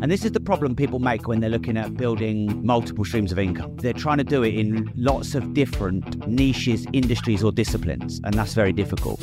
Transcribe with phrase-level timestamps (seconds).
[0.00, 3.38] And this is the problem people make when they're looking at building multiple streams of
[3.40, 3.74] income.
[3.78, 8.54] They're trying to do it in lots of different niches, industries, or disciplines, and that's
[8.54, 9.20] very difficult.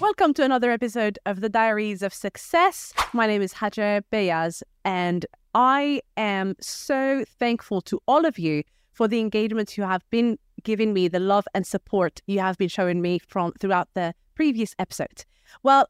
[0.00, 2.92] Welcome to another episode of the Diaries of Success.
[3.12, 5.24] My name is Hadjer Beyaz, and
[5.54, 10.92] I am so thankful to all of you for the engagement you have been giving
[10.92, 15.24] me, the love and support you have been showing me from throughout the previous episode.
[15.62, 15.88] Well,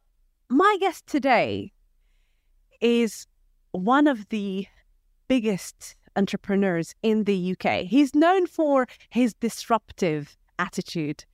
[0.51, 1.73] my guest today
[2.85, 3.27] is
[3.73, 4.67] one of the
[5.27, 7.87] biggest entrepreneurs in the UK.
[7.87, 11.25] He's known for his disruptive attitude.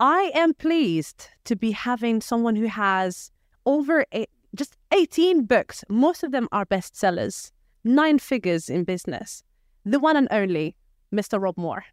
[0.00, 3.30] I am pleased to be having someone who has
[3.64, 5.84] over eight, just 18 books.
[5.88, 7.52] Most of them are bestsellers,
[7.84, 9.44] nine figures in business.
[9.84, 10.76] The one and only
[11.14, 11.40] Mr.
[11.40, 11.84] Rob Moore.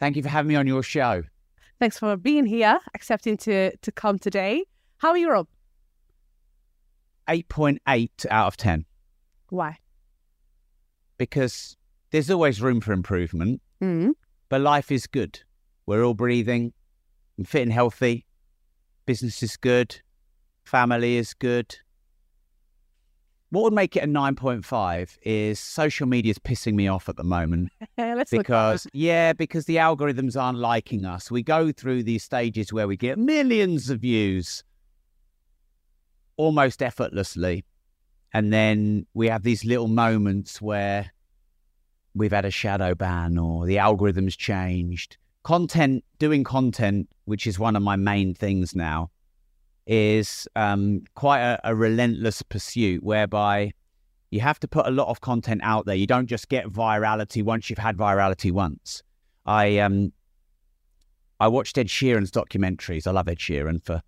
[0.00, 1.22] Thank you for having me on your show.
[1.78, 4.64] Thanks for being here, accepting to to come today.
[4.98, 5.46] How are you, Rob?
[7.28, 8.84] 8.8 out of 10
[9.50, 9.78] Why?
[11.18, 11.76] because
[12.10, 14.12] there's always room for improvement, Mm.
[14.48, 15.40] but life is good.
[15.86, 16.72] We're all breathing,
[17.38, 18.26] and fit and healthy.
[19.06, 20.00] Business is good.
[20.64, 21.76] Family is good.
[23.50, 27.24] What would make it a 9.5 is social media is pissing me off at the
[27.24, 27.70] moment.
[27.98, 32.22] Let's look at because yeah because the algorithms aren't liking us we go through these
[32.24, 34.64] stages where we get millions of views
[36.36, 37.64] almost effortlessly
[38.34, 41.12] and then we have these little moments where
[42.14, 47.76] we've had a shadow ban or the algorithms changed content doing content which is one
[47.76, 49.10] of my main things now
[49.86, 53.72] is um, quite a, a relentless pursuit whereby
[54.32, 55.94] you have to put a lot of content out there.
[55.94, 59.02] You don't just get virality once you've had virality once.
[59.44, 60.12] I um
[61.38, 63.06] I watched Ed Sheeran's documentaries.
[63.06, 64.00] I love Ed Sheeran for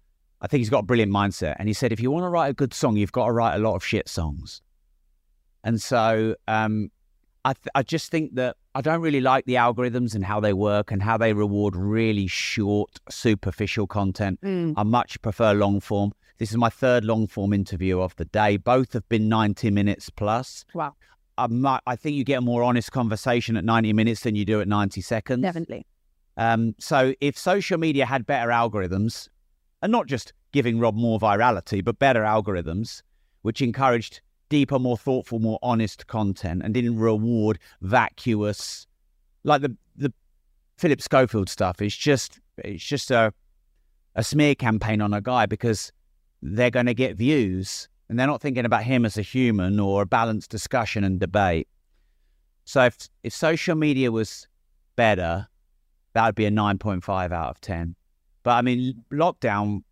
[0.45, 1.56] I think he's got a brilliant mindset.
[1.59, 3.56] And he said if you want to write a good song, you've got to write
[3.56, 4.61] a lot of shit songs.
[5.64, 6.91] And so um
[7.47, 10.53] I th- I just think that I don't really like the algorithms and how they
[10.53, 14.39] work and how they reward really short, superficial content.
[14.42, 14.74] Mm.
[14.77, 16.13] I much prefer long form.
[16.39, 18.58] This is my third long form interview of the day.
[18.58, 20.67] Both have been 90 minutes plus.
[20.74, 20.95] Wow,
[21.39, 24.61] I, I think you get a more honest conversation at 90 minutes than you do
[24.61, 25.42] at 90 seconds.
[25.42, 25.86] definitely.
[26.36, 29.29] Um, so if social media had better algorithms,
[29.84, 33.02] and not just giving Rob more virality, but better algorithms,
[33.42, 38.86] which encouraged deeper, more thoughtful, more honest content and didn't reward vacuous,
[39.45, 40.11] like the the
[40.78, 43.34] Philip Schofield stuff is just it's just a
[44.14, 45.92] a smear campaign on a guy because
[46.40, 50.02] they're going to get views and they're not thinking about him as a human or
[50.02, 51.68] a balanced discussion and debate.
[52.64, 54.48] So if if social media was
[54.96, 55.46] better,
[56.14, 57.96] that would be a 9.5 out of 10.
[58.45, 59.83] But I mean, lockdown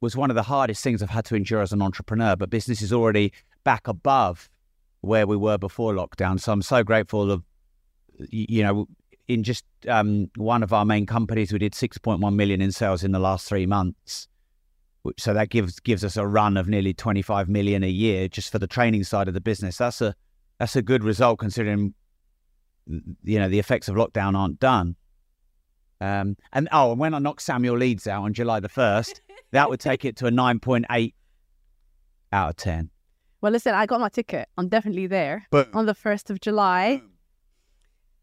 [0.00, 2.82] was one of the hardest things I've had to endure as an entrepreneur, but business
[2.82, 3.32] is already
[3.62, 4.50] back above
[5.02, 6.40] where we were before lockdown.
[6.40, 7.44] So I'm so grateful of,
[8.30, 8.88] you know,
[9.28, 13.12] in just um, one of our main companies, we did 6.1 million in sales in
[13.12, 14.26] the last three months.
[15.18, 18.60] So that gives gives us a run of nearly 25 million a year just for
[18.60, 19.76] the training side of the business.
[19.76, 20.14] That's a
[20.58, 21.94] that's a good result considering
[22.86, 24.94] you know the effects of lockdown aren't done.
[26.02, 29.20] Um, and oh, and when I knocked Samuel Leeds out on July the first,
[29.52, 31.14] that would take it to a nine point eight
[32.32, 32.90] out of ten.
[33.40, 34.48] Well, listen, I got my ticket.
[34.58, 37.02] I'm definitely there Boom, on the first of July.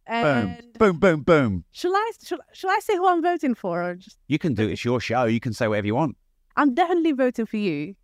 [0.05, 1.63] And boom, boom, boom.
[1.71, 4.67] shall I shall, shall I say who I'm voting for, or just You can do
[4.67, 4.71] it.
[4.73, 5.25] It's your show.
[5.25, 6.17] You can say whatever you want.
[6.57, 7.95] I'm definitely voting for you.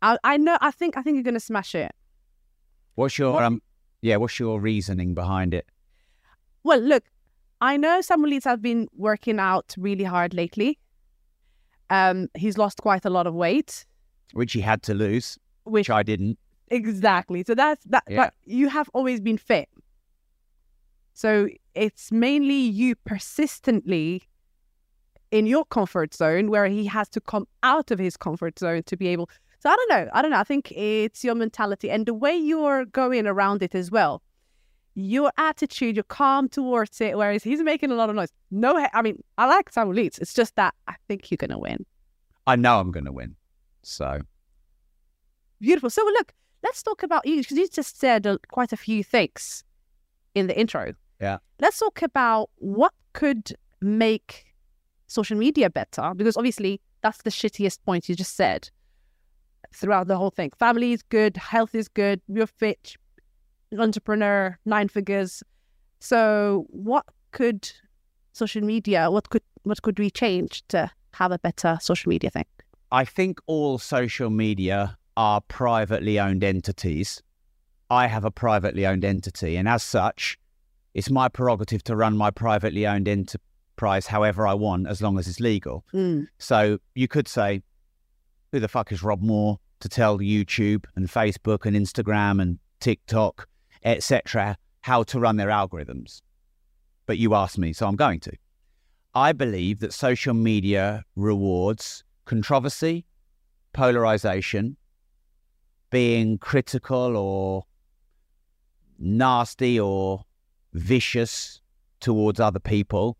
[0.00, 0.56] I I know.
[0.60, 1.92] I think I think you're gonna smash it.
[2.94, 3.62] What's your What- um?
[4.00, 5.66] Yeah, what's your reasoning behind it?
[6.62, 7.02] Well, look,
[7.60, 10.78] I know Samuel Leeds has been working out really hard lately.
[11.90, 13.84] Um, he's lost quite a lot of weight,
[14.32, 16.38] Which he had to lose, which which I didn't.
[16.70, 17.42] exactly.
[17.44, 18.04] So that's that.
[18.08, 18.16] Yeah.
[18.26, 19.68] But you have always been fit.
[21.14, 24.22] So it's mainly you persistently
[25.30, 28.96] in your comfort zone where he has to come out of his comfort zone to
[28.96, 29.28] be able.
[29.60, 30.10] So I don't know.
[30.12, 30.38] I don't know.
[30.38, 34.22] I think it's your mentality and the way you're going around it as well.
[35.00, 38.30] Your attitude, you're calm towards it, whereas he's making a lot of noise.
[38.50, 40.18] No, I mean, I like Samuel Leeds.
[40.18, 41.86] It's just that I think you're going to win.
[42.48, 43.36] I know I'm going to win.
[43.82, 44.20] So
[45.60, 45.90] Beautiful.
[45.90, 49.64] So look, let's talk about you because you just said uh, quite a few things
[50.34, 50.94] in the intro.
[51.20, 51.38] Yeah.
[51.60, 54.46] Let's talk about what could make
[55.06, 58.70] social media better because obviously that's the shittiest point you just said
[59.74, 60.52] throughout the whole thing.
[60.58, 62.96] Family is good, health is good, you're fit,
[63.76, 65.42] entrepreneur, nine figures.
[66.00, 67.70] So what could
[68.32, 72.46] social media, what could what could we change to have a better social media thing?
[72.90, 77.22] I think all social media are privately owned entities.
[77.90, 80.38] I have a privately owned entity, and as such,
[80.94, 85.28] it's my prerogative to run my privately owned enterprise however I want, as long as
[85.28, 85.84] it's legal.
[85.92, 86.28] Mm.
[86.38, 87.62] So you could say,
[88.52, 93.48] who the fuck is Rob Moore to tell YouTube and Facebook and Instagram and TikTok,
[93.84, 96.22] etc., how to run their algorithms?
[97.06, 98.32] But you asked me, so I'm going to.
[99.14, 103.06] I believe that social media rewards controversy,
[103.72, 104.76] polarization,
[105.90, 107.64] being critical or
[108.98, 110.24] nasty or
[110.74, 111.60] vicious
[112.00, 113.16] towards other people,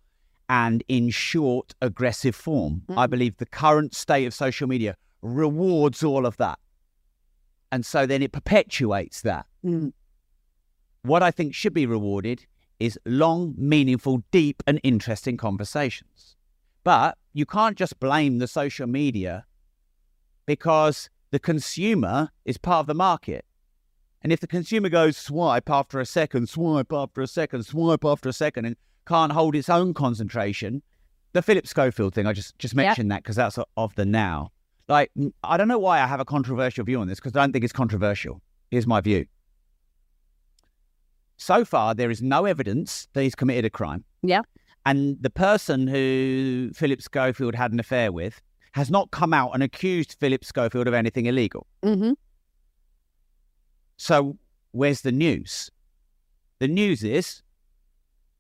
[0.49, 2.83] and in short, aggressive form.
[2.91, 3.11] I Mm.
[3.11, 6.59] believe the current state of social media rewards all of that.
[7.71, 9.47] And so then it perpetuates that.
[9.65, 9.93] Mm.
[11.03, 12.47] What I think should be rewarded
[12.79, 16.37] is long, meaningful, deep, and interesting conversations.
[16.85, 19.45] But you can't just blame the social media
[20.47, 23.45] because the consumer is part of the market.
[24.23, 28.29] And if the consumer goes swipe after a second, swipe after a second, swipe after
[28.29, 30.83] a second, and can't hold its own concentration,
[31.33, 32.85] the Philip Schofield thing, I just just Yep.
[32.85, 34.51] mentioned that because that's of the now.
[34.89, 35.13] Like,
[35.45, 37.63] I don't know why I have a controversial view on this because I don't think
[37.65, 38.41] it's controversial.
[38.71, 39.27] Here's my view.
[41.39, 44.05] So far, there is no evidence that he's committed a crime.
[44.23, 44.43] Yeah.
[44.85, 48.41] And the person who Philip Schofield had an affair with
[48.73, 51.67] has not come out and accused Philip Schofield of anything illegal.
[51.83, 52.13] hmm
[53.97, 54.37] So
[54.73, 55.71] where's the news?
[56.59, 57.43] The news is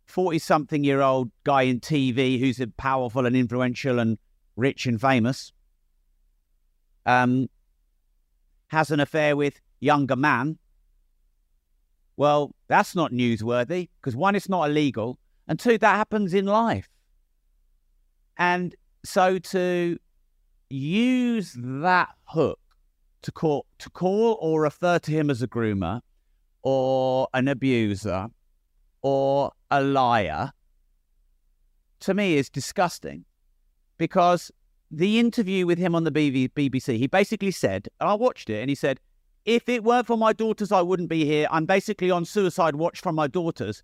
[0.06, 4.18] 40 something year old guy in TV who's powerful and influential and
[4.56, 5.52] rich and famous
[7.06, 7.48] um,
[8.68, 10.58] has an affair with younger man.
[12.18, 16.88] Well, that's not newsworthy because one, it's not illegal, and two, that happens in life.
[18.36, 18.74] And
[19.04, 19.96] so to
[20.68, 22.58] use that hook
[23.22, 26.00] to call to call or refer to him as a groomer
[26.62, 28.26] or an abuser
[29.00, 30.50] or a liar
[32.00, 33.24] to me is disgusting
[33.96, 34.50] because
[34.90, 38.68] the interview with him on the BBC he basically said and I watched it and
[38.68, 39.00] he said
[39.44, 43.00] if it weren't for my daughters I wouldn't be here I'm basically on suicide watch
[43.00, 43.82] from my daughters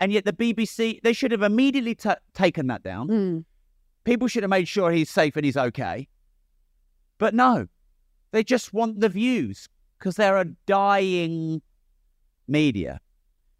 [0.00, 3.44] and yet the BBC they should have immediately ta taken that down Mm.
[4.04, 6.08] people should have made sure he's safe and he's okay.
[7.18, 7.66] But no,
[8.32, 11.60] they just want the views because they're a dying
[12.48, 12.98] media.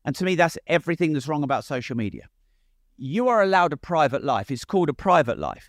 [0.07, 2.27] And to me, that's everything that's wrong about social media.
[2.97, 4.51] You are allowed a private life.
[4.51, 5.69] It's called a private life.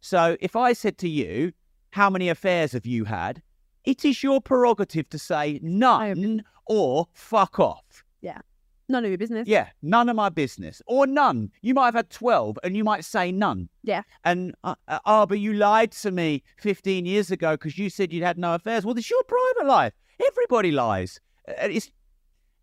[0.00, 1.52] So if I said to you,
[1.90, 3.42] How many affairs have you had?
[3.84, 8.04] It is your prerogative to say none or fuck off.
[8.20, 8.40] Yeah.
[8.88, 9.46] None of your business.
[9.46, 11.52] Yeah, none of my business, or none.
[11.62, 13.68] You might have had 12 and you might say none.
[13.84, 14.02] Yeah.
[14.24, 18.12] And, uh, uh, oh, but you lied to me 15 years ago because you said
[18.12, 18.84] you'd had no affairs.
[18.84, 19.92] Well, it's your private life.
[20.26, 21.20] Everybody lies.
[21.48, 21.92] Uh, It's,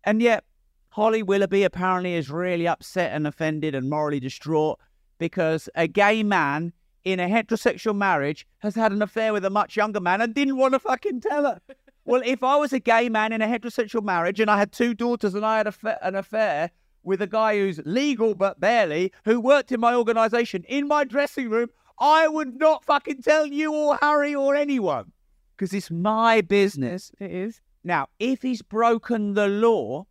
[0.04, 0.44] and yet,
[0.90, 4.78] Holly Willoughby apparently is really upset and offended and morally distraught
[5.18, 6.72] because a gay man
[7.12, 10.58] in a heterosexual marriage has had an affair with a much younger man and didn't
[10.58, 11.60] want to fucking tell her.
[12.04, 14.94] Well, if I was a gay man in a heterosexual marriage and I had two
[14.94, 16.70] daughters and I had a fa- an affair
[17.02, 21.50] with a guy who's legal but barely, who worked in my organization in my dressing
[21.50, 21.68] room,
[21.98, 25.12] I would not fucking tell you or Harry or anyone
[25.54, 27.12] because it's my business.
[27.20, 27.60] It is.
[27.84, 30.06] Now, if he's broken the law,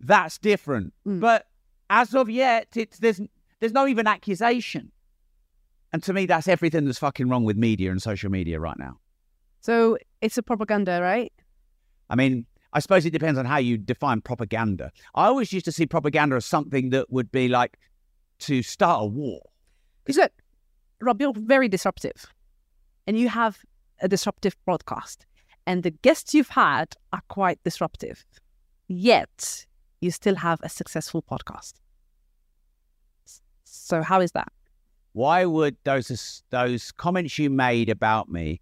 [0.00, 0.94] that's different.
[1.06, 1.20] Mm.
[1.20, 1.46] But
[1.90, 3.20] as of yet, it's there's
[3.60, 4.90] there's no even accusation.
[5.92, 8.98] And to me, that's everything that's fucking wrong with media and social media right now.
[9.60, 11.32] So it's a propaganda, right?
[12.08, 14.92] I mean, I suppose it depends on how you define propaganda.
[15.14, 17.76] I always used to see propaganda as something that would be like
[18.40, 19.40] to start a war.
[20.04, 20.32] Because look,
[21.00, 22.26] Rob, you're very disruptive,
[23.06, 23.58] and you have
[24.00, 25.26] a disruptive broadcast,
[25.66, 28.24] and the guests you've had are quite disruptive.
[28.88, 29.66] Yet
[30.00, 31.74] you still have a successful podcast.
[33.90, 34.52] So how is that?
[35.12, 38.60] Why would those those comments you made about me?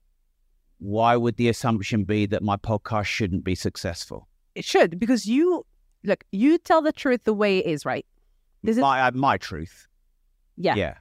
[0.79, 4.27] Why would the assumption be that my podcast shouldn't be successful?
[4.55, 5.67] It should because you
[6.03, 6.25] look.
[6.33, 8.07] You tell the truth the way it is, right?
[8.63, 9.87] This is My uh, my truth.
[10.57, 10.75] yeah.
[10.75, 10.95] yeah.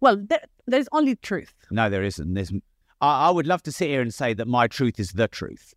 [0.00, 1.54] Well, there, there's only truth.
[1.70, 2.34] No, there isn't.
[2.34, 2.52] There's.
[3.00, 5.74] I, I would love to sit here and say that my truth is the truth,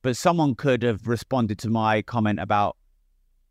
[0.00, 2.76] but someone could have responded to my comment about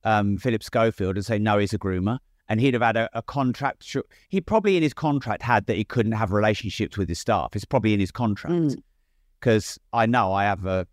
[0.03, 3.21] um, Philip Schofield and say no, he's a groomer, and he'd have had a, a
[3.21, 3.95] contract.
[4.29, 7.49] He probably in his contract had that he couldn't have relationships with his staff.
[7.55, 8.75] It's probably in his contract Mm.
[9.39, 10.87] because I know I have a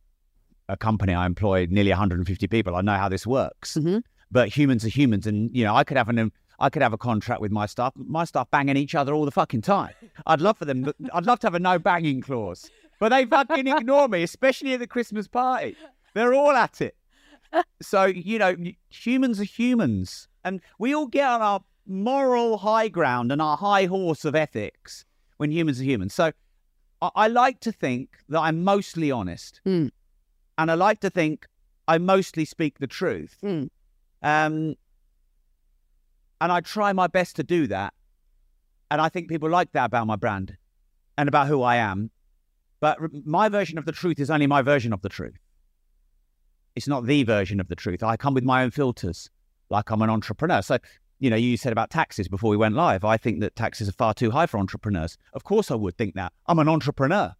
[0.68, 1.12] a company.
[1.12, 2.76] I employ nearly 150 people.
[2.76, 3.74] I know how this works.
[3.76, 4.02] Mhm.
[4.30, 6.98] But humans are humans, and you know I could have an I could have a
[6.98, 7.92] contract with my staff.
[7.96, 9.92] My staff banging each other all the fucking time.
[10.26, 10.90] I'd love for them.
[11.12, 14.78] I'd love to have a no banging clause, but they fucking ignore me, especially at
[14.80, 15.76] the Christmas party.
[16.14, 16.96] They're all at it.
[17.82, 18.54] So you know,
[18.88, 23.86] humans are humans, and we all get on our moral high ground and our high
[23.86, 25.04] horse of ethics
[25.36, 26.14] when humans are humans.
[26.14, 26.32] So
[27.00, 29.90] I, I like to think that I'm mostly honest, Mm.
[30.58, 31.46] and I like to think
[31.88, 33.36] I mostly speak the truth.
[33.42, 33.68] Mm.
[34.22, 34.76] Um,
[36.40, 37.92] and I try my best to do that.
[38.90, 40.56] And I think people like that about my brand
[41.16, 42.10] and about who I am.
[42.80, 45.38] But my version of the truth is only my version of the truth.
[46.74, 48.02] It's not the version of the truth.
[48.02, 49.30] I come with my own filters,
[49.72, 50.62] like I'm an entrepreneur.
[50.62, 50.78] So,
[51.18, 53.04] you know, you said about taxes before we went live.
[53.04, 55.18] I think that taxes are far too high for entrepreneurs.
[55.32, 56.32] Of course, I would think that.
[56.46, 57.34] I'm an entrepreneur.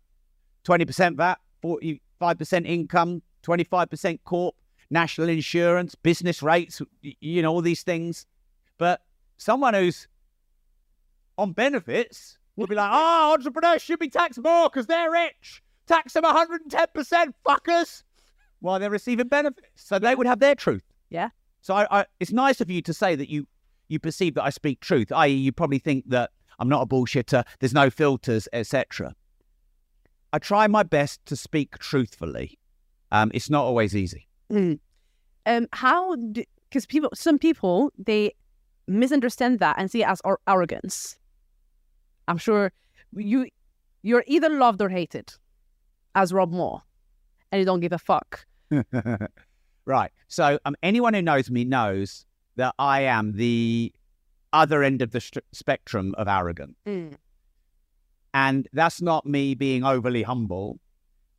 [0.65, 4.55] 20% VAT, 45% income, 25% corp,
[4.91, 8.27] national insurance, business rates, you know, all these things.
[8.79, 9.03] But
[9.37, 10.09] someone who's
[11.39, 15.63] on benefits would be like, oh, entrepreneurs should be taxed more because they're rich.
[15.87, 18.05] Tax them 110%, fuckers,
[18.61, 19.67] while they're receiving benefits.
[19.75, 20.83] So they would have their truth.
[21.11, 21.31] Yeah.
[21.63, 23.47] So I, I, it's nice of you to say that you,
[23.89, 27.45] you perceive that I speak truth, i.e., you probably think that I'm not a bullshitter,
[27.61, 29.15] there's no filters, etc.
[30.33, 32.59] I try my best to speak truthfully.
[33.13, 34.27] Um, it's not always easy.
[34.51, 34.81] Mm.
[35.47, 36.17] Um, how?
[36.17, 38.35] Because people, some people, they
[38.89, 41.17] misunderstand that and see it as ar- arrogance.
[42.27, 42.73] I'm sure
[43.15, 43.49] you,
[44.03, 45.33] you're either loved or hated,
[46.15, 46.83] as Rob Moore,
[47.51, 48.47] and you don't give a fuck.
[49.87, 50.11] right.
[50.29, 53.93] So um, anyone who knows me knows that I am the
[54.53, 56.77] other end of the st- spectrum of arrogant.
[58.35, 60.79] And that's not me being overly humble.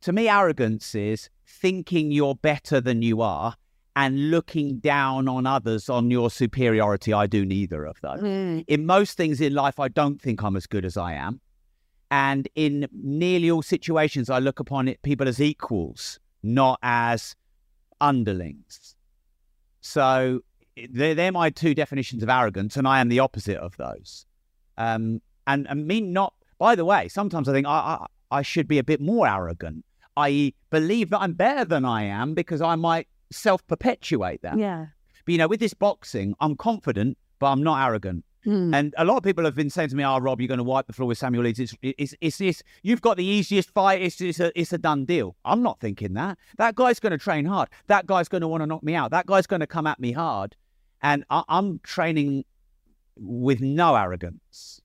[0.02, 3.56] To me, arrogance is thinking you're better than you are
[3.96, 7.12] and looking down on others on your superiority.
[7.12, 8.20] I do neither of those.
[8.20, 8.64] Mm.
[8.66, 11.40] In most things in life, I don't think I'm as good as I am.
[12.10, 17.34] And in nearly all situations, I look upon it, people as equals, not as
[18.04, 18.94] underlings.
[19.80, 20.40] So
[20.90, 24.26] they're, they're my two definitions of arrogance, and I am the opposite of those.
[24.76, 27.70] Um, and, and me not, by the way, sometimes I think I,
[28.30, 29.84] I, I should be a bit more arrogant,
[30.16, 34.58] i.e., believe that I'm better than I am because I might self perpetuate that.
[34.58, 34.86] Yeah.
[35.24, 38.24] But you know, with this boxing, I'm confident, but I'm not arrogant.
[38.46, 38.74] Mm.
[38.74, 40.64] And a lot of people have been saying to me, "Oh, Rob, you're going to
[40.64, 41.60] wipe the floor with Samuel Leeds.
[41.60, 44.02] It's, it's, it's, it's you've got the easiest fight.
[44.02, 46.38] It's, it's, a, it's a done deal." I'm not thinking that.
[46.58, 47.68] That guy's going to train hard.
[47.86, 49.10] That guy's going to want to knock me out.
[49.12, 50.56] That guy's going to come at me hard,
[51.02, 52.44] and I, I'm training
[53.16, 54.82] with no arrogance.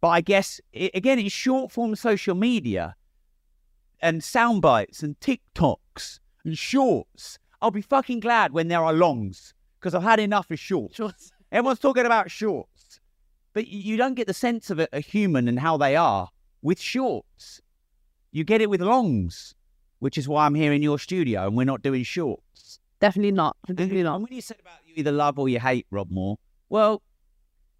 [0.00, 2.96] But I guess it, again, it's short form social media
[4.00, 7.38] and sound bites and TikToks and shorts.
[7.60, 10.96] I'll be fucking glad when there are longs because I've had enough of shorts.
[10.96, 11.12] Sure.
[11.52, 12.98] Everyone's talking about shorts,
[13.52, 16.30] but you don't get the sense of a, a human and how they are
[16.62, 17.60] with shorts.
[18.32, 19.54] You get it with longs,
[19.98, 22.78] which is why I'm here in your studio and we're not doing shorts.
[23.00, 23.56] Definitely not.
[23.66, 24.22] Definitely And not.
[24.22, 26.38] when you said about you either love or you hate Rob Moore,
[26.70, 27.02] well,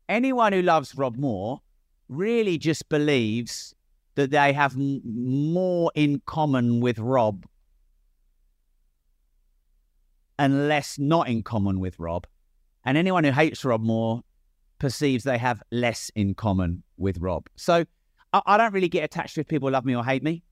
[0.06, 1.62] anyone who loves Rob Moore
[2.10, 3.74] really just believes
[4.16, 7.46] that they have m- more in common with Rob
[10.38, 12.26] and less not in common with Rob.
[12.84, 14.22] And anyone who hates Rob Moore
[14.78, 17.48] perceives they have less in common with Rob.
[17.56, 17.84] So
[18.32, 20.42] I, I don't really get attached to if people love me or hate me.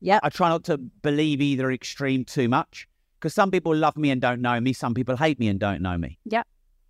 [0.00, 0.20] Yeah.
[0.22, 2.88] I try not to believe either extreme too much
[3.18, 4.72] because some people love me and don't know me.
[4.72, 6.18] Some people hate me and don't know me.
[6.24, 6.42] Yeah.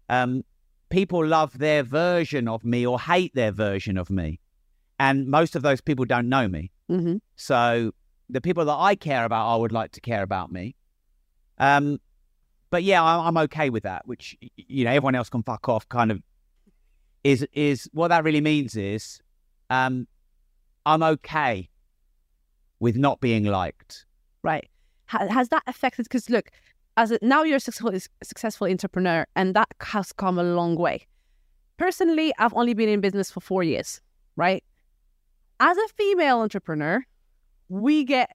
[0.09, 0.43] Um,
[0.89, 4.41] people love their version of me or hate their version of me.
[4.99, 6.71] And most of those people don't know me.
[6.89, 7.93] hmm So
[8.31, 10.75] the people that I care about, I would like to care about me.
[11.59, 12.01] Um,
[12.73, 14.09] but yeah, I'm, okay with that.
[14.09, 15.87] Which you know, everyone else can fuck off.
[15.91, 16.23] Kind of
[17.23, 19.21] is is what that really means is,
[19.69, 20.09] um,
[20.87, 21.69] I'm okay
[22.81, 24.07] with not being liked.
[24.43, 24.69] Right.
[25.05, 26.05] Has that affected?
[26.05, 26.49] Because look,
[26.97, 27.93] as a, now you're a successful
[28.25, 31.07] successful entrepreneur, and that has come a long way.
[31.76, 34.00] Personally, I've only been in business for four years.
[34.35, 34.64] Right.
[35.61, 37.05] As a female entrepreneur,
[37.69, 38.31] we get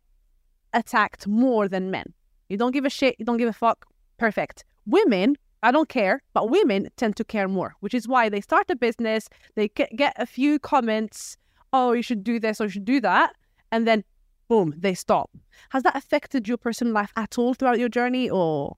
[0.73, 2.13] attacked more than men.
[2.49, 3.15] You don't give a shit.
[3.17, 3.87] You don't give a fuck.
[4.17, 4.63] Perfect.
[4.85, 8.69] Women, I don't care, but women tend to care more, which is why they start
[8.69, 9.29] a business.
[9.55, 11.37] They get a few comments.
[11.73, 13.35] Oh, you should do this or you should do that,
[13.71, 14.03] and then
[14.47, 15.29] boom, they stop.
[15.69, 18.77] Has that affected your personal life at all throughout your journey or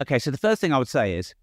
[0.00, 1.34] Okay, so the first thing I would say is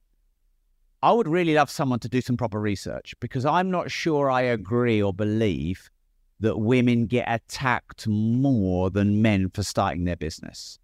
[1.04, 4.42] I would really love someone to do some proper research because I'm not sure I
[4.42, 5.92] agree or believe
[6.40, 10.80] that women get attacked more than men for starting their business.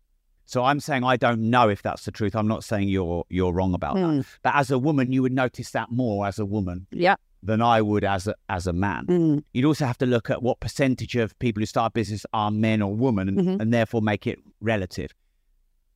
[0.54, 2.36] So I'm saying I don't know if that's the truth.
[2.36, 4.02] I'm not saying you're you're wrong about that.
[4.02, 4.26] Mm.
[4.44, 7.16] But as a woman, you would notice that more as a woman Yeah.
[7.42, 9.08] than I would as a, as a man.
[9.08, 9.44] Mm.
[9.54, 12.52] You'd also have to look at what percentage of people who start a business are
[12.52, 13.62] men or women and, Mhm.
[13.62, 15.10] and therefore make it relative.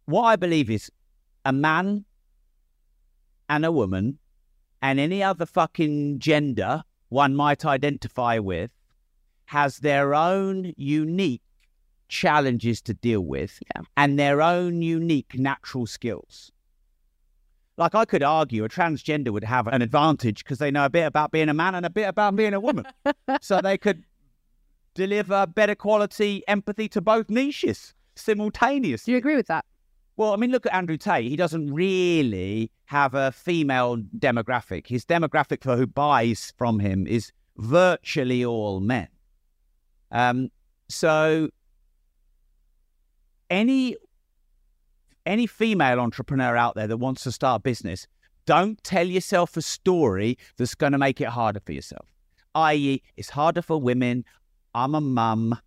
[0.05, 0.89] What I believe is
[1.45, 2.05] a man
[3.47, 4.17] and a woman
[4.81, 8.71] and any other fucking gender one might identify with
[9.45, 11.43] has their own unique
[12.07, 13.81] challenges to deal with Yeah.
[13.95, 16.51] and their own unique natural skills.
[17.77, 21.05] Like I could argue a transgender would have an advantage because they know a bit
[21.05, 22.85] about being a man and a bit about being a woman.
[23.41, 24.03] so they could
[24.95, 29.11] deliver better quality empathy to both niches simultaneously.
[29.11, 29.63] Do you agree with that?
[30.15, 31.29] Well, I mean, look at Andrew Tate.
[31.29, 34.87] He doesn't really have a female demographic.
[34.87, 39.07] His demographic for who buys from him is virtually all men.
[40.11, 40.49] Um,
[40.89, 41.49] so
[43.49, 43.95] any
[45.25, 48.07] any female entrepreneur out there that wants to start a business,
[48.45, 52.05] don't tell yourself a story that's going to make it harder for yourself.
[52.55, 54.23] I.e., it's harder for women.
[54.73, 55.59] I'm a mum.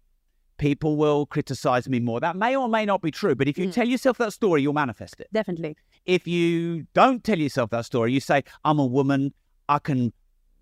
[0.57, 2.21] People will criticize me more.
[2.21, 3.73] That may or may not be true, but if you Mm.
[3.73, 5.29] tell yourself that story, you'll manifest it.
[5.33, 5.77] Definitely.
[6.07, 9.35] If you don't tell yourself that story, you say, I'm a woman.
[9.69, 10.13] I can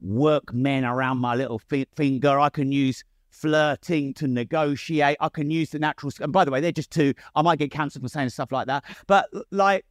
[0.00, 2.38] work men around my little fi- finger.
[2.38, 5.16] I can use flirting to negotiate.
[5.20, 6.12] I can use the natural.
[6.20, 7.14] And by the way, they're just two.
[7.34, 8.84] I might get cancelled for saying stuff like that.
[9.06, 9.84] But like,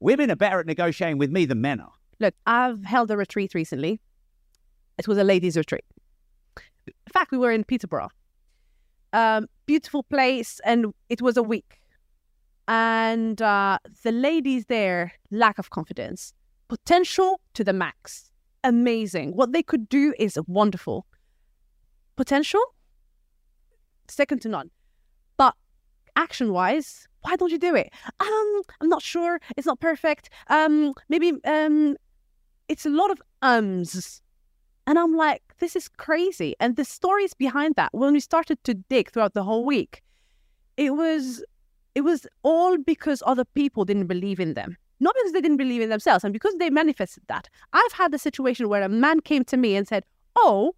[0.00, 1.92] women are better at negotiating with me than men are.
[2.20, 4.00] Look, I've held a retreat recently.
[4.98, 5.84] It was a ladies' retreat.
[6.86, 8.10] In fact, we were in Peterborough.
[9.12, 11.80] Um, beautiful place, and it was a week.
[12.66, 16.32] And uh, the ladies there, lack of confidence,
[16.68, 18.30] potential to the max,
[18.62, 19.32] amazing.
[19.36, 21.06] What they could do is wonderful.
[22.16, 22.60] Potential,
[24.14, 24.70] second to none.
[25.36, 25.54] But
[26.16, 27.92] action-wise, why don't you do it?
[28.20, 29.40] Um, I'm not sure.
[29.56, 30.30] It's not perfect.
[30.48, 31.96] Um, maybe um,
[32.68, 34.22] it's a lot of ums.
[34.86, 36.54] And I'm like, this is crazy.
[36.60, 40.02] And the stories behind that, when we started to dig throughout the whole week,
[40.76, 41.42] it was
[41.94, 44.76] it was all because other people didn't believe in them.
[45.00, 47.48] Not because they didn't believe in themselves, and because they manifested that.
[47.72, 50.04] I've had the situation where a man came to me and said,
[50.36, 50.74] Oh,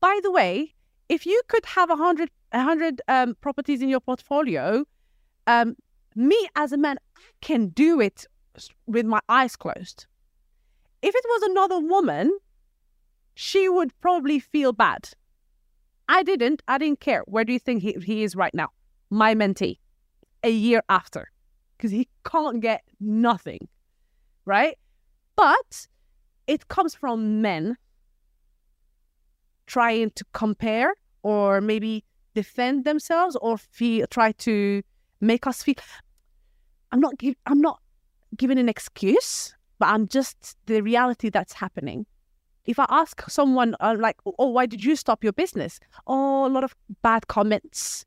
[0.00, 0.74] by the way,
[1.12, 4.84] if you could have a hundred a hundred um, properties in your portfolio,
[5.46, 5.76] um,
[6.16, 8.26] me as a man, I can do it
[8.86, 10.06] with my eyes closed.
[11.02, 12.32] If it was another woman,
[13.34, 15.10] she would probably feel bad.
[16.08, 16.62] I didn't.
[16.66, 17.22] I didn't care.
[17.26, 18.70] Where do you think he, he is right now?
[19.10, 19.78] My mentee,
[20.42, 21.30] a year after,
[21.76, 23.68] because he can't get nothing,
[24.46, 24.78] right?
[25.36, 25.88] But
[26.46, 27.76] it comes from men
[29.66, 32.04] trying to compare or maybe
[32.34, 34.82] defend themselves or feel, try to
[35.20, 35.74] make us feel.
[36.90, 37.18] I'm not.
[37.18, 37.80] Give, I'm not
[38.36, 42.06] giving an excuse, but I'm just the reality that's happening.
[42.64, 46.50] If I ask someone uh, like, "Oh, why did you stop your business?" Oh, a
[46.50, 48.04] lot of bad comments.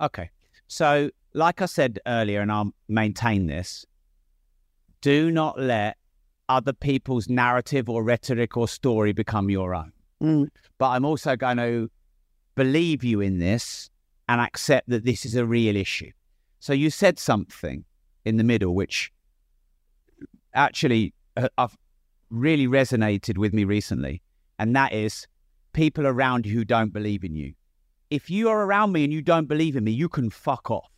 [0.00, 0.30] Okay.
[0.68, 3.86] So, like I said earlier, and I'll maintain this
[5.06, 5.96] do not let
[6.48, 9.92] other people's narrative or rhetoric or story become your own.
[10.20, 10.48] Mm.
[10.78, 11.88] But I'm also going to
[12.56, 13.88] believe you in this
[14.28, 16.10] and accept that this is a real issue.
[16.58, 17.84] So, you said something
[18.24, 19.12] in the middle which
[20.54, 21.76] actually uh, I've
[22.30, 24.20] really resonated with me recently,
[24.58, 25.28] and that is
[25.72, 27.52] people around you who don't believe in you
[28.10, 30.90] if you are around me and you don't believe in me, you can fuck off.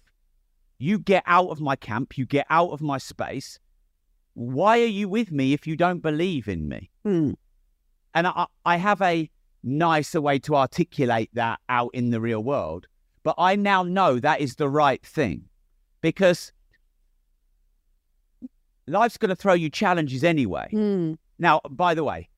[0.79, 3.59] You get out of my camp, you get out of my space.
[4.35, 6.91] Why are you with me if you don't believe in me?
[7.07, 7.35] Mm.
[8.15, 9.29] And I, I have a
[9.63, 12.87] nicer way to articulate that out in the real world.
[13.23, 15.45] But I now know that is the right thing
[16.01, 16.53] because
[18.87, 20.69] life's going to throw you challenges anyway.
[20.73, 21.19] Mm.
[21.39, 22.29] Now, by the way,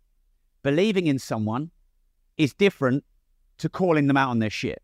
[0.62, 1.70] believing in someone
[2.36, 3.04] is different
[3.58, 4.82] to calling them out on their shit.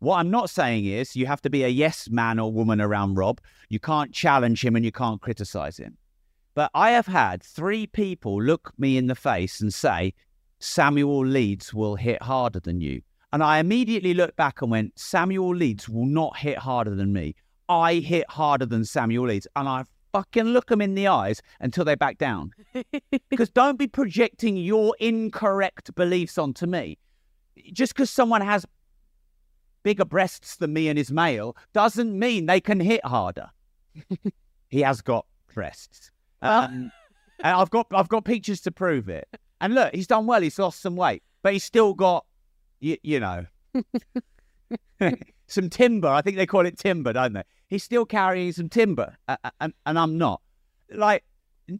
[0.00, 3.16] What I'm not saying is you have to be a yes man or woman around
[3.16, 3.40] Rob.
[3.68, 5.96] You can't challenge him and you can't criticize him.
[6.54, 10.14] But I have had three people look me in the face and say,
[10.60, 13.02] Samuel Leeds will hit harder than you.
[13.32, 17.34] And I immediately looked back and went, Samuel Leeds will not hit harder than me.
[17.68, 19.46] I hit harder than Samuel Leeds.
[19.54, 22.52] And I fucking look them in the eyes until they back down.
[23.28, 26.98] because don't be projecting your incorrect beliefs onto me.
[27.72, 28.64] Just because someone has
[29.82, 33.50] bigger breasts than me and is male doesn't mean they can hit harder.
[34.68, 36.10] he has got breasts.
[36.40, 36.90] Um,
[37.40, 39.28] and I've got I've got pictures to prove it.
[39.60, 40.40] And look, he's done well.
[40.40, 42.24] He's lost some weight, but he's still got,
[42.80, 43.46] you, you know.
[45.46, 46.08] some timber.
[46.08, 47.42] I think they call it timber, don't they?
[47.68, 49.16] He's still carrying some timber,
[49.60, 50.40] and, and I'm not.
[50.90, 51.24] Like,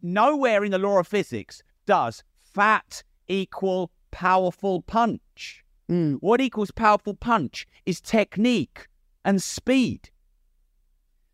[0.01, 5.63] nowhere in the law of physics does fat equal powerful punch.
[5.89, 6.17] Mm.
[6.19, 8.87] What equals powerful punch is technique
[9.25, 10.09] and speed.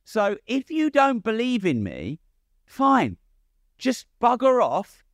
[0.05, 2.19] So if you don't believe in me,
[2.65, 3.17] fine.
[3.77, 5.04] Just bugger off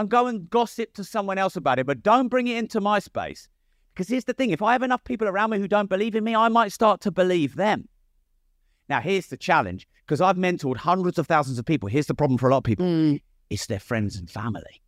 [0.00, 2.98] and go and gossip to someone else about it, but don't bring it into my
[2.98, 3.48] space.
[3.92, 6.24] Because here's the thing if I have enough people around me who don't believe in
[6.24, 7.88] me, I might start to believe them.
[8.88, 11.88] Now, here's the challenge because I've mentored hundreds of thousands of people.
[11.88, 13.20] Here's the problem for a lot of people Mm.
[13.50, 14.82] it's their friends and family,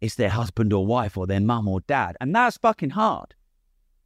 [0.00, 2.16] it's their husband or wife or their mum or dad.
[2.20, 3.34] And that's fucking hard.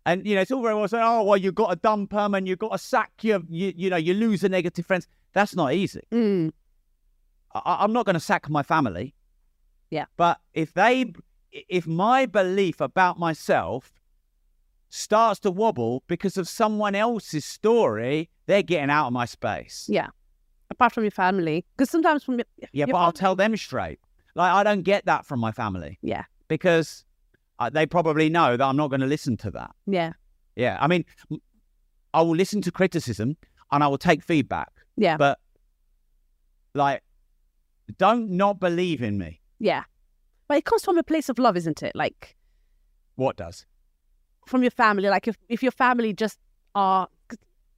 [0.07, 2.35] And, you know, it's all very well saying, oh, well, you've got to dump them
[2.35, 5.07] and you've got to sack your, you, you know, you lose the negative friends.
[5.33, 6.03] That's not easy.
[6.12, 6.53] Mm.
[7.55, 9.13] I, I'm not going to sack my family.
[9.94, 10.07] Yeah.
[10.16, 11.12] But if they,
[11.52, 13.92] if my belief about myself
[14.88, 19.87] starts to wobble because of someone else's story, they're getting out of my space.
[19.88, 20.09] Yeah.
[20.68, 24.00] Apart from your family, because sometimes from your, Yeah, but I'll tell them straight.
[24.35, 27.04] Like, I don't get that from my family yeah, because
[27.61, 29.70] uh, they probably know that I'm not going to listen to that.
[29.87, 30.14] yeah,
[30.57, 30.76] Yeah.
[30.80, 31.04] I mean,
[32.12, 33.37] I will listen to criticism
[33.70, 35.38] and I will take feedback, yeah, but
[36.74, 37.04] like,
[37.96, 39.40] don't not believe in me.
[39.59, 39.85] Yeah.
[40.49, 41.93] But it comes from a place of love, isn't it?
[41.95, 42.37] Like
[43.17, 43.67] What does?
[44.47, 45.09] from your family.
[45.09, 46.38] Like if if your family just
[46.75, 47.09] are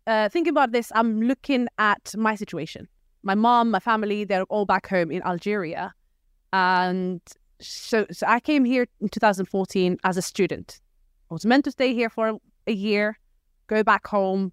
[0.06, 2.88] uh, thinking about this, I'm looking at my situation.
[3.22, 5.92] My mom, my family, they're all back home in Algeria,
[6.52, 7.20] and
[7.60, 10.80] so so I came here in 2014 as a student.
[11.30, 13.18] I was meant to stay here for a year,
[13.66, 14.52] go back home,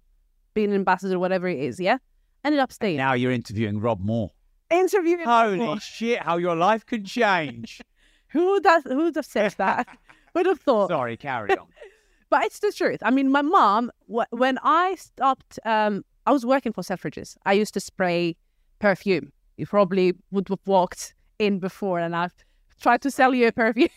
[0.54, 1.78] be an ambassador, whatever it is.
[1.80, 1.98] Yeah,
[2.44, 2.96] ended up staying.
[2.96, 4.30] Now you're interviewing Rob Moore.
[4.70, 5.24] Interviewing.
[5.26, 7.80] Holy shit, how your life could change.
[8.28, 8.82] Who does?
[8.84, 9.86] Who would have said that?
[10.34, 10.88] Would have thought.
[10.90, 11.68] Sorry, carry on.
[12.30, 12.98] But it's the truth.
[13.04, 17.36] I mean, my mom, wh- when I stopped, um, I was working for Selfridges.
[17.46, 18.36] I used to spray
[18.80, 19.30] perfume.
[19.56, 22.34] You probably would have walked in before and I've
[22.80, 23.88] tried to sell you a perfume.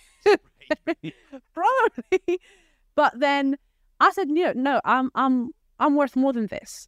[1.54, 2.40] probably.
[2.96, 3.58] But then
[4.00, 5.50] I said, no, no, I'm, I'm,
[5.80, 6.88] I'm worth more than this.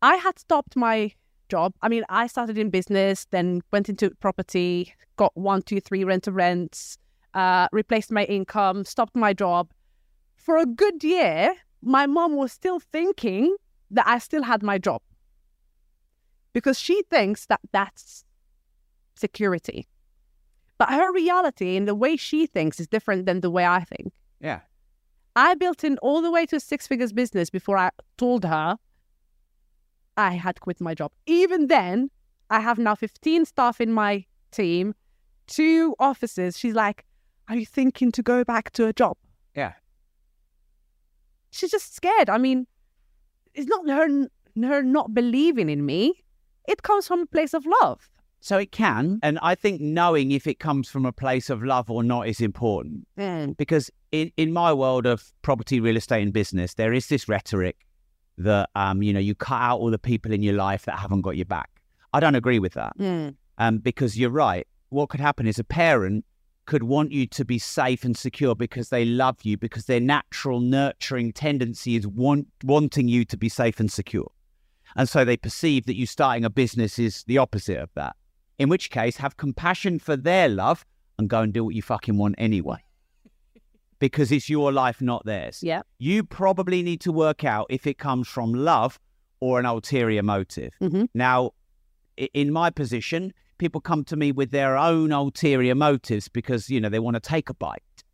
[0.00, 1.12] I had stopped my
[1.50, 1.74] job.
[1.82, 6.24] I mean, I started in business, then went into property, got one, two, three rent
[6.24, 6.96] to rents,
[7.34, 9.68] uh, replaced my income, stopped my job
[10.40, 13.54] for a good year, my mom was still thinking
[13.90, 15.02] that I still had my job
[16.52, 18.24] because she thinks that that's
[19.14, 19.86] security.
[20.78, 24.12] But her reality and the way she thinks is different than the way I think.
[24.40, 24.60] Yeah.
[25.36, 28.76] I built in all the way to a six figures business before I told her
[30.16, 31.12] I had quit my job.
[31.26, 32.10] Even then,
[32.50, 34.94] I have now 15 staff in my team,
[35.46, 36.58] two offices.
[36.58, 37.04] She's like,
[37.48, 39.16] Are you thinking to go back to a job?
[39.54, 39.72] Yeah.
[41.50, 42.30] she's just scared.
[42.30, 42.66] I mean,
[43.54, 44.28] it's not her
[44.62, 46.24] her not believing in me.
[46.68, 48.10] It comes from a place of love.
[48.40, 49.20] So it can.
[49.22, 52.40] And I think knowing if it comes from a place of love or not is
[52.40, 53.06] important.
[53.18, 53.56] Mm.
[53.56, 57.76] because in, in my world of property, real estate, and business, there is this rhetoric
[58.44, 61.22] that um, you know you cut out all the people in your life that haven't
[61.22, 61.70] got your back.
[62.12, 62.94] I don't agree with that
[63.58, 64.66] um, because you're right.
[64.88, 66.24] What could happen is a parent
[66.66, 70.60] could want you to be safe and secure because they love you because their natural
[70.60, 74.30] nurturing tendency is want, wanting you to be safe and secure,
[74.96, 78.16] and so they perceive that you starting a business is the opposite of that.
[78.58, 80.84] In which case, have compassion for their love
[81.18, 82.82] and go and do what you fucking want anyway
[84.00, 85.60] because it's your life, not theirs.
[85.62, 85.82] Yeah.
[85.98, 88.98] You probably need to work out if it comes from love
[89.38, 90.74] or an ulterior motive.
[90.80, 91.08] Mhm.
[91.14, 91.52] Now,
[92.34, 96.88] in my position, people come to me with their own ulterior motives because, you know,
[96.88, 98.04] they want to take a bite.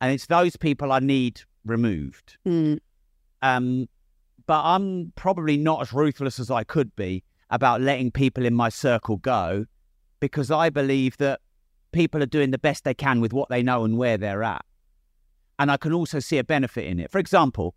[0.00, 2.36] And it's those people I need removed.
[2.46, 2.80] Mm.
[3.42, 3.88] Um,
[4.46, 8.68] but I'm probably not as ruthless as I could be about letting people in my
[8.68, 9.66] circle go
[10.20, 11.40] because I believe that
[11.92, 14.64] people are doing the best they can with what they know and where they're at.
[15.58, 17.10] And I can also see a benefit in it.
[17.10, 17.74] For example,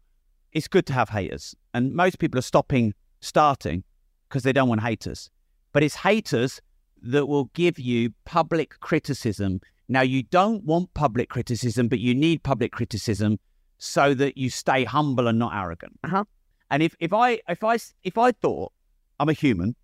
[0.52, 1.56] it's good to have haters.
[1.74, 3.84] And most people are stopping starting
[4.28, 5.30] because they don't want haters.
[5.72, 6.62] But it's haters
[7.02, 9.62] that will give you public criticism.
[9.88, 13.40] Now, you don't want public criticism, but you need public criticism
[13.78, 15.98] so that you stay humble and not arrogant.
[16.04, 16.26] Uh-huh.
[16.70, 18.72] And if, if I if I if I thought
[19.20, 19.76] I'm a human,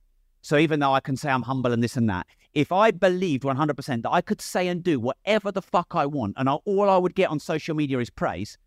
[0.41, 3.43] so even though I can say I'm humble and this and that, if I believed
[3.43, 6.89] 100% that I could say and do whatever the fuck I want, and I, all
[6.89, 8.57] I would get on social media is praise,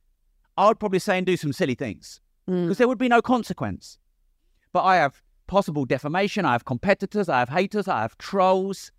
[0.56, 2.64] I would probably say and do some silly things Mm.
[2.64, 3.98] because there would be no consequence.
[4.72, 8.90] But I have possible defamation, I have competitors, I have haters, I have trolls.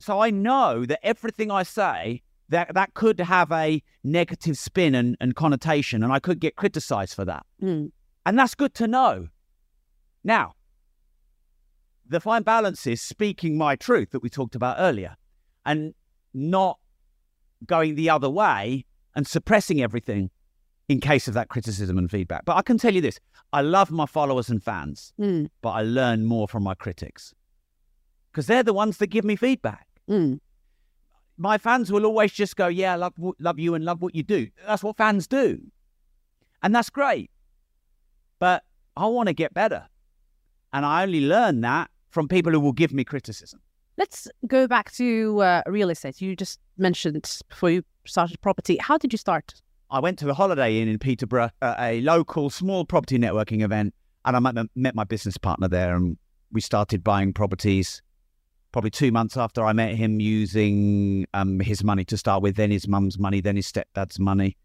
[0.00, 5.16] So I know that everything I say that that could have a negative spin and,
[5.20, 7.46] and connotation, and I could get criticized for that.
[7.62, 7.92] Mm.
[8.26, 9.28] And that's good to know.
[10.24, 10.54] Now,
[12.10, 15.16] the fine balance is speaking my truth that we talked about earlier
[15.64, 15.94] and
[16.34, 16.78] not
[17.66, 20.30] going the other way and suppressing everything
[20.88, 22.44] in case of that criticism and feedback.
[22.44, 23.18] But I can tell you this
[23.52, 25.48] I love my followers and fans, Mm.
[25.62, 27.32] but I learn more from my critics
[28.32, 29.86] because they're the ones that give me feedback.
[30.08, 30.40] Mm.
[31.38, 34.24] My fans will always just go, Yeah, I love, love you and love what you
[34.24, 34.48] do.
[34.66, 35.60] That's what fans do.
[36.62, 37.30] And that's great.
[38.40, 38.64] But
[38.96, 39.86] I want to get better.
[40.72, 43.60] And I only learn that from people who will give me criticism.
[43.96, 46.20] Let's go back to uh, real estate.
[46.20, 48.76] You just mentioned before you started property.
[48.80, 49.60] How did you start?
[49.90, 53.94] I went to the Holiday Inn in Peterborough, uh, a local small property networking event,
[54.24, 56.16] and I met, my- met my business partner there, and
[56.52, 58.00] we started buying properties.
[58.72, 62.70] Probably two months after I met him, using um, his money to start with, then
[62.70, 64.56] his mum's money, then his stepdad's money.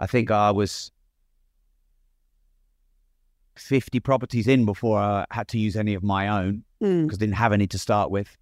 [0.00, 0.90] I think I was
[3.56, 7.04] fifty properties in before I had to use any of my own Mm.
[7.04, 8.36] because I didn't have any to start with.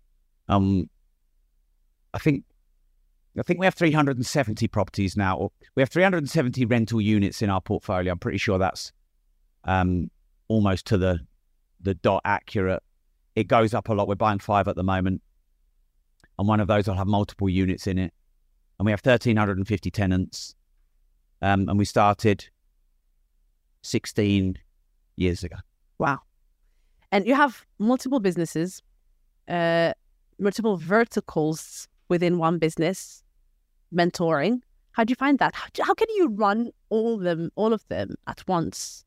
[0.49, 0.89] Um,
[2.15, 2.45] I think
[3.39, 5.37] I think we have 370 properties now.
[5.39, 8.13] Or we have 370 rental units in our portfolio.
[8.13, 8.93] I'm pretty sure that's
[9.65, 10.11] um,
[10.49, 11.21] almost to the
[11.81, 12.83] the dot accurate.
[13.35, 14.09] It goes up a lot.
[14.09, 15.23] We're buying five at the moment,
[16.39, 18.13] and one of those will have multiple units in it.
[18.79, 20.55] And we have 1,350 tenants.
[21.41, 22.49] Um, and we started
[23.83, 24.59] 16
[25.17, 25.57] years ago.
[25.99, 26.21] Wow.
[27.11, 28.83] And you have multiple businesses,
[29.49, 29.93] uh,
[30.39, 33.23] multiple verticals within one business,
[33.95, 34.61] mentoring.
[34.93, 35.55] How do you find that?
[35.55, 39.05] How, how can you run all them, all of them at once?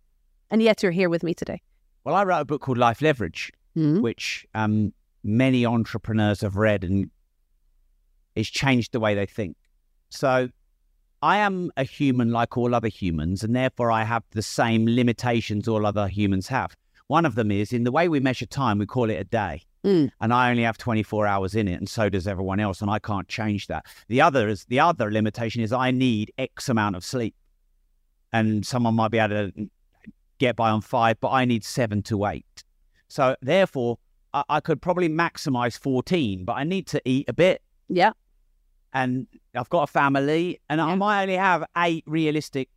[0.51, 1.61] And yet you're here with me today.
[2.03, 4.01] Well, I wrote a book called Life Leverage, Mm.
[4.01, 7.09] which um, many entrepreneurs have read and
[8.35, 9.57] it's changed the way they think.
[10.09, 10.47] So
[11.25, 15.67] I am a human like all other humans, and therefore I have the same limitations
[15.67, 16.75] all other humans have.
[17.07, 19.63] One of them is in the way we measure time, we call it a day.
[19.83, 20.11] Mm.
[20.21, 22.99] And I only have 24 hours in it, and so does everyone else, and I
[22.99, 23.88] can't change that.
[24.07, 27.33] The other is the other limitation is I need X amount of sleep.
[28.31, 29.69] And someone might be able to
[30.38, 32.63] get by on five, but I need seven to eight.
[33.07, 33.97] So therefore,
[34.31, 37.63] I, I could probably maximize 14, but I need to eat a bit.
[37.89, 38.11] Yeah.
[38.95, 42.69] And I've got a family, and I might only have eight realistic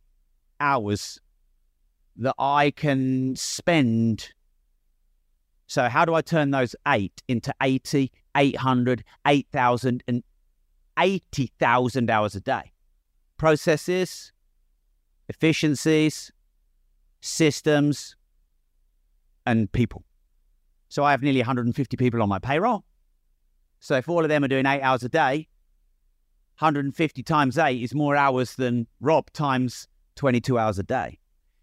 [0.59, 1.17] hours
[2.17, 4.29] that I can spend.
[5.67, 10.23] So, how do I turn those eight into 80, 800, 8,000, and
[10.99, 12.73] 80,000 hours a day?
[13.37, 14.33] Processes,
[15.29, 16.33] efficiencies,
[17.21, 18.17] systems,
[19.45, 20.03] and people.
[20.89, 22.83] So I have nearly 150 people on my payroll.
[23.79, 25.47] So if all of them are doing eight hours a day,
[26.59, 31.19] 150 times eight is more hours than Rob times 22 hours a day.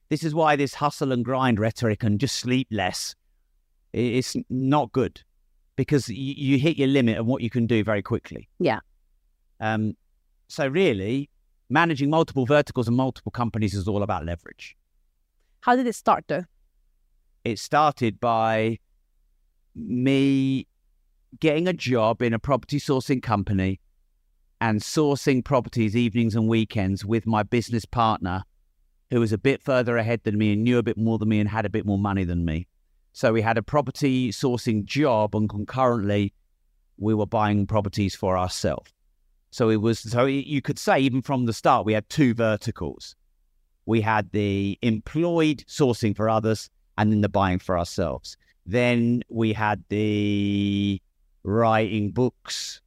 [0.08, 3.14] This is why this hustle and grind rhetoric and just sleep less
[3.92, 5.22] is not good
[5.76, 8.48] because you, you hit your limit of what you can do very quickly.
[8.58, 8.80] Yeah.
[9.60, 9.96] Um,
[10.48, 11.28] so really,
[11.68, 14.76] managing multiple verticals and multiple companies is all about leverage.
[15.60, 16.44] How did it start though?
[17.46, 18.76] it started by
[19.76, 20.66] me
[21.38, 23.78] getting a job in a property sourcing company
[24.60, 28.44] and sourcing properties evenings and weekends with my business partner
[29.10, 31.40] who was a bit further ahead than me and knew a bit more than me
[31.40, 32.66] and had a bit more money than me.
[33.12, 36.32] So we had a property sourcing job and concurrently
[36.98, 38.92] we were buying properties for ourselves.
[39.50, 43.14] So it was so you could say even from the start we had two verticals.
[43.86, 48.36] We had the employed sourcing for others and then the buying for ourselves.
[48.66, 51.00] Then we had the
[51.44, 52.80] writing books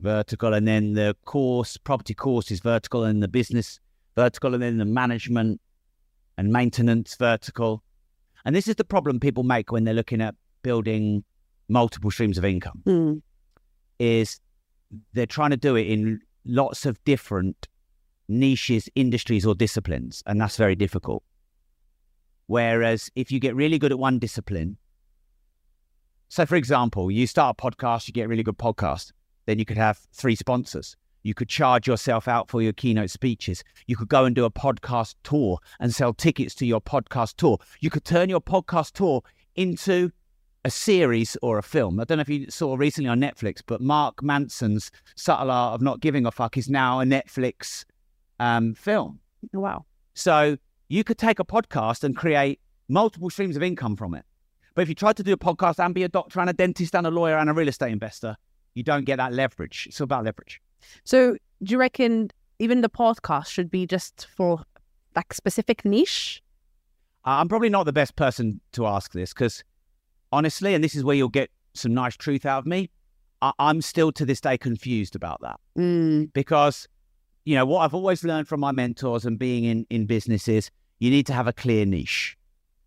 [0.00, 3.80] vertical, and then the course, property courses vertical, and the business
[4.16, 5.60] vertical, and then the management
[6.36, 7.82] and maintenance vertical.
[8.44, 11.24] And this is the problem people make when they're looking at building
[11.68, 13.22] multiple streams of income Mm.
[13.98, 14.40] is
[15.12, 17.68] they're trying to do it in lots of different
[18.28, 21.22] niches, industries, or disciplines, and that's very difficult.
[22.46, 24.76] Whereas if you get really good at one discipline,
[26.28, 29.12] so for example, you start a podcast, you get a really good podcast,
[29.50, 30.96] then you could have three sponsors.
[31.24, 33.64] You could charge yourself out for your keynote speeches.
[33.88, 37.58] You could go and do a podcast tour and sell tickets to your podcast tour.
[37.80, 39.22] You could turn your podcast tour
[39.56, 40.12] into
[40.64, 41.98] a series or a film.
[41.98, 45.82] I don't know if you saw recently on Netflix, but Mark Manson's Subtle Art of
[45.82, 47.84] Not Giving a Fuck is now a Netflix
[48.38, 49.18] um, film.
[49.52, 49.84] Wow.
[50.14, 50.58] So
[50.88, 54.24] you could take a podcast and create multiple streams of income from it.
[54.74, 56.94] But if you try to do a podcast and be a doctor and a dentist
[56.94, 58.36] and a lawyer and a real estate investor,
[58.74, 59.86] you don't get that leverage.
[59.88, 60.60] It's all about leverage.
[61.04, 64.62] So do you reckon even the podcast should be just for
[65.16, 66.42] like specific niche?
[67.24, 69.62] I'm probably not the best person to ask this because
[70.32, 72.90] honestly, and this is where you'll get some nice truth out of me,
[73.42, 76.32] I- am still to this day confused about that mm.
[76.32, 76.88] because
[77.44, 81.10] you know what I've always learned from my mentors and being in in businesses, you
[81.10, 82.36] need to have a clear niche.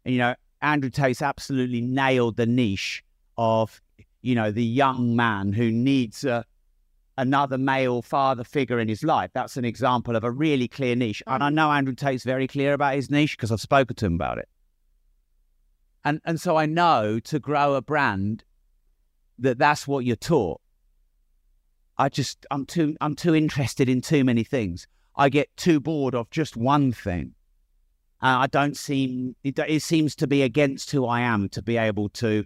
[0.05, 3.03] And, you know, Andrew Tate's absolutely nailed the niche
[3.37, 3.81] of
[4.23, 6.43] you know the young man who needs a
[7.17, 9.29] another male father figure in his life.
[9.33, 11.21] That's an example of a really clear niche.
[11.27, 14.15] And I know Andrew Tate's very clear about his niche because I've spoken to him
[14.15, 14.49] about it.
[16.03, 18.43] And and so I know to grow a brand
[19.39, 20.59] that that's what you're taught.
[21.97, 24.87] I just I'm too I'm too interested in too many things.
[25.15, 27.35] I get too bored of just one thing.
[28.21, 31.77] And I don't seem it, it seems to be against who I am to be
[31.77, 32.45] able to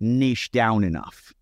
[0.00, 1.32] niche down enough.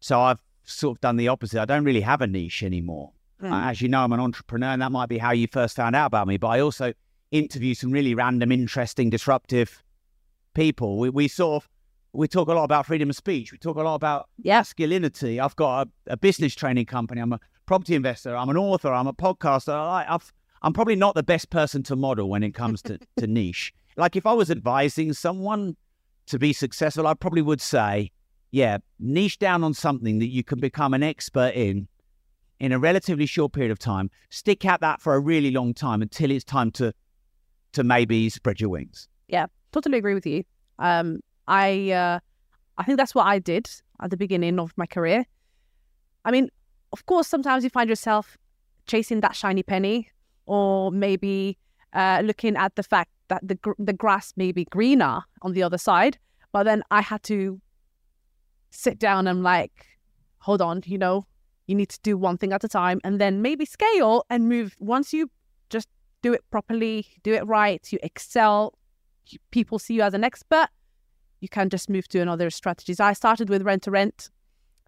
[0.00, 1.60] So I've sort of done the opposite.
[1.60, 3.12] I don't really have a niche anymore.
[3.42, 3.70] Mm.
[3.70, 6.06] As you know, I'm an entrepreneur, and that might be how you first found out
[6.06, 6.36] about me.
[6.38, 6.92] But I also
[7.30, 9.82] interview some really random, interesting, disruptive
[10.54, 10.98] people.
[10.98, 11.68] We, we sort of
[12.12, 13.52] we talk a lot about freedom of speech.
[13.52, 14.58] We talk a lot about yeah.
[14.58, 15.38] masculinity.
[15.38, 17.20] I've got a, a, business training company.
[17.20, 18.34] I'm a property investor.
[18.34, 18.92] I'm an author.
[18.92, 19.74] I'm a podcaster.
[19.74, 23.26] I, I've, I'm probably not the best person to model when it comes to, to
[23.26, 23.74] niche.
[23.98, 25.76] Like if I was advising someone
[26.26, 28.10] to be successful, I probably would say
[28.56, 31.88] yeah, niche down on something that you can become an expert in
[32.58, 34.10] in a relatively short period of time.
[34.30, 36.92] Stick at that for a really long time until it's time to
[37.72, 39.08] to maybe spread your wings.
[39.28, 40.44] Yeah, totally agree with you.
[40.78, 42.18] Um, I uh,
[42.78, 43.68] I think that's what I did
[44.00, 45.26] at the beginning of my career.
[46.24, 46.48] I mean,
[46.92, 48.38] of course, sometimes you find yourself
[48.86, 50.08] chasing that shiny penny,
[50.46, 51.58] or maybe
[51.96, 55.78] uh, looking at the fact that the the grass may be greener on the other
[55.78, 56.18] side.
[56.52, 57.60] But then I had to
[58.70, 59.86] sit down and like,
[60.38, 61.26] hold on, you know,
[61.66, 64.76] you need to do one thing at a time and then maybe scale and move.
[64.78, 65.30] Once you
[65.70, 65.88] just
[66.22, 68.74] do it properly, do it right, you excel,
[69.50, 70.68] people see you as an expert,
[71.40, 73.00] you can just move to another strategies.
[73.00, 74.30] I started with rent to rent,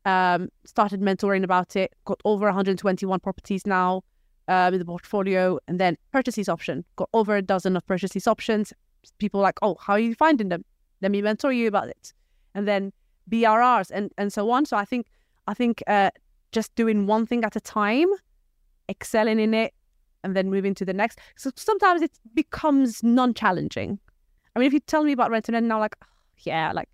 [0.04, 4.02] um, started mentoring about it, got over 121 properties now
[4.48, 8.72] uh, in the portfolio, and then purchases option, got over a dozen of purchases options.
[9.18, 10.64] People like, oh, how are you finding them?
[11.00, 12.12] Let me mentor you about it.
[12.54, 12.92] And then
[13.30, 14.66] BRRs and and so on.
[14.66, 15.06] So I think
[15.46, 16.10] I think uh,
[16.52, 18.08] just doing one thing at a time,
[18.88, 19.74] excelling in it,
[20.24, 21.18] and then moving to the next.
[21.36, 23.98] So sometimes it becomes non-challenging.
[24.54, 25.96] I mean, if you tell me about rent and now, like,
[26.38, 26.88] yeah, like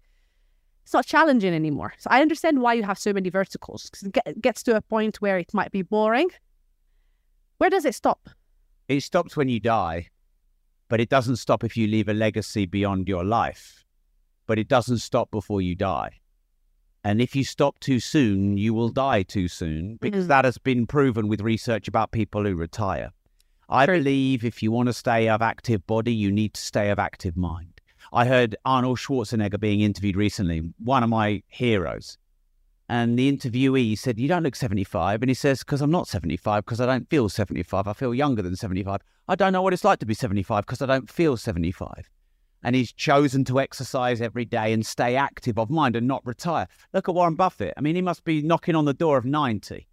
[0.83, 1.95] it's not challenging anymore.
[1.99, 5.23] So I understand why you have so many verticals because it gets to a point
[5.23, 6.29] where it might be boring.
[7.59, 8.31] Where does it stop?
[8.89, 10.09] It stops when you die,
[10.89, 13.85] but it doesn't stop if you leave a legacy beyond your life.
[14.47, 16.21] But it doesn't stop before you die.
[17.05, 20.29] And if you stop too soon, you will die too soon because mm.
[20.29, 23.11] that has been proven with research about people who retire.
[23.69, 23.99] I True.
[23.99, 27.37] believe if you want to stay of active body, you need to stay of active
[27.37, 27.81] mind.
[28.13, 32.19] I heard Arnold Schwarzenegger being interviewed recently, one of my heroes.
[32.95, 35.21] And the interviewee said, You don't look 75.
[35.21, 37.89] And he says, Because I'm not 75, because I don't feel 75.
[37.89, 39.01] I feel younger than 75.
[39.27, 42.09] I don't know what it's like to be 75 because I don't feel 75
[42.63, 46.69] and he's chosen to exercise every day and stay active of mind and not retire.
[46.93, 47.75] Look at Warren Buffett.
[47.77, 49.89] I mean, he must be knocking on the door of 90,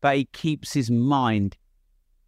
[0.00, 1.58] but he keeps his mind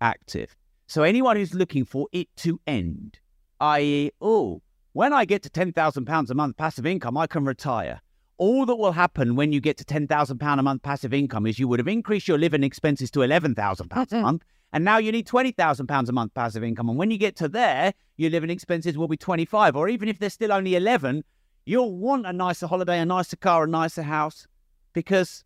[0.02, 0.54] active.
[0.86, 3.18] So anyone who's looking for it to end,
[3.60, 4.60] i.e., oh,
[4.92, 8.02] when I get to £10,000 a month passive income, I can retire.
[8.38, 11.68] All that will happen when you get to £10,000 a month passive income is you
[11.68, 14.20] would have increased your living expenses to £11,000 a mm-hmm.
[14.20, 16.88] month and now you need £20,000 a month passive income.
[16.88, 19.76] And when you get to there, your living expenses will be 25.
[19.76, 21.24] Or even if they're still only 11,
[21.64, 24.46] you'll want a nicer holiday, a nicer car, a nicer house.
[24.92, 25.44] Because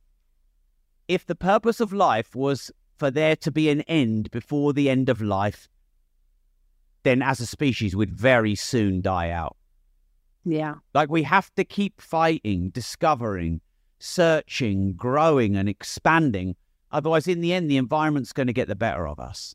[1.07, 5.09] if the purpose of life was for there to be an end before the end
[5.09, 5.69] of life,
[7.03, 9.57] then as a species we'd very soon die out.
[10.45, 10.75] Yeah.
[10.95, 13.61] Like we have to keep fighting, discovering,
[13.99, 16.57] searching, growing, and expanding
[16.93, 19.55] Otherwise, in the end, the environment's going to get the better of us.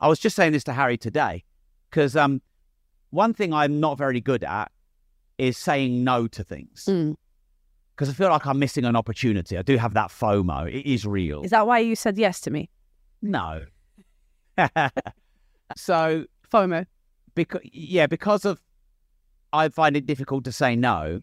[0.00, 1.44] I was just saying this to Harry today
[1.90, 2.42] because um,
[3.10, 4.70] one thing I'm not very good at
[5.38, 6.84] is saying no to things.
[6.84, 8.10] Because mm.
[8.10, 9.56] I feel like I'm missing an opportunity.
[9.56, 10.68] I do have that FOMO.
[10.68, 11.42] It is real.
[11.42, 12.68] Is that why you said yes to me?
[13.22, 13.62] No.
[15.76, 16.84] so FOMO.
[17.34, 18.60] Because yeah, because of
[19.54, 21.20] I find it difficult to say no.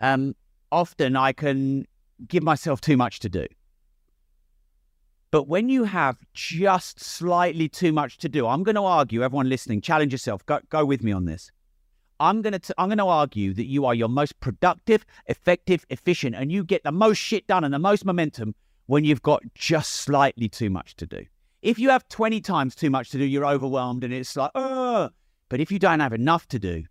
[0.00, 0.34] Um,
[0.72, 1.86] often I can
[2.26, 3.46] give myself too much to do.
[5.30, 9.48] But when you have just slightly too much to do, I'm going to argue, everyone
[9.48, 10.44] listening, challenge yourself.
[10.46, 11.50] Go, go with me on this.
[12.18, 16.36] I'm going to I'm going to argue that you are your most productive, effective, efficient,
[16.36, 18.54] and you get the most shit done and the most momentum
[18.86, 21.24] when you've got just slightly too much to do.
[21.62, 25.10] If you have 20 times too much to do, you're overwhelmed and it's like, oh.
[25.48, 26.84] But if you don't have enough to do,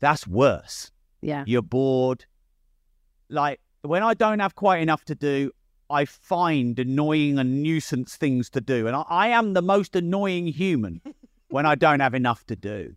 [0.00, 0.90] that's worse.
[1.20, 1.44] Yeah.
[1.46, 2.24] You're bored.
[3.28, 5.50] Like when I don't have quite enough to do,
[5.88, 8.86] I find annoying and nuisance things to do.
[8.86, 11.00] And I, I am the most annoying human
[11.48, 12.94] when I don't have enough to do.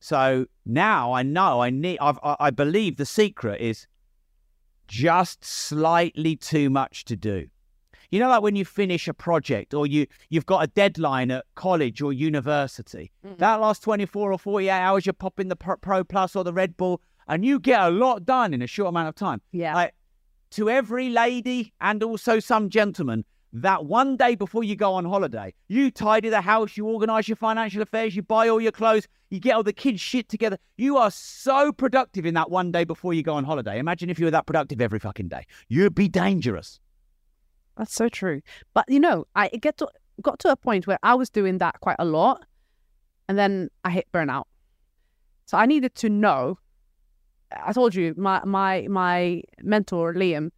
[0.00, 3.86] So now I know I need, I've, I, I believe the secret is
[4.86, 7.48] just slightly too much to do.
[8.10, 11.44] You know, like when you finish a project or you you've got a deadline at
[11.54, 13.10] college or university.
[13.24, 13.38] Mhm.
[13.38, 16.52] That last twenty four or forty eight hours, you're popping the Pro Plus or the
[16.52, 19.40] Red Bull, and you get a lot done in a short amount of time.
[19.52, 19.74] Yeah.
[19.74, 19.94] Like
[20.52, 25.52] to every lady and also some gentlemen, that one day before you go on holiday,
[25.68, 29.40] you tidy the house, you organise your financial affairs, you buy all your clothes, you
[29.40, 30.58] get all the kids' shit together.
[30.76, 33.78] You are so productive in that one day before you go on holiday.
[33.78, 35.46] Imagine if you were that productive every fucking day.
[35.68, 36.78] You'd be dangerous.
[37.76, 38.40] That's so true.
[38.74, 39.88] But you know, I get to
[40.22, 42.44] got to a point where I was doing that quite a lot,
[43.28, 44.44] and then I hit burnout.
[45.46, 46.58] So I needed to know.
[47.52, 50.50] I told you my my my mentor Liam,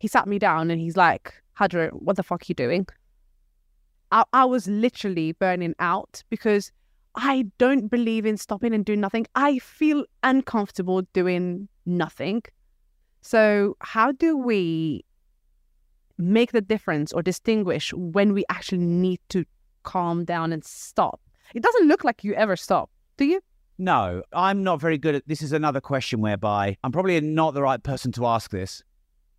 [0.00, 2.86] he sat me down and he's like, "Hadra, what the fuck are you doing?"
[4.10, 6.72] I I was literally burning out because
[7.14, 9.26] I don't believe in stopping and doing nothing.
[9.34, 12.42] I feel uncomfortable doing nothing.
[13.20, 15.04] So how do we
[16.22, 19.44] make the difference or distinguish when we actually need to
[19.82, 21.20] calm down and stop?
[21.54, 23.40] It doesn't look like you ever stop, do you?
[23.78, 25.42] No, I'm not very good at this.
[25.42, 28.82] Is another question whereby I'm probably not the right person to ask this,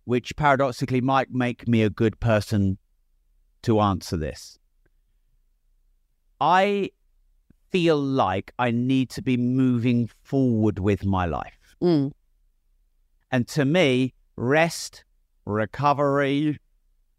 [0.04, 2.78] which paradoxically might make me a good person
[3.62, 4.58] to answer this.
[6.40, 6.90] I
[7.70, 11.74] feel like I need to be moving forward with my life.
[11.82, 12.12] Mm.
[13.30, 15.04] And to me, rest,
[15.46, 16.58] recovery,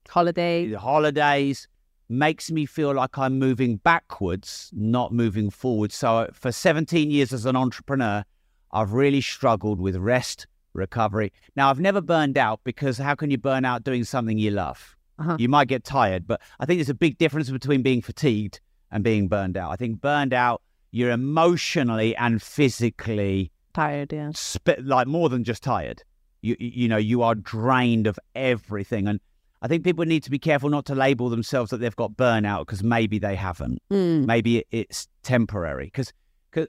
[0.10, 0.74] Holiday.
[0.74, 1.68] holidays
[2.08, 5.92] makes me feel like I'm moving backwards, not moving forward.
[5.92, 8.24] So for 17 years as an entrepreneur,
[8.72, 11.34] I've really struggled with rest, recovery.
[11.56, 14.96] Now, I've never burned out because how can you burn out doing something you love?
[15.18, 15.38] Uh-huh.
[15.40, 18.60] You might get tired, but I think there's a big difference between being fatigued
[18.92, 19.72] and being burned out.
[19.72, 24.32] I think burned out, you're emotionally and physically Tired, yeah.
[24.32, 26.02] sp- like more than just tired.
[26.42, 29.20] You you know you are drained of everything, and
[29.66, 32.68] I think people need to be careful not to label themselves that they've got burnout
[32.68, 33.82] because maybe they haven't.
[33.92, 34.28] Mm.
[34.28, 36.14] Maybe it's temporary because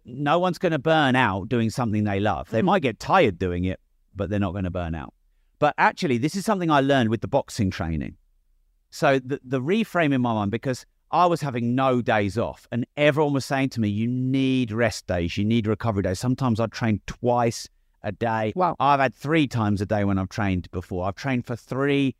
[0.06, 2.48] no one's going to burn out doing something they love.
[2.48, 2.64] They Mm.
[2.72, 3.80] might get tired doing it,
[4.14, 5.12] but they're not going to burn out.
[5.58, 8.16] But actually, this is something I learned with the boxing training.
[8.88, 12.86] So the the reframe in my mind because I was having no days off, and
[12.96, 16.66] everyone was saying to me, "You need rest days, you need recovery days." Sometimes I
[16.68, 17.68] train twice
[18.02, 18.54] a day.
[18.56, 18.74] Wow.
[18.80, 21.06] I've had three times a day when I've trained before.
[21.06, 22.14] I've trained for three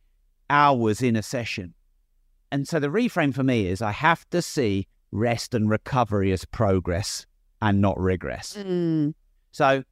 [0.51, 1.75] hours in a session,
[2.51, 6.45] and so the reframe for me is I have to see rest and recovery as
[6.45, 7.27] progress
[7.63, 8.57] and not regress.
[8.57, 9.15] Mm.
[9.53, 9.83] So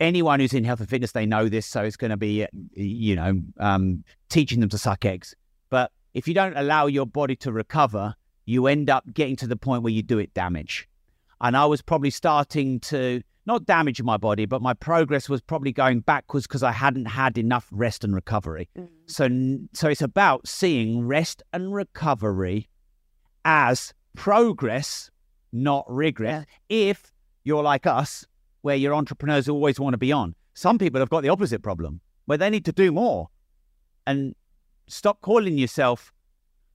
[0.00, 1.66] anyone who's in health and fitness, they know this.
[1.66, 5.34] So it's going to be, you know, um, teaching them to suck eggs.
[5.70, 8.14] But if you don't allow your body to recover,
[8.44, 10.88] you end up getting to the point where you do it damage.
[11.40, 15.72] And I was probably starting to not damage my body, but my progress was probably
[15.72, 18.68] going backwards because I hadn't had enough rest and recovery.
[19.06, 22.68] So, n- so it's about seeing rest and recovery
[23.44, 25.10] as progress,
[25.52, 26.46] not regress.
[26.68, 27.12] If
[27.44, 28.24] you're like us,
[28.62, 32.00] where your entrepreneurs always want to be on, some people have got the opposite problem,
[32.26, 33.28] where they need to do more,
[34.06, 34.34] and
[34.86, 36.12] stop calling yourself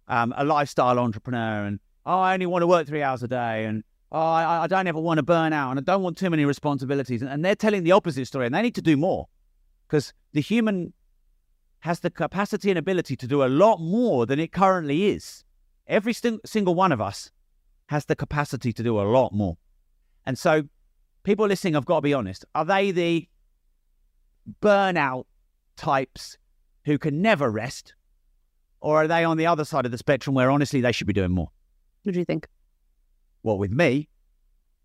[0.09, 3.65] um, a lifestyle entrepreneur and oh, I only want to work three hours a day
[3.65, 6.29] and oh, I, I don't ever want to burn out and I don't want too
[6.29, 7.21] many responsibilities.
[7.21, 9.27] And, they're telling the opposite story, and they need to do more
[9.87, 10.93] because the human
[11.79, 15.43] has the capacity and ability to do a lot more than it currently is.
[15.87, 17.31] Every sing- single one of us
[17.87, 19.57] has the capacity to do a lot more.
[20.25, 20.63] And so,
[21.23, 22.43] people listening have got to be honest.
[22.55, 23.27] Are they the
[24.61, 25.25] burnout
[25.77, 26.37] types
[26.85, 27.93] who can never rest?
[28.79, 31.13] Or are they on the other side of the spectrum where honestly they should be
[31.13, 31.49] doing more?
[32.03, 32.47] What do you think?
[33.47, 34.09] Well, with me,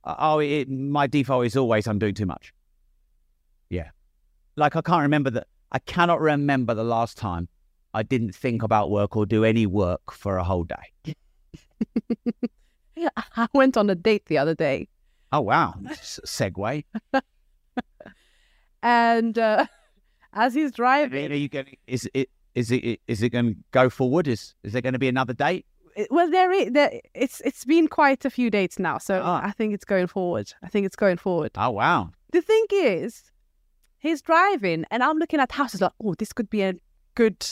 [0.05, 2.55] oh, it, my default is always I'm doing too much.
[3.71, 3.91] Yeah.
[4.55, 5.49] Like I can't remember that.
[5.73, 7.49] I cannot remember the last time
[7.93, 11.17] I didn't think about work or do any work for a whole day.
[13.37, 14.87] I went on a date the other day
[15.33, 15.75] Oh, wow.
[15.89, 16.85] Segue.
[18.83, 19.67] and uh,
[20.35, 23.89] as he's driving, Are you getting, is it, is it, is it going to go
[23.89, 24.29] forward?
[24.29, 25.65] Is, is there going to be another date?
[26.11, 29.41] Well, there, is, there it's it's been quite a few dates now, so Ah.
[29.45, 30.53] I think it's going forward.
[30.63, 31.53] I think it's going forward.
[31.57, 32.11] Oh, wow.
[32.33, 33.31] The thing is,
[33.99, 36.75] he's driving, and I'm looking at houses like, oh, this could be a
[37.15, 37.45] good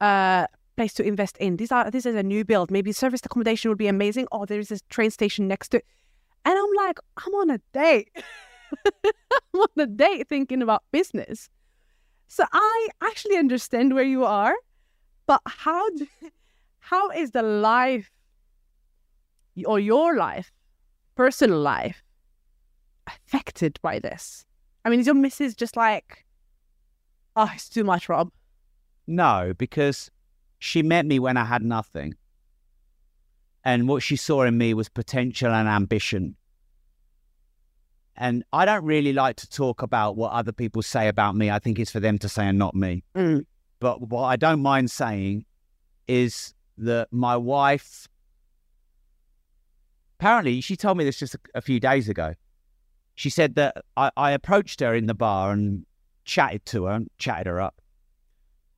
[0.00, 1.56] uh, place to invest in.
[1.56, 2.70] These are this is a new build.
[2.70, 4.26] Maybe service accommodation would be amazing.
[4.32, 5.86] Oh, there is a train station next to it.
[6.44, 8.10] And I'm like, I'm on a date.
[9.04, 11.48] I'm on a date thinking about business.
[12.28, 14.54] So I actually understand where you are,
[15.26, 16.06] but how do,
[16.86, 18.12] how is the life
[19.64, 20.52] or your life,
[21.16, 22.04] personal life,
[23.08, 24.46] affected by this?
[24.84, 26.24] I mean, is your missus just like,
[27.34, 28.30] oh, it's too much, Rob?
[29.08, 30.12] No, because
[30.60, 32.14] she met me when I had nothing.
[33.64, 36.36] And what she saw in me was potential and ambition.
[38.14, 41.50] And I don't really like to talk about what other people say about me.
[41.50, 43.02] I think it's for them to say and not me.
[43.16, 43.44] Mm.
[43.80, 45.46] But what I don't mind saying
[46.06, 48.08] is that my wife,
[50.18, 52.34] apparently, she told me this just a, a few days ago.
[53.14, 55.86] She said that I, I approached her in the bar and
[56.24, 57.80] chatted to her, and chatted her up.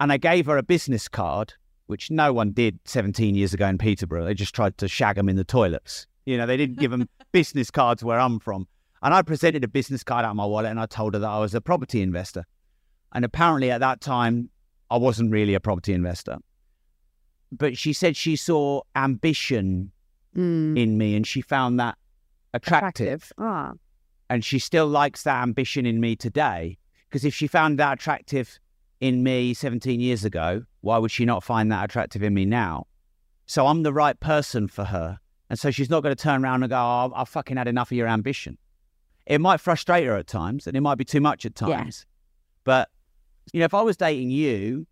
[0.01, 1.55] And I gave her a business card,
[1.87, 4.25] which no one did 17 years ago in Peterborough.
[4.25, 6.07] They just tried to shag them in the toilets.
[6.27, 8.69] You know, they didn't give them business cards where I'm from.
[9.03, 11.29] And I presented a business card out of my wallet and I told her that
[11.29, 12.45] I was a property investor.
[13.13, 14.51] And apparently at that time,
[14.91, 16.39] I wasn't really a property investor.
[17.53, 19.93] But she said she saw ambition
[20.37, 20.79] Mm.
[20.79, 21.97] in me and she found that
[22.55, 23.33] attractive.
[23.39, 23.73] Ah.
[24.31, 26.77] And she still likes that ambition in me today.
[27.09, 28.59] Because if she found that attractive
[29.01, 32.87] in me 17 years ago, why would she not find that attractive in me now?
[33.47, 35.19] So I'm the right person for her.
[35.49, 37.91] And so she's not going to turn around and go, oh, I've fucking had enough
[37.91, 38.59] of your ambition.
[39.27, 41.69] It might frustrate her at times and it might be too much at Yeah.
[41.79, 42.05] times.
[42.65, 42.91] But,
[43.53, 44.87] you know, if I was dating you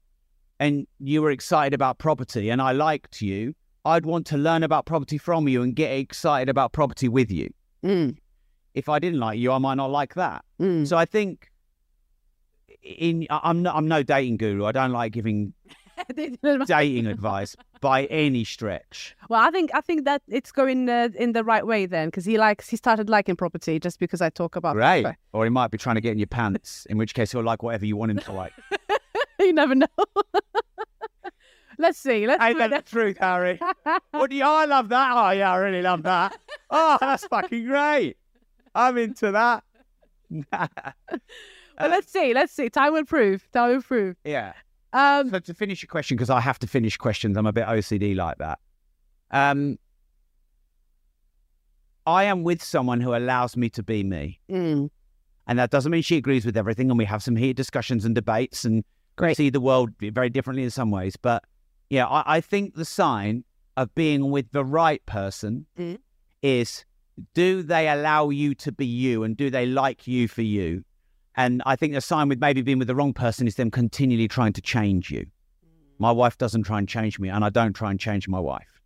[0.59, 3.55] and you were excited about property and I liked you,
[3.85, 7.51] I'd want to learn about property from you and get excited about property with you.
[7.85, 8.17] Mm.
[8.75, 10.45] If I didn't like you, I might not like that.
[10.61, 10.87] Mm.
[10.87, 11.51] So I think
[12.83, 14.65] in I'm no, I'm no dating guru.
[14.65, 15.53] I don't like giving
[16.67, 19.17] dating advice by any stretch.
[19.29, 22.25] Well, I think I think that it's going uh, in the right way then, because
[22.25, 25.03] he likes he started liking property just because I talk about right.
[25.03, 25.21] property.
[25.33, 27.63] Or he might be trying to get in your pants, in which case he'll like
[27.63, 28.53] whatever you want him to like.
[29.41, 29.87] you never know.
[31.78, 32.26] Let's see.
[32.26, 33.61] Let's Ain't that the truth, Harry?
[34.12, 34.45] What do you?
[34.45, 35.12] I love that.
[35.14, 36.37] Oh yeah, I really love that.
[36.70, 38.16] Oh, that's fucking great.
[38.74, 39.62] I'm into that.
[41.78, 42.32] Well, let's see.
[42.32, 42.70] Let's see.
[42.70, 43.47] Time will prove.
[43.53, 44.16] Time will prove.
[44.24, 44.55] yeah.
[44.95, 47.66] Um, So to finish your question, because I have to finish questions, I'm a bit
[47.66, 48.59] OCD like that.
[49.30, 49.78] Um,
[52.07, 54.41] I am with someone who allows me to be me.
[54.51, 54.89] mm,
[55.47, 56.89] And that doesn't mean she agrees with everything.
[56.91, 58.82] And we have some heated discussions and debates and
[59.17, 59.37] Great.
[59.37, 61.17] see the world very differently in some ways.
[61.17, 61.45] But
[61.91, 63.45] yeah, I, I think the sign
[63.77, 65.99] of being with the right person Mm.
[66.43, 66.85] is
[67.35, 70.85] do they allow you to be you and do they like you for you?
[71.35, 74.29] And I think the sign with maybe being with the wrong person is them continually
[74.29, 75.27] trying to change you.
[75.99, 78.81] My wife doesn't try and change me, and I don't try and change my wife.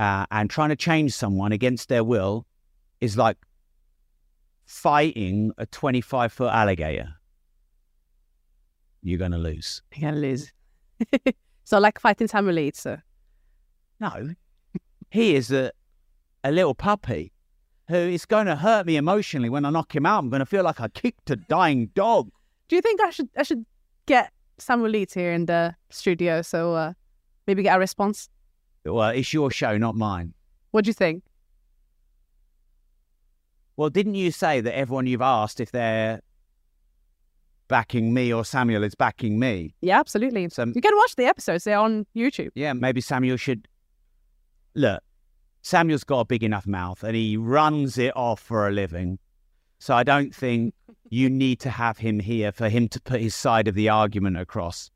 [0.00, 2.44] Uh, and trying to change someone against their will
[3.00, 3.36] is like
[4.66, 7.14] fighting a 25 foot alligator.
[9.02, 9.82] You're going to lose.
[9.94, 10.52] you're gonna lose.
[11.64, 12.80] so like fighting Samuel Leeds.
[12.80, 12.98] So.
[14.00, 14.34] No,
[15.10, 15.72] he is a,
[16.44, 17.32] a little puppy
[17.88, 20.18] who is going to hurt me emotionally when I knock him out.
[20.18, 22.30] I'm going to feel like I kicked a dying dog.
[22.68, 23.64] Do you think I should I should
[24.06, 26.92] get Samuel Leeds here in the studio so uh,
[27.46, 28.28] maybe get a response?
[28.84, 30.34] Well, it's your show, not mine.
[30.70, 31.24] What do you think?
[33.76, 36.20] Well, didn't you say that everyone you've asked if they're
[37.68, 39.74] backing me or Samuel is backing me?
[39.80, 40.48] Yeah, absolutely.
[40.48, 41.64] So You can watch the episodes.
[41.64, 42.50] They're on YouTube.
[42.54, 43.68] yeah, maybe Samuel should
[44.74, 45.02] look.
[45.62, 49.18] Samuel's got a big enough mouth and he runs it off for a living.
[49.78, 50.74] So I don't think
[51.10, 54.38] you need to have him here for him to put his side of the argument
[54.38, 54.90] across.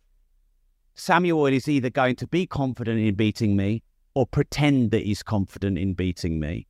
[0.94, 3.82] Samuel is either going to be confident in beating me
[4.14, 6.66] or pretend that he's confident in beating me.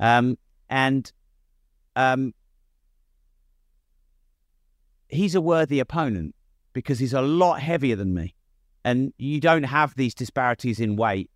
[0.00, 0.38] Um,
[0.70, 1.12] and
[1.96, 2.32] um,
[5.08, 6.34] he's a worthy opponent
[6.72, 8.34] because he's a lot heavier than me.
[8.84, 11.30] And you don't have these disparities in weight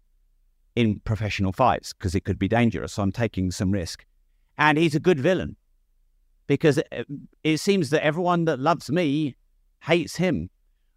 [0.77, 2.95] in professional fights because it could be dangerous.
[2.95, 4.05] So I'm taking some risk.
[4.59, 5.57] And he's a good villain
[6.47, 7.07] because it,
[7.43, 9.37] it seems that everyone that loves me
[9.81, 10.49] hates him.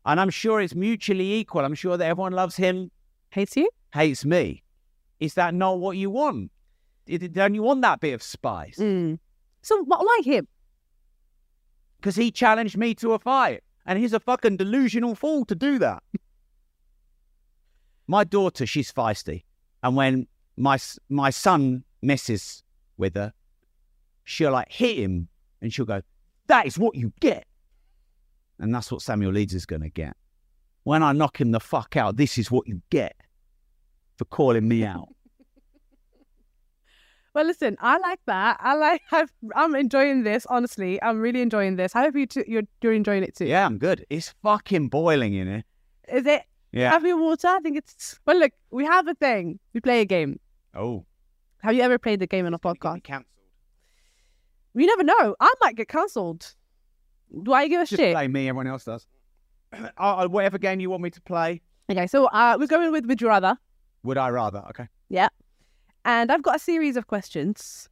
[0.05, 1.65] And I'm sure it's mutually equal.
[1.65, 2.91] I'm sure that everyone loves him,
[3.31, 3.69] Hates you?
[3.93, 4.63] hates me.
[5.19, 6.51] Is that not what you want?
[7.07, 8.77] Don't you want that bit of spice?
[8.77, 9.19] Mm.
[9.61, 10.47] So what why him?
[12.05, 13.63] Because he challenged me to a fight.
[13.87, 16.03] And he's a fucking delusional fool to do that.
[18.07, 19.43] my daughter, she's feisty.
[19.81, 20.77] And when my
[21.09, 22.63] my son messes
[22.95, 23.33] with her,
[24.23, 25.29] she'll like hit him
[25.63, 26.03] and she'll go,
[26.45, 27.47] That is what you get.
[28.59, 30.15] And that's what Samuel Leeds is going to get.
[30.83, 33.15] when I knock him the fuck out, this is what you get
[34.19, 35.09] for calling me out.
[37.35, 38.57] Well, listen, I like that.
[38.61, 39.01] I like.
[39.11, 40.45] I've, I'm enjoying this.
[40.47, 41.95] Honestly, I'm really enjoying this.
[41.95, 43.45] I hope you too, you're you're enjoying it too.
[43.45, 44.05] yeah, I'm good.
[44.09, 45.63] It's fucking boiling in here.
[46.07, 46.43] Is it?
[46.71, 46.91] Yeah.
[46.91, 47.49] Have you water?
[47.49, 48.17] I think it's.
[48.25, 49.59] Well, look, we have a thing.
[49.73, 50.39] We play a game.
[50.73, 51.05] oh.
[51.61, 53.03] Have you ever played the game on a podcast?
[53.03, 53.25] Cancelled.
[54.75, 55.35] You never know.
[55.39, 56.53] I might get cancelled.
[57.43, 58.13] Do I give a Just shit?
[58.13, 58.47] play me.
[58.49, 59.07] Everyone else does.
[59.97, 61.61] uh, whatever game you want me to play.
[61.89, 63.57] Okay, so uh, we're going with Would You Rather.
[64.03, 64.59] Would I rather?
[64.69, 64.87] Okay.
[66.05, 67.89] And I've got a series of questions.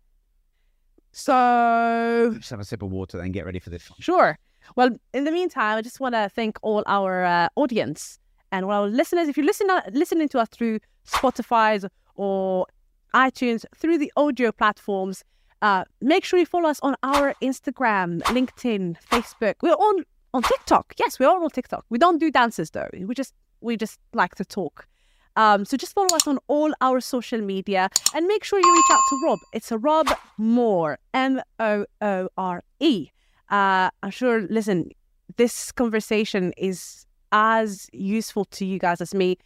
[1.11, 3.89] So, Just have a sip of water, then get ready for this.
[3.99, 4.37] sure.
[4.75, 8.17] Well, in the meantime, I just want to thank all our uh, audience
[8.51, 9.27] and all our listeners.
[9.27, 11.85] If you're listen, listening to us through Spotify's
[12.15, 12.65] or
[13.13, 15.23] iTunes, through the audio platforms,
[15.61, 19.55] uh, make sure you follow us on our Instagram, LinkedIn, Facebook.
[19.61, 20.03] We're on
[20.33, 20.93] on TikTok.
[20.97, 21.85] Yes, we're all on TikTok.
[21.89, 22.89] We don't do dances though.
[22.93, 24.87] We just we just like to talk.
[25.35, 28.91] Um, so just follow us on all our social media and make sure you reach
[28.91, 29.39] out to Rob.
[29.51, 33.09] It's a Rob Moore, M O O R E.
[33.49, 34.41] Uh, I'm sure.
[34.49, 34.89] Listen,
[35.37, 39.37] this conversation is as useful to you guys as me.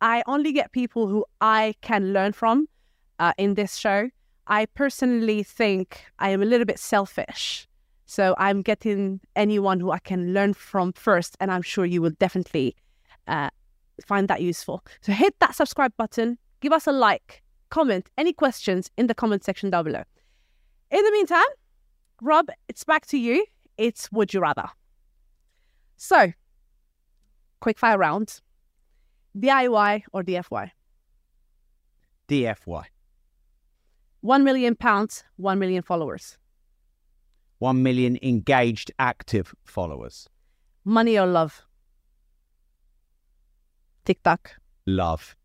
[0.00, 2.68] I only get people who I can learn from
[3.18, 4.10] uh, in this show.
[4.46, 7.66] I personally think I am a little bit selfish.
[8.04, 12.14] So I'm getting anyone who I can learn from first, and I'm sure you will
[12.20, 12.76] definitely
[13.26, 13.50] uh,
[14.04, 14.82] find that useful.
[15.00, 19.44] So hit that subscribe button, give us a like, comment any questions in the comment
[19.44, 20.02] section down below.
[20.90, 21.44] In the meantime,
[22.22, 23.44] Rob, it's back to you.
[23.76, 24.68] It's Would You Rather.
[25.96, 26.32] So,
[27.60, 28.40] quick fire round
[29.38, 30.70] DIY or DFY?
[32.28, 32.84] DFY.
[34.20, 36.38] One million pounds, one million followers.
[37.58, 40.28] One million engaged active followers.
[40.84, 41.62] Money or love?
[44.06, 44.52] TikTok.
[44.86, 45.36] Love.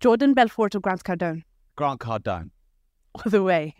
[0.00, 1.42] Jordan Belfort or Grant Cardone?
[1.74, 2.50] Grant Cardone.
[3.14, 3.74] All the way.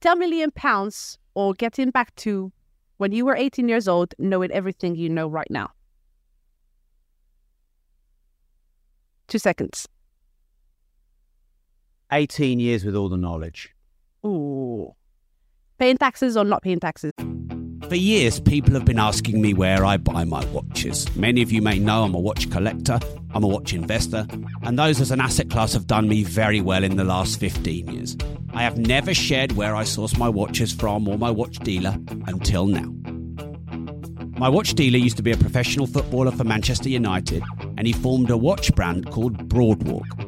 [0.00, 2.52] 10 million pounds or getting back to
[2.96, 5.70] when you were 18 years old, knowing everything you know right now.
[9.26, 9.88] Two seconds.
[12.12, 13.74] 18 years with all the knowledge.
[14.24, 14.94] Ooh.
[15.78, 17.12] Paying taxes or not paying taxes?
[17.88, 21.06] For years, people have been asking me where I buy my watches.
[21.16, 23.00] Many of you may know I'm a watch collector,
[23.34, 24.26] I'm a watch investor,
[24.62, 27.88] and those as an asset class have done me very well in the last 15
[27.88, 28.14] years.
[28.52, 32.66] I have never shared where I source my watches from or my watch dealer until
[32.66, 32.92] now.
[34.38, 37.42] My watch dealer used to be a professional footballer for Manchester United,
[37.78, 40.27] and he formed a watch brand called Broadwalk.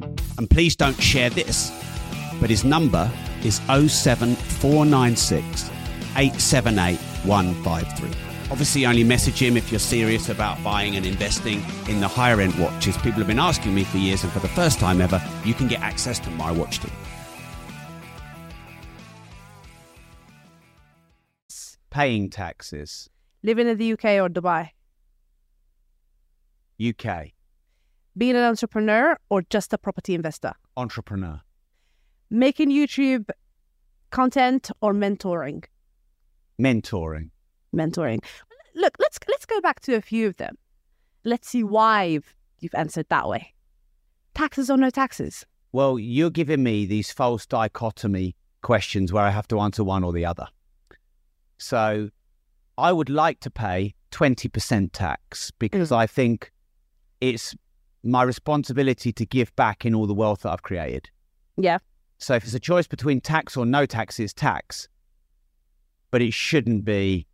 [0.37, 1.71] And please don't share this,
[2.39, 3.11] but his number
[3.43, 5.69] is 07496
[6.15, 8.09] 878 153.
[8.51, 12.53] Obviously, only message him if you're serious about buying and investing in the higher end
[12.59, 12.97] watches.
[12.97, 15.69] People have been asking me for years, and for the first time ever, you can
[15.69, 16.91] get access to my watch team.
[21.89, 23.09] Paying taxes.
[23.41, 24.71] Living in the UK or Dubai?
[26.81, 27.31] UK.
[28.17, 30.53] Being an entrepreneur or just a property investor?
[30.75, 31.41] Entrepreneur.
[32.29, 33.29] Making YouTube
[34.09, 35.63] content or mentoring?
[36.59, 37.29] Mentoring.
[37.73, 38.23] Mentoring.
[38.75, 40.55] Look, let's let's go back to a few of them.
[41.23, 43.53] Let's see why you've, you've answered that way.
[44.33, 45.45] Taxes or no taxes?
[45.71, 50.11] Well, you're giving me these false dichotomy questions where I have to answer one or
[50.11, 50.47] the other.
[51.57, 52.09] So
[52.77, 55.97] I would like to pay 20% tax because mm.
[55.97, 56.51] I think
[57.21, 57.55] it's
[58.03, 61.09] my responsibility to give back in all the wealth that I've created.
[61.57, 61.77] Yeah.
[62.17, 64.87] So if it's a choice between tax or no tax, it's tax.
[66.11, 67.27] But it shouldn't be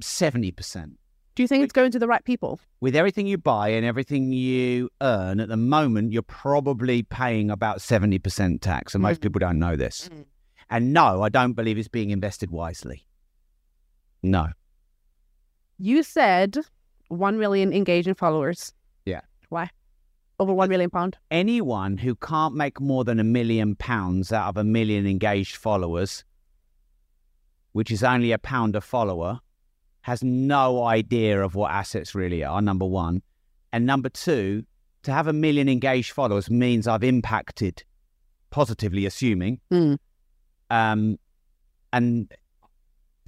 [0.00, 0.92] 70%.
[1.34, 2.58] Do you think it's going to the right people?
[2.80, 7.78] With everything you buy and everything you earn at the moment, you're probably paying about
[7.78, 8.94] 70% tax.
[8.94, 9.22] And most Mm.
[9.22, 10.10] people don't know this.
[10.68, 13.06] And no, I don't believe it's being invested wisely.
[14.22, 14.48] No.
[15.78, 16.58] You said
[17.08, 18.72] 1 million engaging followers.
[19.04, 19.20] Yeah.
[19.48, 19.70] Why?
[20.38, 21.16] Over 1 million pound?
[21.30, 26.24] Anyone who can't make more than a million pounds out of a million engaged followers,
[27.72, 29.40] which is only a pound a follower,
[30.02, 33.22] has no idea of what assets really are, number one.
[33.72, 34.64] And number two,
[35.02, 37.82] to have a million engaged followers means I've impacted
[38.50, 39.60] positively, assuming.
[39.72, 39.98] Mm.
[40.70, 41.18] Um,
[41.92, 42.32] and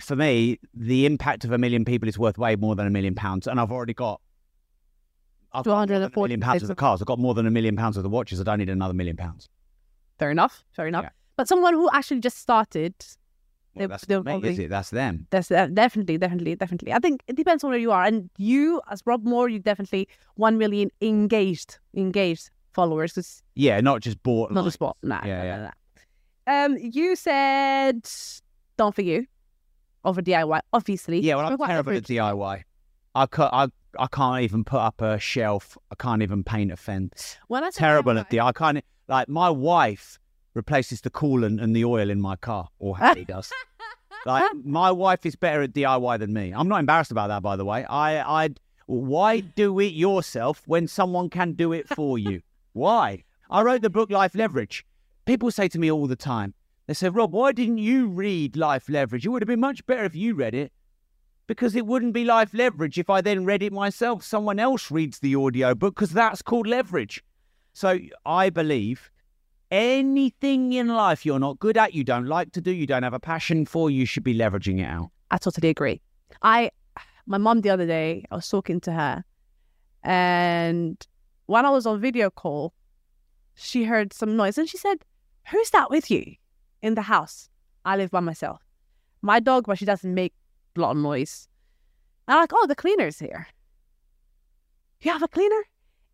[0.00, 3.14] for me, the impact of a million people is worth way more than a million
[3.14, 3.46] pounds.
[3.46, 4.20] And I've already got
[5.52, 7.00] I've got a million pounds of the cars.
[7.02, 8.40] I've got more than a million pounds of the watches.
[8.40, 9.48] I don't need another million pounds.
[10.18, 10.62] Fair enough.
[10.72, 11.04] Fair enough.
[11.04, 11.10] Yeah.
[11.36, 12.94] But someone who actually just started,
[13.74, 14.68] Well, They- that's not me, is it?
[14.70, 15.26] That's them.
[15.30, 16.92] that's uh, definitely, definitely, definitely.
[16.92, 18.02] I think it depends on where you are.
[18.04, 23.42] And you, as Rob Moore, you definitely one million engaged, engaged followers.
[23.54, 24.50] Yeah, not just bought.
[24.52, 24.74] not a likes.
[24.74, 24.96] spot.
[25.02, 25.56] Nah, Yeah, nah, yeah.
[25.56, 25.70] nah, nah.
[26.66, 28.08] Um, you said
[28.76, 29.26] done for you
[30.04, 30.60] over DIY.
[30.72, 32.62] Obviously, Yeah, well, I'm terrible at DIY.
[33.14, 35.76] I, ca- I, I can't even put up a shelf.
[35.90, 37.38] I can't even paint a fence.
[37.50, 38.42] I say Terrible at DIY.
[38.44, 40.18] I can't, like, my wife
[40.54, 43.52] replaces the coolant and the oil in my car, or Hattie does.
[44.26, 46.52] Like, my wife is better at DIY than me.
[46.54, 47.84] I'm not embarrassed about that, by the way.
[47.84, 48.50] I, I,
[48.86, 52.42] why do it yourself when someone can do it for you?
[52.72, 53.24] Why?
[53.50, 54.84] I wrote the book Life Leverage.
[55.24, 56.54] People say to me all the time,
[56.90, 59.24] they said, Rob, why didn't you read Life Leverage?
[59.24, 60.72] It would have been much better if you read it.
[61.46, 64.24] Because it wouldn't be life leverage if I then read it myself.
[64.24, 67.22] Someone else reads the audio book because that's called leverage.
[67.74, 69.08] So I believe
[69.70, 73.14] anything in life you're not good at, you don't like to do, you don't have
[73.14, 75.10] a passion for, you should be leveraging it out.
[75.30, 76.00] I totally agree.
[76.42, 76.72] I,
[77.24, 79.24] my mom the other day, I was talking to her,
[80.02, 81.06] and
[81.46, 82.74] when I was on video call,
[83.54, 85.04] she heard some noise, and she said,
[85.52, 86.34] "Who's that with you
[86.82, 87.48] in the house?"
[87.84, 88.62] I live by myself.
[89.22, 90.34] My dog, but she doesn't make
[90.76, 91.48] a lot of noise.
[92.26, 93.48] And I'm like, "Oh, the cleaner's here.
[95.00, 95.62] You have a cleaner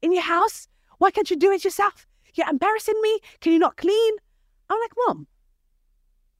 [0.02, 0.68] in your house?
[0.98, 2.06] Why can't you do it yourself?
[2.34, 3.20] You're embarrassing me.
[3.40, 4.14] Can you not clean?"
[4.68, 5.26] I'm like, "Mom,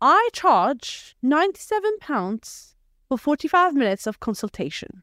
[0.00, 2.76] I charge ninety-seven pounds."
[3.08, 5.02] for 45 minutes of consultation.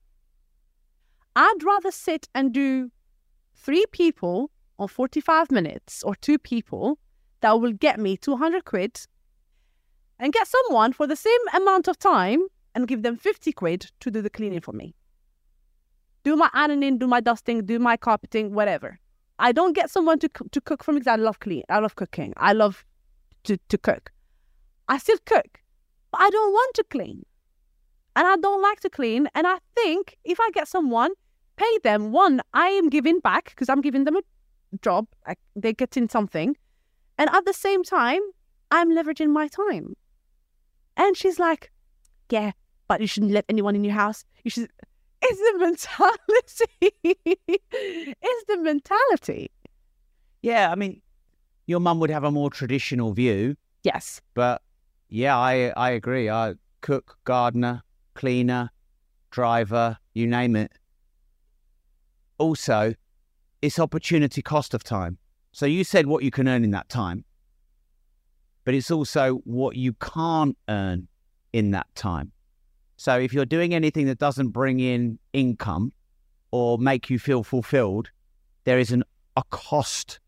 [1.36, 2.92] I'd rather sit and do
[3.56, 7.00] three people on 45 minutes or two people
[7.42, 9.00] that will get me 200 quid
[10.24, 14.10] and get someone for the same amount of time and give them 50 quid to
[14.10, 14.96] do the cleaning for me.
[16.24, 19.00] Do my ironing, do my dusting, do my carpeting, whatever.
[19.38, 21.64] I don't get someone to, to cook for me because I love clean.
[21.68, 22.34] I love cooking.
[22.38, 22.86] I love
[23.44, 24.14] to, to cook.
[24.88, 25.60] I still cook,
[26.10, 27.26] but I don't want to clean
[28.16, 29.28] and I don't like to clean.
[29.36, 31.12] And I think if I get someone,
[31.58, 34.22] pay them one, I am giving back because I'm giving them a
[34.82, 35.08] job.
[35.28, 36.56] I, they're getting something,
[37.18, 38.22] and at the same time,
[38.72, 39.96] I'm leveraging my time.
[40.98, 41.72] And she's like,
[42.30, 42.52] "Yeah,
[42.88, 44.24] but you shouldn't let anyone in your house.
[44.44, 44.70] You should."
[45.26, 46.98] It's the mentality.
[48.22, 49.50] it's the mentality.
[50.42, 51.02] Yeah, I mean,
[51.66, 54.20] your mum would have a more traditional view, Yes.
[54.34, 54.62] but
[55.08, 56.30] yeah, I I agree.
[56.30, 57.84] I cook, gardener,
[58.16, 58.70] cleaner,
[59.32, 60.74] driver, you name it.
[62.38, 62.94] Also,
[63.62, 65.18] it's opportunity cost of time.
[65.54, 67.24] So you said what you can earn in that time,
[68.64, 71.08] but it's also what you can't earn
[71.52, 72.32] in that time.
[72.98, 75.94] So if you're doing anything that doesn't bring in income
[76.52, 78.12] or make you feel fulfilled,
[78.64, 79.04] there is an
[79.36, 80.20] a cost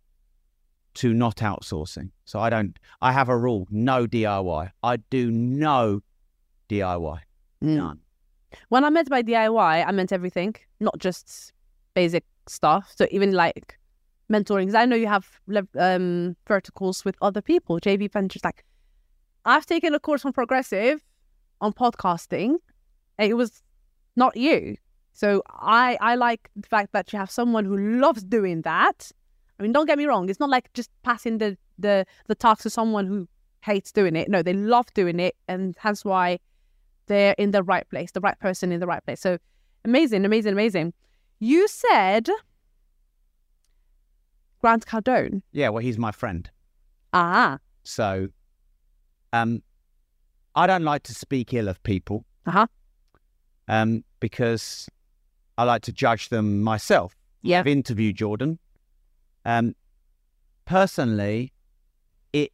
[0.95, 2.09] to not outsourcing.
[2.25, 4.71] So I don't I have a rule, no DIY.
[4.83, 6.01] I do no
[6.69, 7.19] DIY.
[7.61, 7.75] Hmm.
[7.75, 7.99] None.
[8.69, 11.53] When I meant by DIY, I meant everything, not just
[11.93, 12.91] basic stuff.
[12.95, 13.77] So even like
[14.32, 15.39] mentoring, 'cause I know you have
[15.78, 18.43] um, verticals with other people, JV Ventures.
[18.43, 18.65] Like
[19.45, 21.03] I've taken a course from Progressive
[21.61, 22.57] on podcasting,
[23.19, 23.63] it was
[24.15, 24.78] not you.
[25.13, 29.11] So I I like the fact that you have someone who loves doing that.
[29.59, 30.30] I mean, don't get me wrong.
[30.30, 33.28] It's not like just passing the the the task to someone who
[33.61, 34.30] hates doing it.
[34.30, 36.39] No, they love doing it, and hence why
[37.07, 39.21] they're in the right place, the right person in the right place.
[39.21, 39.38] So
[39.86, 40.93] amazing, amazing, amazing.
[41.39, 42.30] You said
[44.66, 45.43] Grant Cardone.
[45.51, 46.49] Yeah, well he's my friend.
[47.13, 48.30] Ah, So
[49.32, 49.61] um
[50.55, 52.26] I don't like to speak ill of people.
[52.47, 52.66] Uh-huh.
[53.68, 54.89] Um, because
[55.59, 57.16] I like to judge them myself.
[57.43, 57.59] yeah.
[57.59, 58.57] I've interviewed Jordan.
[59.43, 59.76] Um,
[60.66, 61.53] personally,
[62.34, 62.51] it.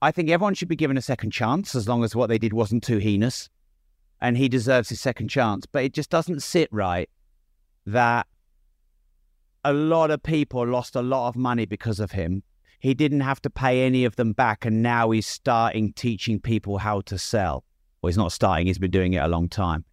[0.00, 2.54] I think everyone should be given a second chance as long as what they did
[2.54, 3.50] wasn't too heinous,
[4.22, 5.66] and he deserves his second chance.
[5.66, 7.10] But it just doesn't sit right
[7.84, 8.26] that
[9.64, 12.42] a lot of people lost a lot of money because of him.
[12.80, 16.78] He didn't have to pay any of them back, and now he's starting teaching people
[16.78, 17.64] how to sell.
[18.02, 19.84] Well, he's not starting; he's been doing it a long time.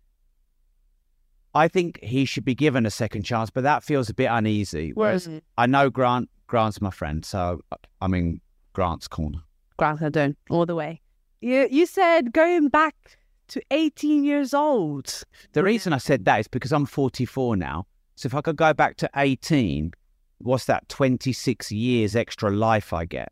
[1.53, 4.91] I think he should be given a second chance, but that feels a bit uneasy.
[4.93, 5.41] Whereas mm.
[5.57, 7.61] I know Grant, Grant's my friend, so
[8.01, 8.41] I'm in
[8.73, 9.39] Grant's corner.
[9.77, 11.01] Grant Cardone all the way.
[11.41, 13.17] You you said going back
[13.49, 15.23] to 18 years old.
[15.53, 15.65] The mm.
[15.65, 17.85] reason I said that is because I'm 44 now.
[18.21, 19.93] So if I could go back to 18,
[20.37, 20.87] what's that?
[20.89, 23.31] 26 years extra life I get.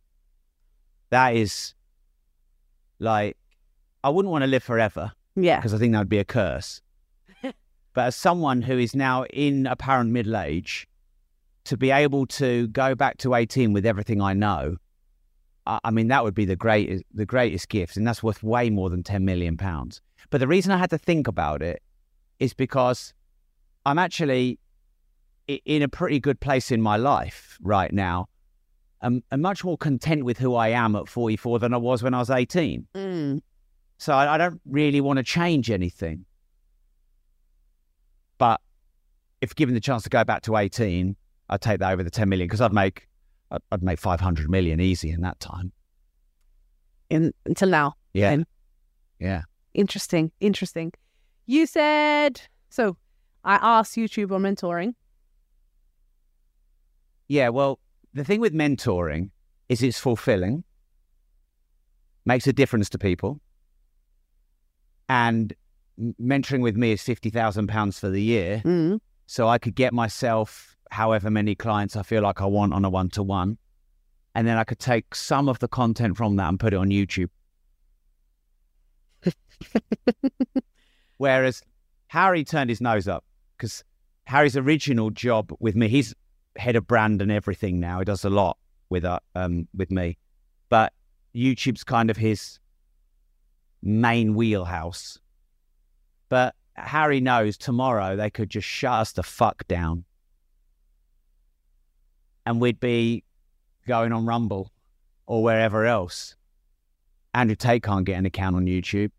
[1.11, 1.75] That is
[2.97, 3.37] like,
[4.03, 5.57] I wouldn't want to live forever Yeah.
[5.57, 6.81] because I think that would be a curse.
[7.43, 7.55] but
[7.97, 10.87] as someone who is now in apparent middle age,
[11.65, 14.77] to be able to go back to 18 with everything I know,
[15.67, 17.95] I, I mean, that would be the greatest, the greatest gift.
[17.95, 20.01] And that's worth way more than 10 million pounds.
[20.31, 21.83] But the reason I had to think about it
[22.39, 23.13] is because
[23.85, 24.57] I'm actually
[25.49, 28.27] in a pretty good place in my life right now.
[29.01, 32.13] I'm, I'm much more content with who I am at 44 than I was when
[32.13, 32.85] I was 18.
[32.93, 33.41] Mm.
[33.97, 36.25] So I, I don't really want to change anything.
[38.37, 38.61] But
[39.41, 41.15] if given the chance to go back to 18,
[41.49, 43.07] I'd take that over the 10 million because I'd make
[43.51, 45.71] I'd, I'd make 500 million easy in that time.
[47.09, 47.95] In, until now.
[48.13, 48.31] Yeah.
[48.31, 48.45] Okay.
[49.19, 49.41] Yeah.
[49.73, 50.31] Interesting.
[50.39, 50.93] Interesting.
[51.45, 52.97] You said, so
[53.43, 54.93] I asked YouTube on mentoring.
[57.29, 57.49] Yeah.
[57.49, 57.79] Well,
[58.13, 59.29] the thing with mentoring
[59.69, 60.63] is it's fulfilling,
[62.25, 63.39] makes a difference to people.
[65.07, 65.53] And
[66.21, 68.61] mentoring with me is £50,000 for the year.
[68.65, 68.99] Mm.
[69.27, 72.89] So I could get myself however many clients I feel like I want on a
[72.89, 73.57] one to one.
[74.35, 76.89] And then I could take some of the content from that and put it on
[76.89, 77.29] YouTube.
[81.17, 81.61] Whereas
[82.07, 83.23] Harry turned his nose up
[83.57, 83.83] because
[84.25, 86.15] Harry's original job with me, he's
[86.57, 87.99] head of brand and everything now.
[87.99, 88.57] He does a lot
[88.89, 90.17] with uh, um with me,
[90.69, 90.93] but
[91.35, 92.59] YouTube's kind of his
[93.81, 95.19] main wheelhouse.
[96.29, 100.05] But Harry knows tomorrow they could just shut us the fuck down,
[102.45, 103.23] and we'd be
[103.87, 104.71] going on Rumble
[105.25, 106.35] or wherever else.
[107.33, 109.11] Andrew Tate can't get an account on YouTube,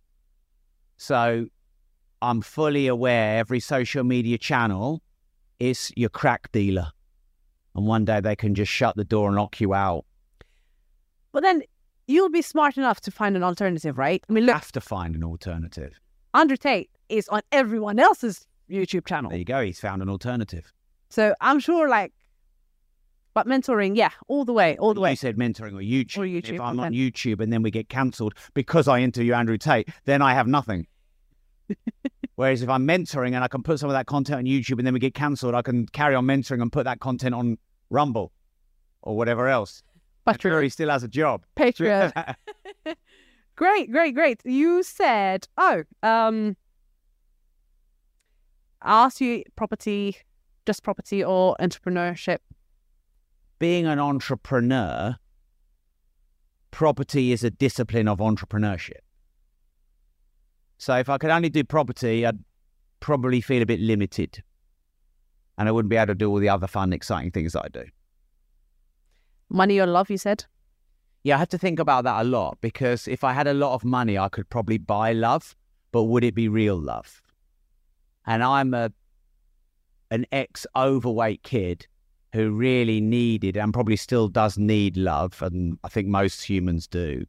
[0.96, 1.46] so
[2.22, 5.00] I'm fully aware every social media channel
[5.58, 6.90] is your crack dealer.
[7.74, 10.04] And one day they can just shut the door and lock you out.
[11.32, 11.62] But then
[12.08, 14.22] you'll be smart enough to find an alternative, right?
[14.28, 16.00] I mean, You look, have to find an alternative.
[16.34, 19.30] Andrew Tate is on everyone else's YouTube channel.
[19.30, 19.62] There you go.
[19.62, 20.72] He's found an alternative.
[21.08, 22.12] So I'm sure, like,
[23.34, 25.10] but mentoring, yeah, all the way, all the way.
[25.10, 26.18] You said mentoring or YouTube.
[26.18, 26.92] Or YouTube, If I'm on.
[26.92, 30.86] YouTube and then we get cancelled because I interview Andrew Tate, then I have nothing.
[32.36, 34.86] Whereas if I'm mentoring and I can put some of that content on YouTube and
[34.86, 37.58] then we get cancelled, I can carry on mentoring and put that content on
[37.90, 38.32] Rumble
[39.02, 39.82] or whatever else.
[40.38, 41.44] Sure he still has a job.
[41.56, 42.34] Patreon.
[43.60, 44.40] Great, great, great.
[44.46, 46.56] You said, oh, um,
[48.80, 50.16] I asked you property,
[50.64, 52.38] just property or entrepreneurship.
[53.58, 55.16] Being an entrepreneur,
[56.70, 59.02] property is a discipline of entrepreneurship.
[60.80, 62.38] So if I could only do property, I'd
[63.00, 64.42] probably feel a bit limited.
[65.58, 67.68] And I wouldn't be able to do all the other fun, exciting things that I
[67.68, 67.84] do.
[69.50, 70.46] Money or love, you said?
[71.22, 73.74] Yeah, I had to think about that a lot because if I had a lot
[73.74, 75.54] of money, I could probably buy love,
[75.92, 77.20] but would it be real love?
[78.26, 78.90] And I'm a
[80.10, 81.86] an ex overweight kid
[82.32, 87.26] who really needed and probably still does need love, and I think most humans do.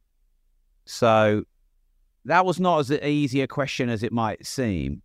[0.86, 1.44] So
[2.24, 5.02] that was not as easy a question as it might seem,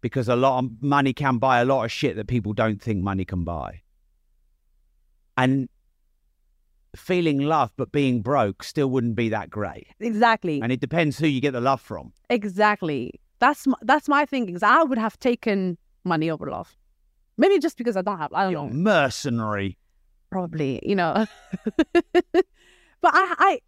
[0.00, 3.02] because a lot of money can buy a lot of shit that people don't think
[3.02, 3.82] money can buy.
[5.36, 5.68] And
[6.96, 9.86] feeling love but being broke still wouldn't be that great.
[10.00, 10.60] Exactly.
[10.60, 12.12] And it depends who you get the love from.
[12.28, 13.20] Exactly.
[13.38, 14.58] That's my, that's my thinking.
[14.62, 16.76] I would have taken money over love.
[17.36, 18.32] Maybe just because I don't have.
[18.32, 18.74] I don't You're know.
[18.74, 19.78] mercenary.
[20.30, 21.26] Probably, you know.
[21.72, 22.44] but
[23.04, 23.60] I, I,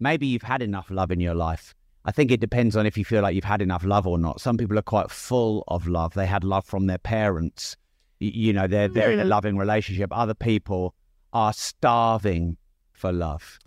[0.00, 1.74] Maybe you've had enough love in your life.
[2.06, 4.40] I think it depends on if you feel like you've had enough love or not.
[4.40, 6.14] Some people are quite full of love.
[6.14, 7.76] They had love from their parents.
[8.20, 9.28] You know, they're they're in a Hmm.
[9.28, 10.10] loving relationship.
[10.12, 10.94] Other people
[11.32, 12.56] are starving
[12.92, 13.58] for love.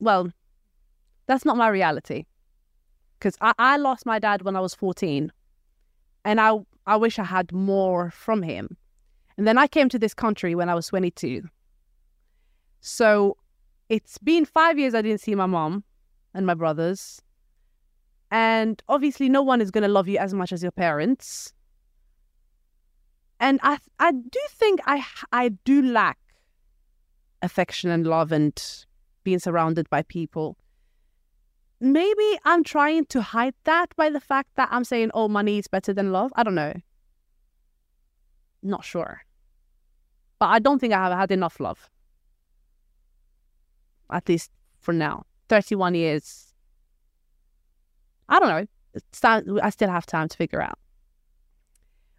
[0.00, 0.32] well,
[1.26, 2.24] that's not my reality.
[3.18, 5.30] Because I, I lost my dad when I was 14.
[6.24, 8.76] And I, I wish I had more from him.
[9.36, 11.42] And then I came to this country when I was 22.
[12.80, 13.36] So
[13.88, 15.84] it's been five years I didn't see my mom
[16.34, 17.20] and my brothers.
[18.30, 21.52] And obviously, no one is going to love you as much as your parents.
[23.40, 26.18] And I, I do think I, I do lack
[27.42, 28.62] affection and love and
[29.24, 30.56] being surrounded by people.
[31.80, 35.66] Maybe I'm trying to hide that by the fact that I'm saying, oh, money is
[35.66, 36.30] better than love.
[36.36, 36.74] I don't know.
[38.62, 39.22] Not sure.
[40.38, 41.88] But I don't think I have had enough love.
[44.10, 45.24] At least for now.
[45.48, 46.49] 31 years.
[48.30, 49.60] I don't know.
[49.62, 50.78] I still have time to figure out.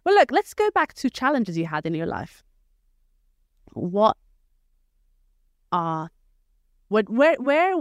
[0.04, 2.44] Well, look, let's go back to challenges you had in your life.
[3.72, 4.16] What
[5.72, 6.10] are
[6.88, 7.74] what where where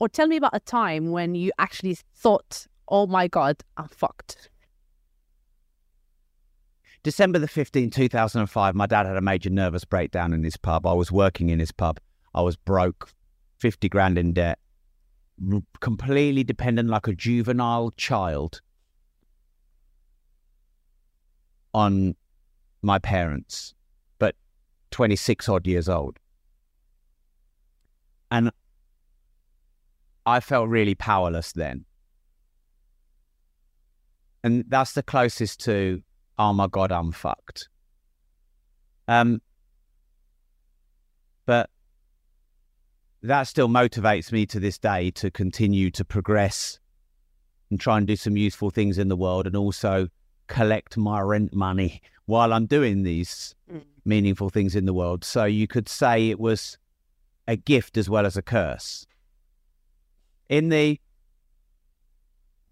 [0.00, 4.50] or tell me about a time when you actually thought, "Oh my god, I'm fucked."
[7.02, 10.86] December the 15th, 2005, my dad had a major nervous breakdown in his pub.
[10.86, 11.98] I was working in his pub.
[12.34, 13.10] I was broke,
[13.58, 14.58] 50 grand in debt,
[15.80, 18.60] completely dependent like a juvenile child
[21.72, 22.14] on
[22.82, 23.74] my parents,
[24.18, 24.34] but
[24.90, 26.18] 26 odd years old.
[28.30, 28.50] And
[30.26, 31.84] I felt really powerless then.
[34.42, 36.02] And that's the closest to
[36.38, 37.68] oh my god, I'm fucked.
[39.06, 39.42] Um,
[41.44, 41.68] but
[43.22, 46.78] that still motivates me to this day to continue to progress
[47.70, 50.08] and try and do some useful things in the world, and also
[50.48, 53.84] collect my rent money while I'm doing these Mm.
[54.04, 55.24] meaningful things in the world.
[55.24, 56.76] So you could say it was
[57.46, 59.06] a gift as well as a curse.
[60.48, 60.98] In the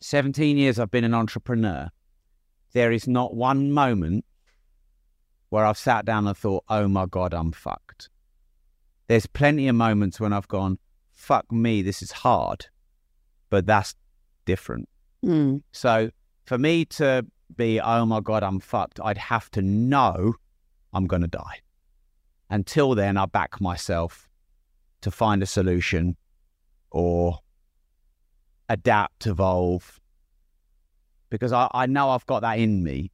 [0.01, 1.91] 17 years I've been an entrepreneur,
[2.73, 4.25] there is not one moment
[5.51, 7.88] where I've sat down and thought, oh my God, I'm fucked.
[9.09, 10.79] There's plenty of moments when I've gone,
[11.13, 12.67] fuck me, this is hard,
[13.51, 13.95] but that's
[14.45, 14.89] different.
[15.25, 15.63] Mm.
[15.73, 16.11] So
[16.45, 20.35] for me to be, oh my God, I'm fucked, I'd have to know
[20.93, 21.61] I'm going to die.
[22.51, 24.29] Until then, I back myself
[25.01, 26.17] to find a solution
[26.91, 27.39] or
[28.69, 30.01] adapt, evolve,
[31.31, 33.11] because I, I know I've got that in me.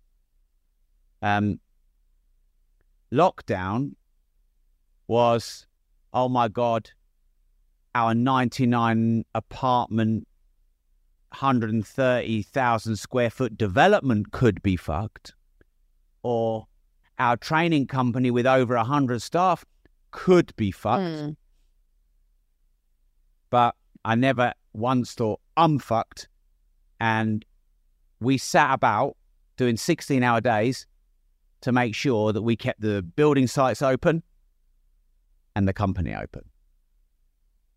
[1.23, 1.61] Um,
[3.13, 3.93] lockdown
[5.07, 5.67] was,
[6.15, 6.91] oh my God,
[7.95, 10.27] our 99 apartment,
[11.31, 15.35] 130,000 square foot development could be fucked.
[16.23, 16.67] Or
[17.19, 19.65] our training company with over 100 staff
[20.13, 21.03] could be fucked.
[21.03, 21.37] Mm.
[23.51, 26.29] But I never once thought, I'm fucked.
[27.01, 27.45] And
[28.21, 29.17] we sat about
[29.57, 30.87] doing 16 hour days
[31.61, 34.23] to make sure that we kept the building sites open
[35.55, 36.43] and the company open.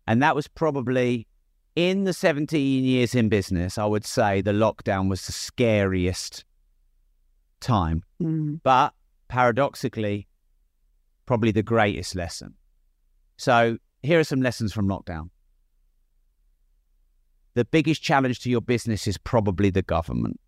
[0.06, 1.26] And that was probably
[1.76, 6.44] in the 17 years in business, I would say the lockdown was the scariest
[7.60, 8.60] time, Mm.
[8.62, 8.94] but
[9.28, 10.26] paradoxically,
[11.26, 12.54] probably the greatest lesson.
[13.36, 15.30] So here are some lessons from lockdown.
[17.54, 20.40] The biggest challenge to your business is probably the government.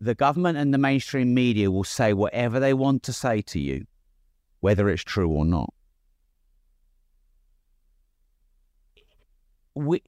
[0.00, 3.86] The government and the mainstream media will say whatever they want to say to you,
[4.60, 5.72] whether it's true or not.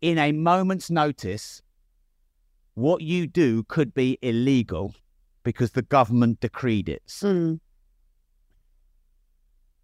[0.00, 1.62] In a moment's notice,
[2.74, 4.94] what you do could be illegal
[5.42, 7.03] because the government decreed it.
[7.07, 7.61] Mm.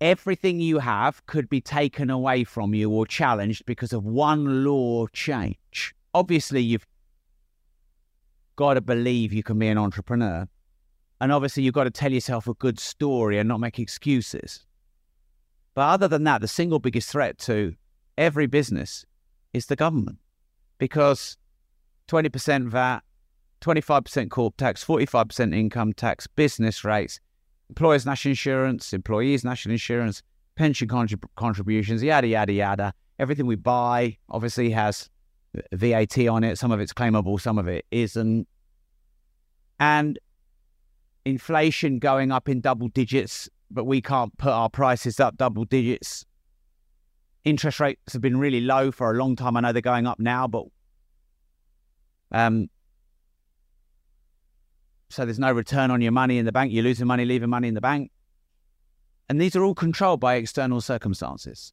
[0.00, 5.06] Everything you have could be taken away from you or challenged because of one law
[5.08, 5.94] change.
[6.14, 6.86] Obviously, you've
[8.56, 10.48] got to believe you can be an entrepreneur.
[11.20, 14.64] And obviously, you've got to tell yourself a good story and not make excuses.
[15.74, 17.74] But other than that, the single biggest threat to
[18.16, 19.04] every business
[19.52, 20.18] is the government
[20.78, 21.36] because
[22.08, 23.02] 20% VAT,
[23.60, 27.20] 25% corp tax, 45% income tax, business rates,
[27.68, 30.22] employers' national insurance, employees' national insurance,
[30.56, 32.94] pension contrib- contributions, yada, yada, yada.
[33.18, 35.10] Everything we buy obviously has
[35.72, 36.58] VAT on it.
[36.58, 38.46] Some of it's claimable, some of it isn't.
[39.80, 40.18] And
[41.28, 46.24] inflation going up in double digits, but we can't put our prices up double digits.
[47.44, 49.56] Interest rates have been really low for a long time.
[49.56, 50.64] I know they're going up now, but
[52.32, 52.68] um,
[55.10, 56.72] so there's no return on your money in the bank.
[56.72, 58.10] You're losing money, leaving money in the bank.
[59.28, 61.72] And these are all controlled by external circumstances.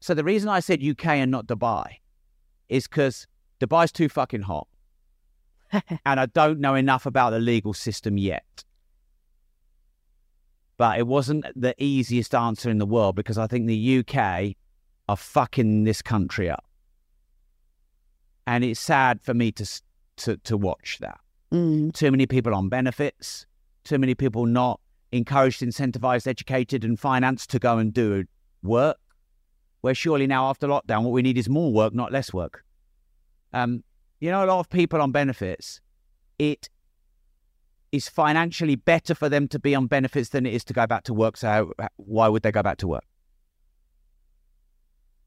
[0.00, 1.96] So the reason I said UK and not Dubai
[2.68, 3.26] is because
[3.60, 4.68] Dubai's too fucking hot.
[6.06, 8.64] and I don't know enough about the legal system yet.
[10.76, 14.54] But it wasn't the easiest answer in the world because I think the UK
[15.08, 16.64] are fucking this country up.
[18.46, 19.82] And it's sad for me to,
[20.18, 21.94] to, to watch that Mm.
[21.94, 23.46] too many people on benefits,
[23.82, 24.80] too many people not
[25.12, 28.24] encouraged, incentivized, educated, and financed to go and do
[28.62, 28.98] work.
[29.80, 32.64] Where surely now, after lockdown, what we need is more work, not less work.
[33.54, 33.82] Um,
[34.20, 35.80] you know, a lot of people on benefits,
[36.38, 36.68] it
[37.92, 41.04] is financially better for them to be on benefits than it is to go back
[41.04, 41.36] to work.
[41.36, 43.04] So, how- why would they go back to work?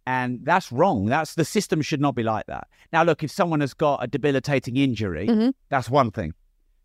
[0.05, 1.05] And that's wrong.
[1.05, 2.67] That's the system should not be like that.
[2.91, 5.53] Now, look, if someone has got a debilitating injury, Mhm.
[5.69, 6.33] that's one thing.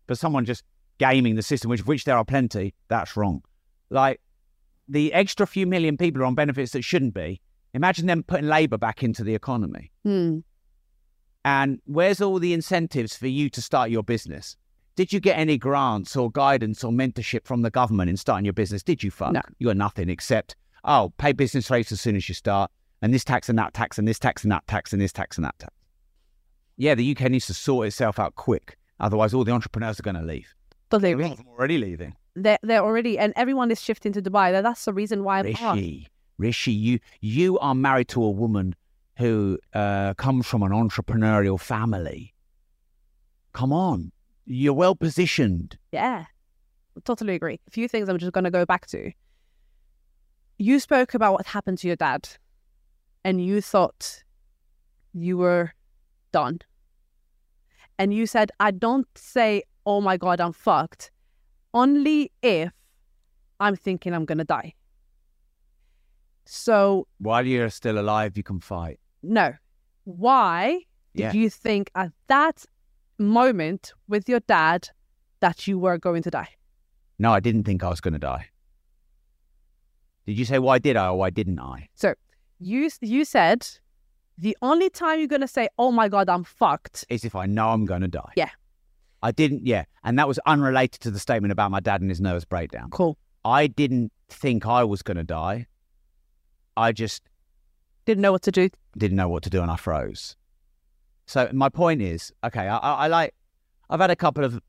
[0.05, 0.63] But someone just
[0.99, 3.41] gaming the system, which which there are plenty, that's wrong.
[3.89, 4.21] Like
[4.87, 7.41] the extra few million people are on benefits that shouldn't be.
[7.73, 9.91] Imagine them putting labour back into the economy.
[10.03, 10.39] Hmm.
[11.47, 14.57] And where's all the incentives for you to start your business?
[14.97, 18.51] Did you get any grants or guidance or mentorship from the government in starting your
[18.51, 18.83] business?
[18.83, 19.31] Did you fuck?
[19.31, 19.41] No.
[19.57, 22.69] You got nothing except, oh, pay business rates as soon as you start,
[23.01, 25.37] and this tax and that tax and this tax and that tax and this tax
[25.37, 25.73] and that tax.
[26.75, 28.77] Yeah, the UK needs to sort itself out quick.
[28.99, 30.53] Otherwise, all the entrepreneurs are going to leave.
[30.89, 31.23] Totally A agree.
[31.23, 32.13] lot of them are already leaving.
[32.35, 34.61] They're, they're already, and everyone is shifting to Dubai.
[34.61, 35.43] That's the reason why.
[35.43, 38.75] Rishi, Rishi, you you are married to a woman
[39.17, 42.33] who uh, comes from an entrepreneurial family.
[43.53, 44.11] Come on,
[44.45, 45.77] you're well positioned.
[45.91, 46.25] Yeah,
[47.03, 47.59] totally agree.
[47.67, 49.11] A few things I'm just going to go back to.
[50.59, 52.29] You spoke about what happened to your dad,
[53.23, 54.23] and you thought
[55.13, 55.73] you were
[56.31, 56.59] done.
[57.99, 61.11] And you said, I don't say, oh my God, I'm fucked,
[61.73, 62.71] only if
[63.59, 64.75] I'm thinking I'm going to die.
[66.45, 68.99] So, While you're still alive, you can fight.
[69.27, 69.53] No.
[70.05, 70.81] Why
[71.15, 72.65] did you think at that
[73.17, 74.89] moment with your dad
[75.39, 76.49] that you were going to die?
[77.19, 78.47] No, I didn't think I was going to die.
[80.25, 81.87] Did you say why did I or why didn't I?
[81.95, 82.13] So
[82.59, 83.67] you you said
[84.37, 87.69] the only time you're gonna say, "Oh my god, I'm fucked." Is if I know
[87.69, 88.33] I'm going to die.
[88.35, 88.49] Yeah.
[89.23, 89.65] I didn't.
[89.65, 92.89] Yeah, and that was unrelated to the statement about my dad and his nervous breakdown.
[92.91, 93.17] Cool.
[93.45, 95.67] I didn't think I was going to die.
[96.75, 97.23] I just
[98.07, 98.69] Didn't know what to do.
[98.97, 100.35] didn't know what to do and I froze.
[101.25, 103.35] So my point is, okay, I, I, like,
[103.89, 104.61] I've had a couple of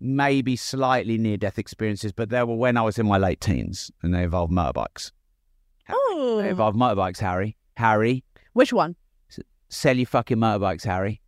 [0.00, 3.92] maybe slightly near death experiences, but they were when I was in my late teens
[4.02, 5.12] and they involved motorbikes.
[5.88, 7.56] Oh, They involved motorbikes, Harry.
[7.76, 8.24] Harry,
[8.54, 8.96] which one?
[9.68, 11.20] sell your fucking motorbikes, Harry.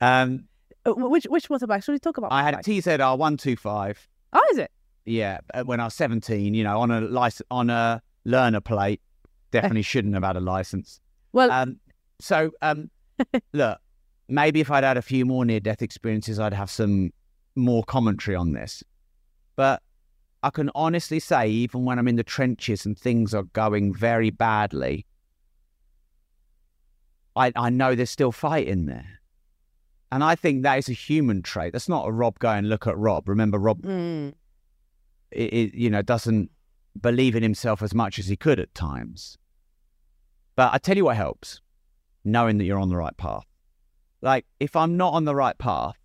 [0.00, 0.48] Um,
[0.86, 1.86] Uh, which which motorbikes?
[1.86, 2.32] What are you talking about?
[2.32, 2.58] I had a?
[2.58, 4.06] TZR one two five.
[4.32, 4.70] Oh, is it?
[5.06, 9.00] Yeah, uh, when I was seventeen, you know, on a license on a learner plate.
[9.50, 11.00] Definitely shouldn't have had a license.
[11.32, 11.78] Well, Um,
[12.20, 12.90] so, um,
[13.52, 13.78] look,
[14.28, 17.12] maybe if I'd had a few more near death experiences, I'd have some
[17.56, 18.82] more commentary on this.
[19.56, 19.82] But
[20.42, 24.30] I can honestly say, even when I'm in the trenches and things are going very
[24.30, 25.06] badly,
[27.36, 29.20] I, I know there's still fight in there.
[30.12, 31.72] And I think that is a human trait.
[31.72, 33.28] That's not a Rob going, look at Rob.
[33.28, 34.32] Remember, Rob, mm,
[35.32, 36.50] it, it, you know, doesn't
[37.00, 39.36] believe in himself as much as he could at times.
[40.56, 41.60] But I tell you what helps
[42.24, 43.44] knowing that you're on the right path.
[44.22, 45.98] Like, if I'm not on the right path,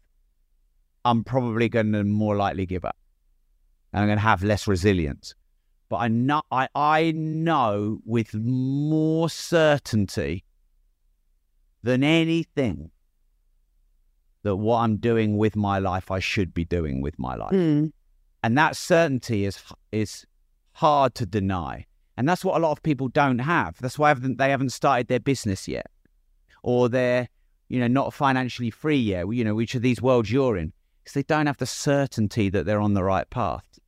[1.05, 2.97] I'm probably going to more likely give up
[3.93, 5.33] and I'm going to have less resilience.
[5.87, 10.43] But I know, I, I know with more certainty
[11.81, 12.91] than anything
[14.43, 17.91] that what I'm doing with my life, I should be doing with my life mm.
[18.43, 19.61] and that certainty is
[19.91, 20.25] is
[20.73, 21.85] hard to deny
[22.17, 25.19] and that's what a lot of people don't have that's why they haven't started their
[25.19, 25.87] business yet
[26.63, 27.27] or they're
[27.69, 30.71] you know not financially free yet you know which of these worlds you're in
[31.03, 33.79] because they don't have the certainty that they're on the right path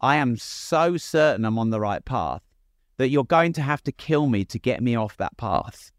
[0.00, 2.42] i am so certain i'm on the right path
[2.96, 5.90] that you're going to have to kill me to get me off that path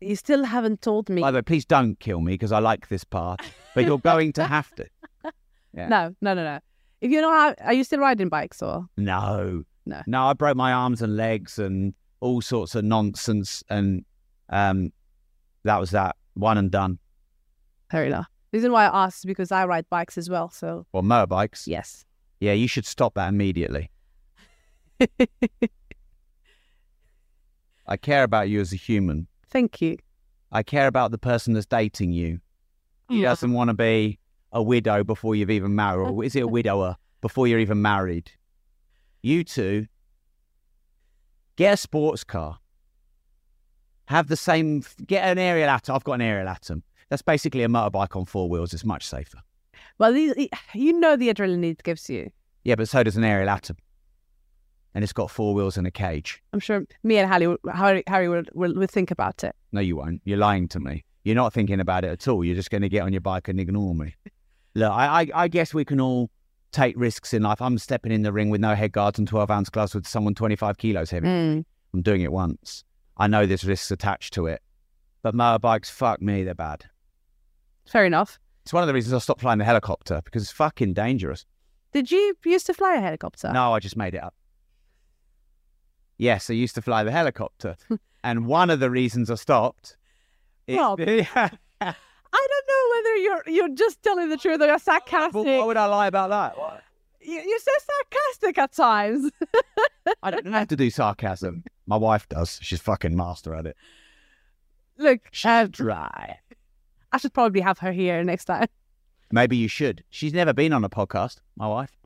[0.00, 1.20] You still haven't told me.
[1.20, 3.38] by the way please don't kill me because i like this path
[3.74, 4.86] but you're going to have to
[5.74, 5.88] yeah.
[5.88, 6.58] No, no, no, no.
[7.00, 8.86] If you know how, are you still riding bikes or?
[8.96, 9.64] No.
[9.86, 10.02] No.
[10.06, 14.04] No, I broke my arms and legs and all sorts of nonsense and
[14.50, 14.92] um
[15.64, 16.16] that was that.
[16.34, 16.98] One and done.
[17.90, 18.26] Fair enough.
[18.52, 20.50] The reason why I asked is because I ride bikes as well.
[20.50, 21.66] So Or motorbikes.
[21.66, 22.04] yes.
[22.40, 23.90] Yeah, you should stop that immediately.
[27.86, 29.26] I care about you as a human.
[29.50, 29.98] Thank you.
[30.52, 32.40] I care about the person that's dating you.
[33.08, 34.18] He doesn't want to be
[34.52, 36.08] a widow before you've even married.
[36.08, 38.30] Or is it a widower before you're even married?
[39.22, 39.86] You two
[41.56, 42.58] get a sports car.
[44.06, 44.82] Have the same.
[45.06, 45.94] Get an Ariel Atom.
[45.94, 46.82] I've got an Ariel Atom.
[47.10, 48.72] That's basically a motorbike on four wheels.
[48.72, 49.38] It's much safer.
[49.98, 52.30] Well, you know the adrenaline it gives you.
[52.64, 53.76] Yeah, but so does an Ariel Atom.
[54.94, 56.42] And it's got four wheels and a cage.
[56.52, 59.54] I'm sure me and Harry, Harry, Harry will, will, will think about it.
[59.70, 60.20] No, you won't.
[60.24, 61.04] You're lying to me.
[61.22, 62.44] You're not thinking about it at all.
[62.44, 64.14] You're just going to get on your bike and ignore me.
[64.80, 66.30] Look, I, I, I guess we can all
[66.72, 67.60] take risks in life.
[67.60, 70.34] I'm stepping in the ring with no head guards and 12 ounce gloves with someone
[70.34, 71.26] 25 kilos heavy.
[71.26, 71.64] Mm.
[71.92, 72.82] I'm doing it once.
[73.18, 74.62] I know there's risks attached to it.
[75.20, 76.86] But motorbikes, fuck me, they're bad.
[77.86, 78.38] Fair enough.
[78.62, 81.44] It's one of the reasons I stopped flying the helicopter because it's fucking dangerous.
[81.92, 83.52] Did you used to fly a helicopter?
[83.52, 84.34] No, I just made it up.
[86.16, 87.76] Yes, I used to fly the helicopter.
[88.24, 89.98] and one of the reasons I stopped.
[90.66, 91.00] Rob.
[91.06, 91.52] I
[92.32, 92.69] don't know
[93.00, 95.34] whether you're you're just telling the truth or you're sarcastic.
[95.34, 96.58] Well, why would I lie about that?
[96.58, 96.82] What?
[97.20, 99.30] you, you're so sarcastic at times.
[100.22, 101.64] I don't have to do sarcasm.
[101.86, 102.58] My wife does.
[102.62, 103.76] She's fucking master at it.
[104.98, 106.38] Look, She's um, dry.
[107.12, 108.68] I should probably have her here next time.
[109.32, 110.04] Maybe you should.
[110.10, 111.96] She's never been on a podcast, my wife.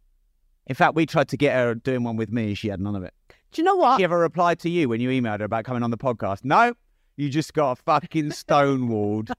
[0.66, 2.54] In fact, we tried to get her doing one with me.
[2.54, 3.12] She had none of it.
[3.52, 3.98] Do you know what?
[3.98, 6.44] She ever replied to you when you emailed her about coming on the podcast?
[6.44, 6.74] No,
[7.16, 9.30] you just got fucking stonewalled,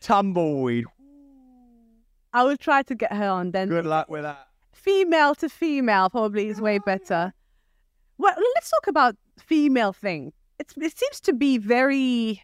[0.00, 0.86] tumbleweed.
[2.32, 3.68] I will try to get her on then.
[3.68, 4.46] Good luck with that.
[4.72, 7.32] Female to female probably is way better.
[8.18, 10.32] Well, let's talk about female thing.
[10.58, 12.42] It's, it seems to be very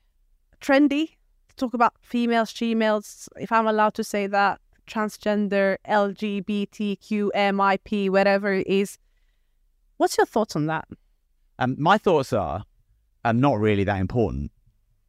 [0.60, 1.10] trendy
[1.48, 8.66] to talk about females, females, if I'm allowed to say that, transgender, LGBTQMIP, whatever it
[8.66, 8.98] is.
[9.98, 10.88] What's your thoughts on that?
[11.58, 12.64] Um, my thoughts are,
[13.24, 14.50] um, not really that important,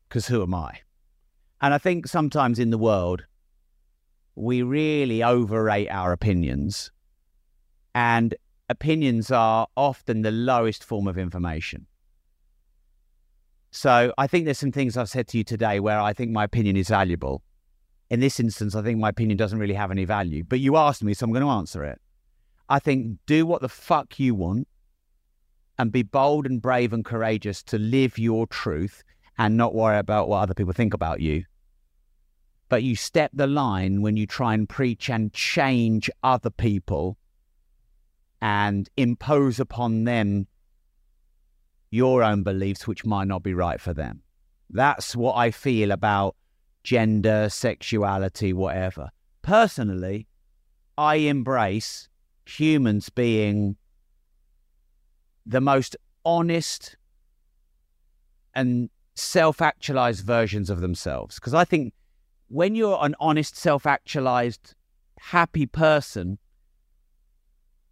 [0.08, 0.82] because who am I?
[1.62, 3.26] And I think sometimes in the world,
[4.36, 6.92] we really overrate our opinions,
[7.96, 8.36] and
[8.70, 11.88] opinions are often the lowest form of information.
[13.72, 16.44] So I think there's some things I've said to you today where I think my
[16.44, 17.42] opinion is valuable.
[18.10, 21.04] In this instance, I think my opinion doesn't really have any value, but you asked
[21.04, 22.00] me, so I'm going to answer it.
[22.70, 24.68] I think do what the fuck you want
[25.80, 29.04] and be bold and brave and courageous to live your truth
[29.38, 31.46] and not worry about what other people think about you.
[32.70, 37.18] But you step the line when you try and preach and change other people
[38.42, 40.48] and impose upon them
[41.90, 44.22] your own beliefs, which might not be right for them.
[44.70, 46.36] That's what I feel about
[46.84, 49.10] gender, sexuality, whatever.
[49.42, 50.28] Personally,
[50.98, 52.10] I embrace
[52.46, 53.78] humans being
[55.46, 55.96] the most
[56.26, 56.98] honest
[58.54, 61.36] and self actualized versions of themselves.
[61.36, 61.94] Because I think
[62.48, 64.76] when you're an honest, self actualized,
[65.20, 66.38] happy person,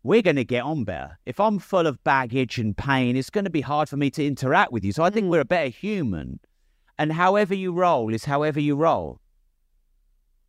[0.03, 1.17] we're going to get on better.
[1.25, 4.25] If I'm full of baggage and pain, it's going to be hard for me to
[4.25, 4.91] interact with you.
[4.91, 5.29] So I think Mm.
[5.31, 6.39] we're a better human.
[6.97, 9.19] And however you roll is however you roll.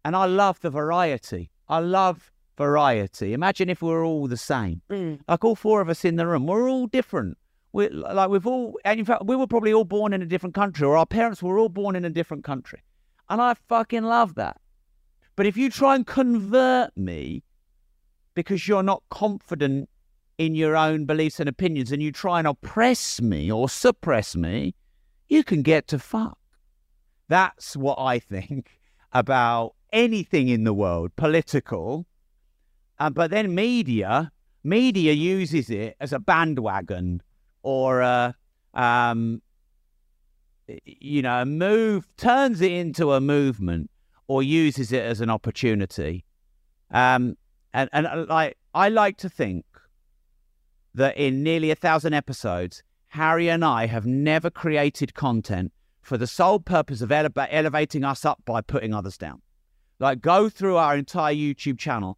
[0.04, 1.50] And I love the variety.
[1.68, 3.32] I love variety.
[3.32, 4.80] Imagine if we're all the same
[5.28, 7.36] like all four of us in the room, we're all different.
[7.76, 10.54] We're like we've all, and in fact, we were probably all born in a different
[10.54, 12.82] country, or our parents were all born in a different country,
[13.28, 14.58] and I fucking love that.
[15.36, 17.42] But if you try and convert me
[18.32, 19.90] because you're not confident
[20.38, 24.74] in your own beliefs and opinions, and you try and oppress me or suppress me,
[25.28, 26.38] you can get to fuck.
[27.28, 28.80] That's what I think
[29.12, 32.06] about anything in the world, political.
[32.98, 34.32] Uh, but then media,
[34.64, 37.20] media uses it as a bandwagon
[37.66, 38.32] or a,
[38.74, 39.42] um,
[40.84, 43.90] you know, a move, turns it into a movement
[44.28, 46.24] or uses it as an opportunity.
[46.92, 47.36] Um,
[47.74, 49.64] and, and uh, like, I like to think
[50.94, 55.72] that in nearly a thousand episodes, Harry and I have never created content
[56.02, 59.42] for the sole purpose of eleva- elevating us up by putting others down.
[59.98, 62.16] Like, go through our entire YouTube channel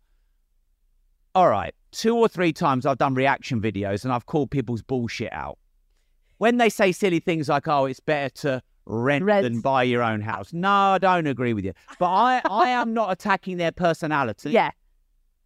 [1.34, 5.32] all right, two or three times I've done reaction videos and I've called people's bullshit
[5.32, 5.58] out.
[6.38, 10.20] When they say silly things like, oh, it's better to rent, than buy your own
[10.20, 10.52] house.
[10.52, 11.72] No, I don't agree with you.
[11.98, 14.50] But I, I am not attacking their personality.
[14.50, 14.70] Yeah,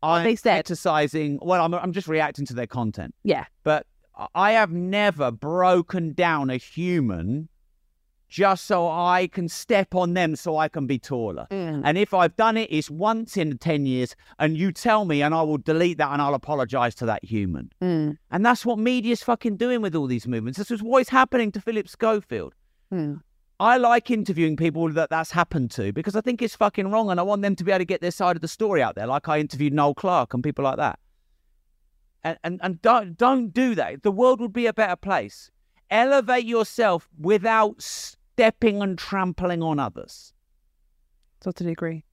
[0.02, 0.56] I'm they said.
[0.56, 3.14] criticizing, well, I'm, I'm just reacting to their content.
[3.22, 3.46] yeah.
[3.64, 3.86] But
[4.34, 7.48] I have never broken down a human
[8.32, 11.46] just so I can step on them so I can be taller.
[11.84, 15.34] And if I've done it, it's once in 10 years, and you tell me, and
[15.34, 17.70] I will delete that and I'll apologize to that human.
[17.82, 18.16] Mm.
[18.30, 20.58] And that's what media's fucking doing with all these movements.
[20.58, 22.54] This is what is happening to Philip Schofield.
[22.90, 23.20] Mm.
[23.60, 27.20] I like interviewing people that that's happened to because I think it's fucking wrong and
[27.20, 29.06] I want them to be able to get their side of the story out there.
[29.06, 30.98] Like I interviewed Noel Clarke and people like that.
[32.24, 34.02] And, and, and don't, don't do that.
[34.02, 35.50] The world would be a better place.
[35.90, 40.32] Elevate yourself without stepping and trampling on others.
[41.40, 42.04] Totally agree.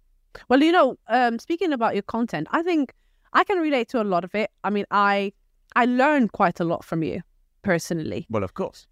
[0.48, 2.94] Well, you know, um, speaking about your content, I think
[3.34, 4.50] I can relate to a lot of it.
[4.64, 5.34] I mean, I
[5.76, 7.22] I learned quite a lot from you
[7.64, 8.26] personally.
[8.30, 8.88] Well, of course.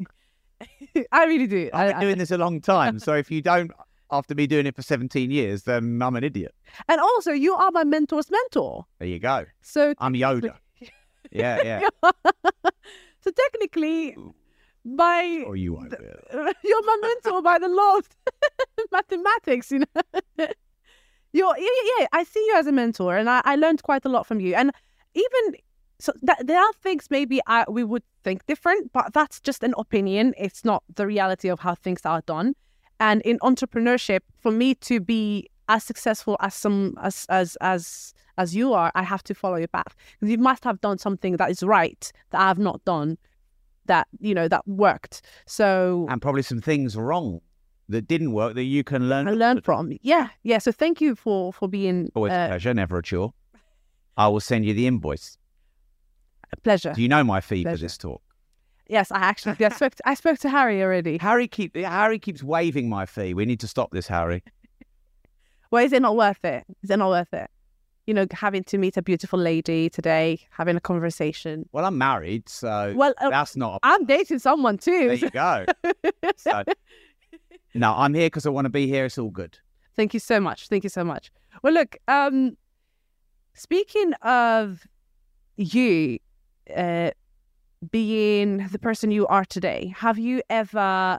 [1.12, 1.70] I really do.
[1.72, 2.98] I've been I- I- doing this a long time.
[2.98, 3.70] So if you don't,
[4.10, 6.54] after me doing it for 17 years, then I'm an idiot.
[6.88, 8.86] and also, you are my mentor's mentor.
[8.98, 9.44] There you go.
[9.62, 10.56] So, I'm Yoda.
[11.32, 12.10] Yeah, yeah.
[13.22, 14.14] so technically,
[14.84, 15.96] my Or oh, you won't be.
[16.64, 18.08] you're my mentor by the law of
[18.92, 19.70] mathematics.
[19.70, 20.02] You know,
[21.32, 22.06] you're yeah, yeah, yeah.
[22.12, 24.54] I see you as a mentor, and I, I learned quite a lot from you.
[24.54, 24.72] And
[25.14, 25.56] even
[26.00, 29.74] so that, there are things maybe I, we would think different, but that's just an
[29.78, 30.34] opinion.
[30.36, 32.54] It's not the reality of how things are done.
[33.00, 38.54] And in entrepreneurship, for me to be as successful as some as as as as
[38.54, 39.94] you are, I have to follow your path.
[40.20, 43.16] Because you must have done something that is right that I have not done
[43.86, 45.22] that you know that worked.
[45.46, 47.40] So and probably some things wrong
[47.88, 49.28] that didn't work that you can learn.
[49.28, 49.92] I learned from.
[50.02, 50.58] Yeah, yeah.
[50.58, 53.32] So thank you for for being Always a uh, pleasure, never a chore.
[54.16, 55.36] I will send you the invoice.
[56.52, 56.92] a pleasure.
[56.94, 57.76] Do you know my fee Pleasure.
[57.76, 58.22] for this talk?
[58.88, 61.18] Yes, I actually I spoke to, I spoke to Harry already.
[61.20, 63.34] Harry keep Harry keeps waiving my fee.
[63.34, 64.42] We need to stop this, Harry.
[65.70, 66.64] Well, is it not worth it?
[66.82, 67.50] Is it not worth it?
[68.06, 71.66] You know, having to meet a beautiful lady today, having a conversation.
[71.72, 73.76] Well, I'm married, so Well, uh, that's not.
[73.76, 75.08] A, I'm dating someone too.
[75.08, 75.64] there you go.
[76.36, 76.64] So,
[77.74, 79.06] no, I'm here because I want to be here.
[79.06, 79.58] It's all good.
[79.96, 80.68] Thank you so much.
[80.68, 81.30] Thank you so much.
[81.62, 82.56] Well, look, um,
[83.54, 84.86] speaking of
[85.56, 86.18] you
[86.76, 87.10] uh,
[87.90, 91.18] being the person you are today, have you ever,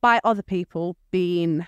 [0.00, 1.66] by other people, been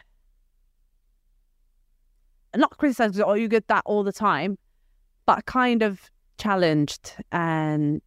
[2.56, 4.56] not criticized or you get that all the time,
[5.26, 8.00] but kind of challenged and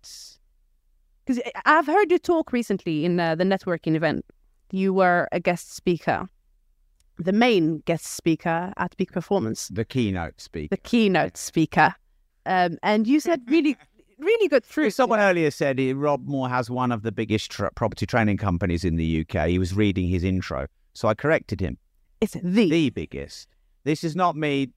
[1.26, 4.26] because I've heard you talk recently in uh, the networking event.
[4.72, 6.27] You were a guest speaker
[7.19, 10.76] the main guest speaker at Peak Performance, The keynote speaker.
[10.76, 11.93] the keynote speaker.
[12.47, 13.77] Um, and you said really,
[14.18, 14.95] really good truth.
[14.95, 18.84] Someone earlier said eh, Rob Moore has one of the biggest tra- property training companies
[18.84, 19.49] in the UK.
[19.49, 21.77] He was reading his intro, so I corrected him.
[22.22, 23.47] It's the, The biggest.
[23.84, 24.70] This is not me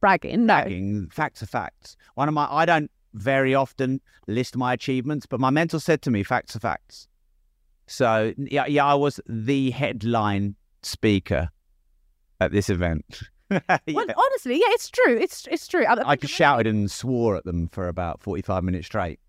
[0.00, 0.46] bragging.
[0.46, 0.54] No.
[0.62, 1.08] bragging.
[1.10, 1.96] Facts are facts.
[2.14, 6.10] One of my I don't very often list my achievements, but my mentor said to
[6.10, 7.08] me, "Facts are facts."
[7.86, 11.50] So yeah, yeah, I was the headline speaker
[12.40, 13.22] at this event.
[13.50, 13.78] Yeah.
[13.94, 15.16] Well, honestly, yeah, it's true.
[15.16, 15.86] It's it's true.
[15.86, 19.20] I, I just shouted and swore at them for about forty-five minutes straight.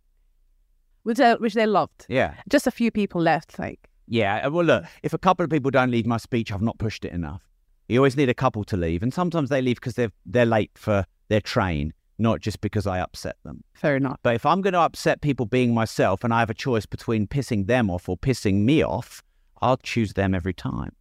[1.03, 2.05] which, uh, which they loved.
[2.09, 3.57] Yeah, Just a few people left.
[3.57, 3.79] Like,
[4.09, 4.45] yeah.
[4.45, 7.05] uh, Well, look, if a couple of people don't leave my speech, I've not pushed
[7.05, 7.48] it enough.
[7.89, 10.71] You always need a couple to leave, and sometimes they leave because they're they're late
[10.75, 13.63] for their train, not just because I upset them.
[13.73, 14.17] fair enough.
[14.23, 17.27] But if I'm going to upset people being myself and I have a choice between
[17.27, 19.23] pissing them off or pissing me off,
[19.61, 20.91] I'll choose them every time.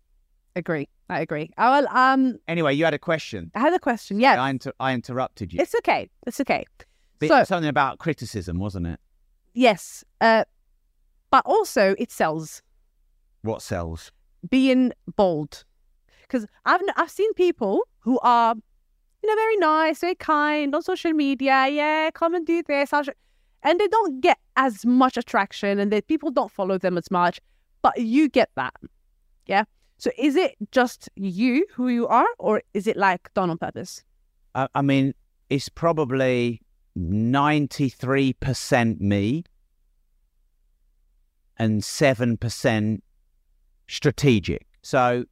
[0.56, 0.88] Agree.
[1.10, 1.50] I agree.
[1.56, 3.50] Oh, well, um, Anyway, you had a question.
[3.54, 4.20] I had a question.
[4.20, 4.42] Yeah.
[4.42, 5.60] I, inter- I interrupted you.
[5.60, 6.10] it's okay.
[6.26, 6.64] It's okay.
[7.18, 9.00] Bit- so- something about criticism, wasn't it?
[9.54, 10.44] Yes, uh,
[11.30, 12.62] but also it sells.
[13.42, 14.10] What sells?
[14.50, 15.64] being bold
[16.28, 18.54] because I've I've seen people who are
[19.22, 21.66] you know very nice, very kind on social media.
[21.68, 23.12] Yeah, come and do this, I'll show-"
[23.62, 27.40] and they don't get as much attraction, and that people don't follow them as much.
[27.82, 28.74] But you get that,
[29.46, 29.64] yeah.
[29.98, 34.04] So is it just you who you are, or is it like done on purpose?
[34.54, 35.14] I, I mean,
[35.50, 36.60] it's probably
[36.96, 39.44] 93% me
[41.58, 43.00] and 7%
[43.88, 44.66] strategic.
[44.82, 45.24] So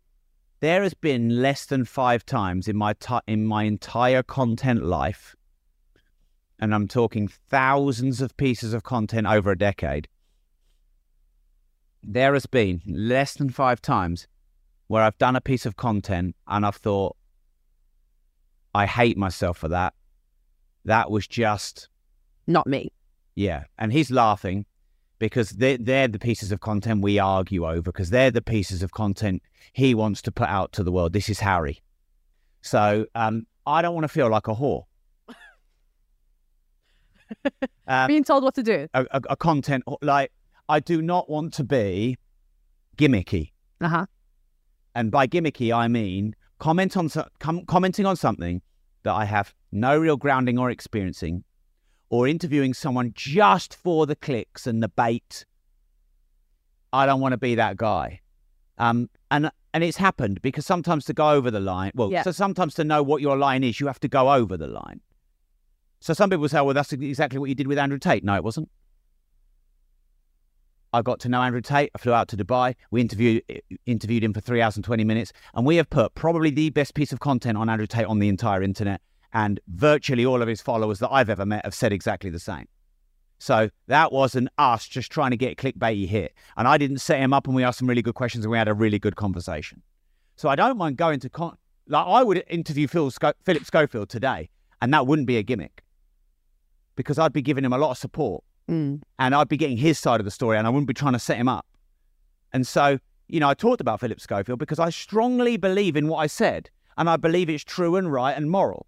[0.61, 5.37] there has been less than five times in my ti in my entire content life,
[6.59, 10.09] and I'm talking thousands of pieces of content over a decade.
[12.03, 14.29] There has been less than five times
[14.87, 17.17] where I've done a piece of content and I've thought,
[18.75, 19.95] I hate myself for that.
[20.85, 21.89] That was just
[22.47, 22.93] Not me.
[23.35, 24.67] yeah, and he's laughing
[25.19, 28.93] because they're, they're the pieces of content we argue over because they're the pieces of
[28.93, 31.13] content he wants to put out to the world.
[31.13, 31.83] This is Harry.
[32.63, 34.85] So um, I don't want to feel like a whore.
[37.89, 38.87] Um, Being told what to do.
[38.95, 40.33] a, a, a content like
[40.69, 42.17] I do not want to be
[42.97, 44.07] gimmicky, Uh huh.
[44.95, 48.63] and by gimmicky I mean comment on so- com- commenting on something
[49.03, 51.45] that I have no real grounding or experiencing,
[52.09, 55.45] or interviewing someone just for the clicks and the bait.
[56.93, 58.21] I don't want to be that guy.
[58.79, 62.23] Um, and and it's happened because sometimes to go over the line, well, Yeah.
[62.23, 65.01] so sometimes to know what your line is, you have to go over the line.
[66.01, 68.25] So some people say, well, that's exactly what you did with Andrew Tate.
[68.25, 68.71] No, it wasn't.
[70.93, 71.91] I got to know Andrew Tate.
[71.95, 72.75] I flew out to Dubai.
[72.91, 73.43] We interviewed
[73.85, 76.95] interviewed him for three hours and twenty minutes, and we have put probably the best
[76.95, 79.01] piece of content on Andrew Tate on the entire internet.
[79.33, 82.67] And virtually all of his followers that I've ever met have said exactly the same.
[83.39, 86.33] So that wasn't us just trying to get clickbaity hit.
[86.57, 88.57] And I didn't set him up, and we asked some really good questions, and we
[88.59, 89.83] had a really good conversation.
[90.37, 94.09] So I don't mind going to con- like I would interview Phil Sco- Philip Schofield
[94.09, 94.49] today,
[94.81, 95.83] and that wouldn't be a gimmick
[96.97, 99.01] because I'd be giving him a lot of support Mm.
[99.19, 101.21] and I'd be getting his side of the story and I wouldn't be trying to
[101.21, 101.65] set him up.
[102.53, 102.99] And so,
[103.29, 106.69] you know, I talked about Philip Schofield because I strongly believe in what I said
[106.97, 108.87] and I believe it's true and right and moral.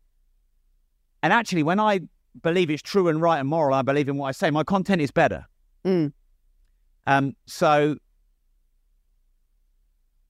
[1.22, 2.00] And actually, when I
[2.42, 3.74] believe it's true and right and moral.
[3.74, 4.50] I believe in what I say.
[4.50, 5.44] My content is better.
[5.84, 6.12] Mm.
[7.06, 7.96] Um, so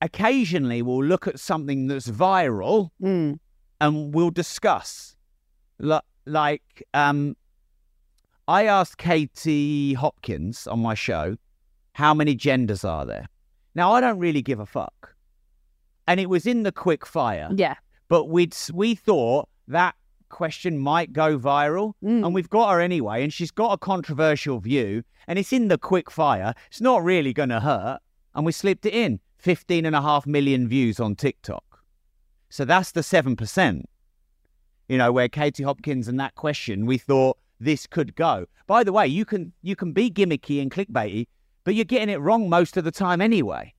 [0.00, 3.38] occasionally we'll look at something that's viral Mm.
[3.80, 5.16] and we'll discuss.
[5.78, 7.36] Li- Like, um,
[8.46, 11.36] I asked Katie Hopkins on my show,
[11.94, 13.26] how many genders are there?
[13.74, 15.14] Now, I don't really give a fuck.
[16.06, 17.74] And it was in the quick fire, Yeah.
[18.08, 19.94] but we'd, we thought that
[20.28, 21.94] question might go viral.
[22.02, 22.24] Mm.
[22.24, 25.78] And we've got her anyway, and she's got a controversial view, and it's in the
[25.78, 26.54] quick fire.
[26.68, 28.00] It's not really going to hurt.
[28.34, 31.64] And we slipped it in 15 and a half million views on TikTok.
[32.50, 33.84] So that's the 7%.
[34.88, 38.46] You know, where Katie Hopkins and that question, we thought this could go.
[38.66, 41.26] By the way, you can you can be gimmicky and clickbaity,
[41.64, 43.74] but you're getting it wrong most of the time anyway.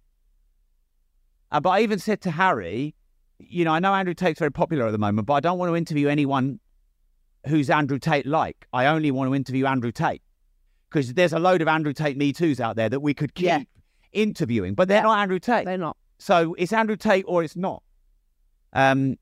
[1.52, 2.94] Uh, but I even said to Harry,
[3.40, 5.72] you know, I know Andrew Tate's very popular at the moment, but I don't want
[5.72, 6.60] to interview anyone
[7.48, 8.68] who's Andrew Tate like.
[8.74, 10.22] I only want to interview Andrew Tate
[10.90, 13.46] because there's a load of Andrew Tate Me Too's out there that we could keep
[13.46, 13.64] Yeah.
[14.12, 15.66] interviewing, but they're not Andrew Tate.
[15.66, 15.96] They're not.
[16.18, 17.82] So it's Andrew Tate or it's not.
[18.74, 19.16] Um.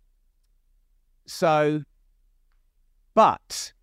[1.25, 1.83] So,
[3.13, 3.73] but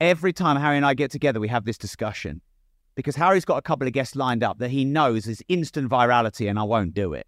[0.00, 2.40] every time Harry and I get together, we have this discussion
[2.94, 6.48] because Harry's got a couple of guests lined up that he knows is instant virality,
[6.50, 7.26] and I won't do it.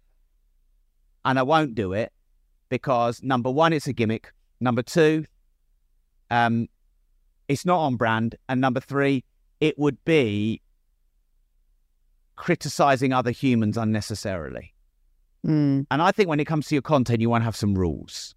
[1.25, 2.13] And I won't do it
[2.69, 4.31] because number one, it's a gimmick.
[4.59, 5.25] Number two,
[6.29, 6.67] um,
[7.47, 9.23] it's not on brand, and number three,
[9.59, 10.61] it would be
[12.35, 14.73] criticizing other humans unnecessarily.
[15.45, 15.85] Mm.
[15.91, 18.35] And I think when it comes to your content, you want to have some rules.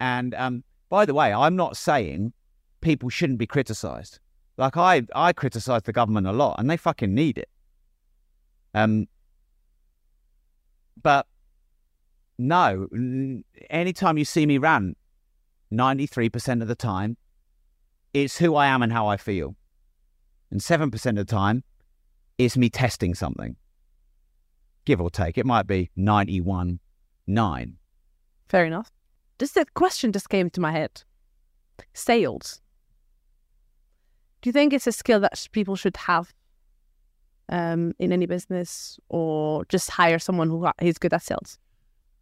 [0.00, 2.32] And um, by the way, I'm not saying
[2.80, 4.18] people shouldn't be criticized.
[4.56, 7.48] Like I, I criticize the government a lot, and they fucking need it.
[8.74, 9.06] Um,
[11.02, 11.26] but
[12.40, 12.88] no,
[13.68, 14.96] anytime you see me rant,
[15.70, 17.16] ninety-three percent of the time,
[18.14, 19.56] it's who I am and how I feel,
[20.50, 21.64] and seven percent of the time,
[22.38, 23.56] it's me testing something
[24.84, 25.38] give or take.
[25.38, 26.80] It might be 91,
[27.26, 27.76] 9.
[28.48, 28.90] Fair enough.
[29.38, 31.02] Just a question just came to my head.
[31.94, 32.60] Sales.
[34.42, 36.34] Do you think it's a skill that people should have
[37.48, 41.58] um, in any business, or just hire someone who is good at sales?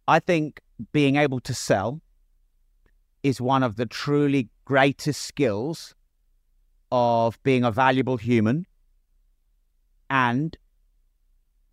[0.09, 0.59] I think
[0.91, 2.01] being able to sell
[3.21, 5.93] is one of the truly greatest skills
[6.91, 8.65] of being a valuable human
[10.09, 10.57] and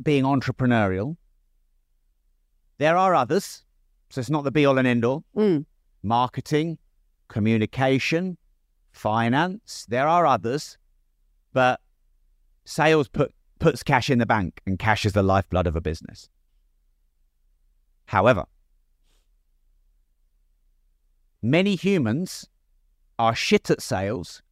[0.02, 1.16] being entrepreneurial.
[2.76, 3.64] There are others,
[4.10, 5.24] so it's not the be all and end all.
[5.34, 5.64] Mm.
[6.02, 6.76] marketing,
[7.28, 8.36] communication,
[8.92, 9.86] finance.
[9.88, 10.76] There are others,
[11.54, 11.80] but
[12.66, 16.28] sales put, puts cash in the bank, and cash is the lifeblood of a business.
[18.06, 18.44] However,
[21.42, 22.48] many humans
[23.18, 24.42] are shit at sales,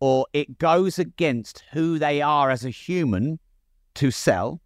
[0.00, 3.38] or it goes against who they are as a human
[3.94, 4.60] to sell.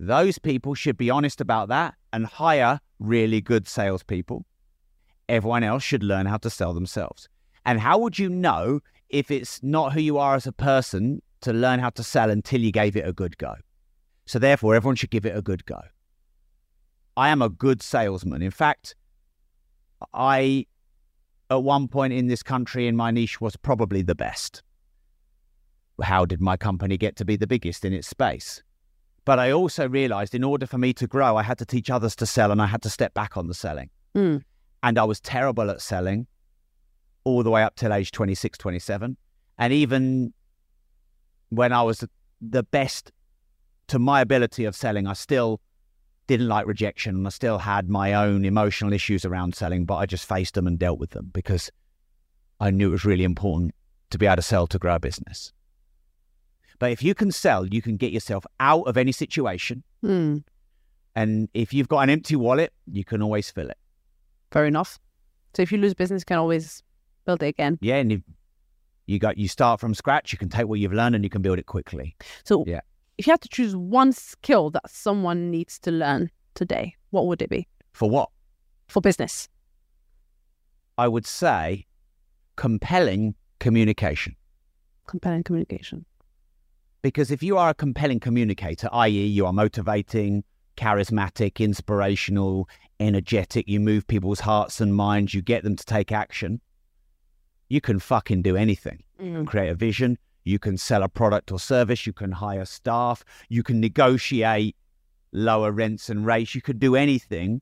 [0.00, 4.44] Those people should be honest about that and hire really good salespeople
[5.28, 7.28] everyone else should learn how to sell themselves.
[7.64, 11.52] And how would you know if it's not who you are as a person to
[11.52, 13.54] learn how to sell until you gave it a good go?
[14.26, 15.80] So, therefore, everyone should give it a good go.
[17.18, 18.42] I am a good salesman.
[18.42, 18.94] In fact,
[20.14, 20.66] I,
[21.50, 24.62] at one point in this country in my niche, was probably the best.
[26.00, 28.62] How did my company get to be the biggest in its space?
[29.24, 32.14] But I also realized in order for me to grow, I had to teach others
[32.16, 34.42] to sell and I had to step back on the selling Mm.
[34.84, 36.28] and I was terrible at selling
[37.24, 39.16] all the way up till age 26, 27.
[39.58, 40.32] And even
[41.48, 42.04] when I was
[42.40, 43.10] the best
[43.88, 45.60] to my ability of selling, I still
[46.28, 50.06] didn't like rejection and I still had my own emotional issues around selling, but I
[50.06, 51.70] just faced them and dealt with them because
[52.60, 53.74] I knew it was really important
[54.10, 55.52] to be able to sell to grow a business.
[56.78, 59.82] But if you can sell, you can get yourself out of any situation.
[60.04, 60.44] Mm.
[61.16, 63.78] And if you've got an empty wallet, you can always fill it.
[64.52, 65.00] Fair enough.
[65.54, 66.82] So if you lose business, you can always
[67.24, 67.78] build it again.
[67.80, 68.22] Yeah, and
[69.06, 71.42] you got you start from scratch, you can take what you've learned and you can
[71.42, 72.14] build it quickly.
[72.44, 72.80] So Yeah.
[73.18, 77.42] If you had to choose one skill that someone needs to learn today, what would
[77.42, 78.30] it be For what?
[78.88, 79.48] for business?
[80.96, 81.86] I would say
[82.56, 84.34] compelling communication.
[85.06, 86.06] Compelling communication.
[87.02, 90.42] Because if you are a compelling communicator, i.e., you are motivating,
[90.76, 92.68] charismatic, inspirational,
[92.98, 96.60] energetic, you move people's hearts and minds, you get them to take action,
[97.68, 99.02] you can fucking do anything.
[99.20, 99.46] Mm.
[99.46, 100.16] create a vision.
[100.48, 102.06] You can sell a product or service.
[102.06, 103.22] You can hire staff.
[103.50, 104.76] You can negotiate
[105.30, 106.54] lower rents and rates.
[106.54, 107.60] You could do anything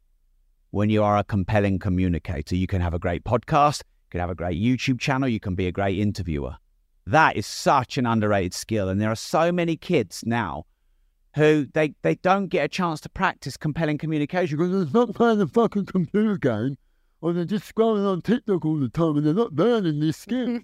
[0.71, 2.55] when you are a compelling communicator.
[2.55, 3.81] You can have a great podcast.
[3.81, 5.29] You can have a great YouTube channel.
[5.29, 6.59] You can be a great interviewer.
[7.09, 8.89] That is such an underrated skill.
[8.89, 10.67] And there are so many kids now
[11.35, 15.41] who they, they don't get a chance to practice compelling communication because it's not playing
[15.41, 16.77] a fucking computer game
[17.27, 20.61] or they're just scrolling on TikTok all the time and they're not learning this skill.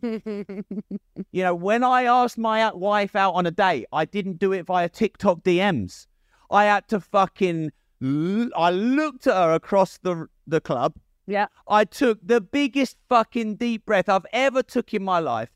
[1.33, 4.65] you know, when I asked my wife out on a date, I didn't do it
[4.67, 6.07] via TikTok DMs.
[6.53, 10.95] I had to fucking, I looked at her across the the club.
[11.27, 11.47] yeah.
[11.67, 15.51] I took the biggest fucking deep breath I've ever took in my life.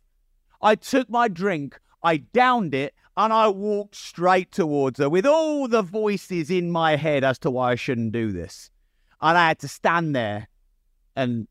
[0.61, 5.69] I took my drink, I downed it, and I walked straight towards her with all
[5.69, 8.73] the voices in my head as to why I shouldn't do this.
[9.21, 10.49] And I had to stand there
[11.17, 11.49] and,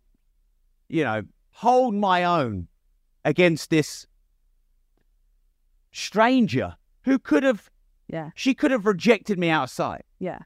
[0.88, 2.68] you know, hold my own
[3.26, 4.06] against this
[5.92, 7.70] stranger who could have,
[8.08, 8.30] Yeah.
[8.36, 10.04] she could have rejected me outside.
[10.20, 10.40] Yeah.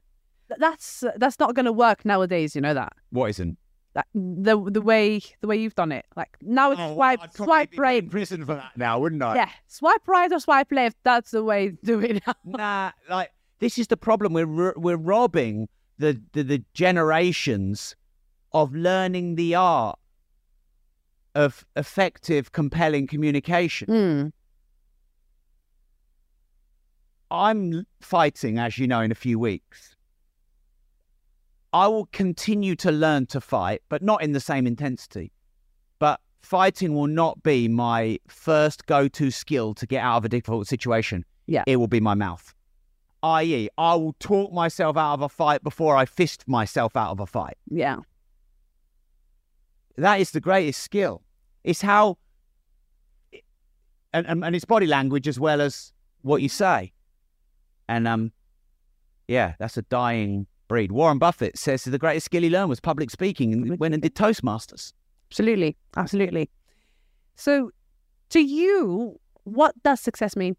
[0.58, 2.56] That's that's not going to work nowadays.
[2.56, 2.92] You know that.
[3.10, 3.56] What isn't?
[3.94, 6.06] That the the way the way you've done it.
[6.16, 8.10] Like now it's oh, swipe swipe right.
[8.10, 9.36] prison for that now, wouldn't I?
[9.36, 10.96] Yeah, swipe right or swipe left.
[11.04, 12.22] That's the way to do it.
[12.26, 12.34] now.
[12.44, 13.30] nah, like
[13.60, 14.32] this is the problem.
[14.32, 15.68] We're we're robbing
[15.98, 17.94] the, the the generations
[18.52, 19.98] of learning the art
[21.34, 23.88] of effective, compelling communication.
[23.88, 24.32] Mm.
[27.30, 29.94] I'm fighting, as you know, in a few weeks.
[31.72, 35.30] I will continue to learn to fight, but not in the same intensity.
[36.00, 40.28] But fighting will not be my first go to skill to get out of a
[40.28, 41.24] difficult situation.
[41.46, 41.62] Yeah.
[41.68, 42.52] It will be my mouth.
[43.22, 47.20] I.e., I will talk myself out of a fight before I fist myself out of
[47.20, 47.56] a fight.
[47.70, 47.98] Yeah.
[50.00, 51.22] That is the greatest skill.
[51.62, 52.16] It's how,
[54.14, 56.92] and, and, and it's body language as well as what you say.
[57.86, 58.32] And um,
[59.28, 60.90] yeah, that's a dying breed.
[60.90, 64.14] Warren Buffett says the greatest skill he learned was public speaking and went and did
[64.14, 64.94] Toastmasters.
[65.30, 65.76] Absolutely.
[65.96, 66.48] Absolutely.
[67.34, 67.70] So,
[68.30, 70.56] to you, what does success mean?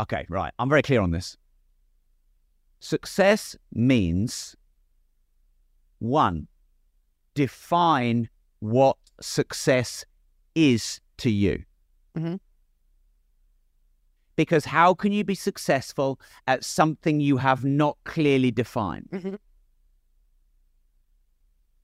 [0.00, 0.52] Okay, right.
[0.58, 1.36] I'm very clear on this.
[2.80, 4.56] Success means
[6.00, 6.48] one,
[7.34, 8.28] define
[8.62, 10.04] what success
[10.54, 11.64] is to you.
[12.16, 12.38] Mhm.
[14.36, 19.08] Because how can you be successful at something you have not clearly defined?
[19.10, 19.38] Mhm.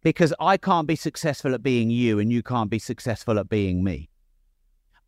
[0.03, 3.83] Because I can't be successful at being you and you can't be successful at being
[3.83, 4.09] me.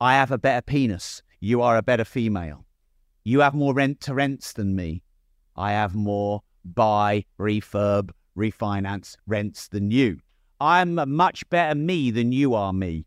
[0.00, 1.22] I have a better penis.
[1.38, 2.66] You are a better female.
[3.22, 5.04] You have more rent to rents than me.
[5.54, 10.20] I have more buy, refurb, refinance rents than you.
[10.60, 13.06] I'm a much better me than you are me.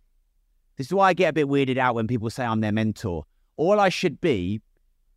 [0.77, 3.25] This is why I get a bit weirded out when people say I'm their mentor.
[3.57, 4.61] All I should be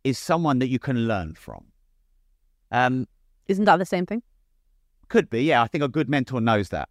[0.03, 1.65] is someone that you can learn from.
[2.71, 3.07] Um,
[3.47, 4.21] Isn't that the same thing?
[5.09, 5.61] could be, yeah.
[5.63, 6.89] I think a good mentor knows that.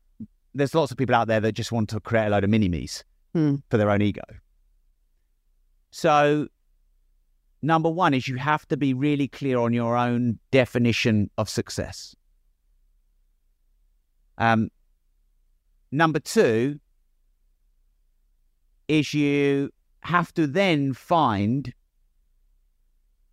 [0.54, 2.68] There's lots of people out there that just want to create a load of mini
[2.68, 3.04] me's
[3.34, 3.56] Hmm.
[3.70, 4.22] for their own ego.
[5.90, 6.48] So,
[7.60, 12.16] number one is you have to be really clear on your own definition of success.
[14.38, 14.70] Um,
[15.90, 16.78] number two
[18.88, 21.72] is you have to then find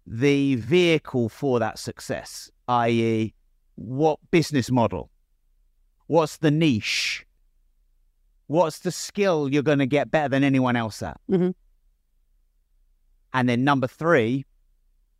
[0.05, 3.33] the vehicle for that success, i.e.,
[3.75, 5.09] what business model?
[6.07, 7.25] What's the niche?
[8.47, 11.19] What's the skill you're going to get better than anyone else at?
[11.29, 11.53] Mhm.
[13.33, 14.45] And then number three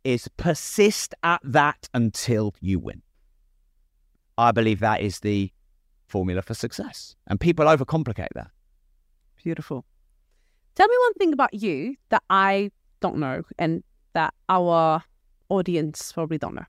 [0.04, 3.02] is persist at that until you win.
[4.36, 5.50] I believe that is the
[6.06, 7.16] formula for success.
[7.26, 8.50] And people overcomplicate that.
[9.42, 9.84] Beautiful.
[10.74, 12.70] Tell me one thing about you that I
[13.00, 13.82] don't know and
[14.14, 15.04] that our
[15.48, 16.64] audience probably don't know.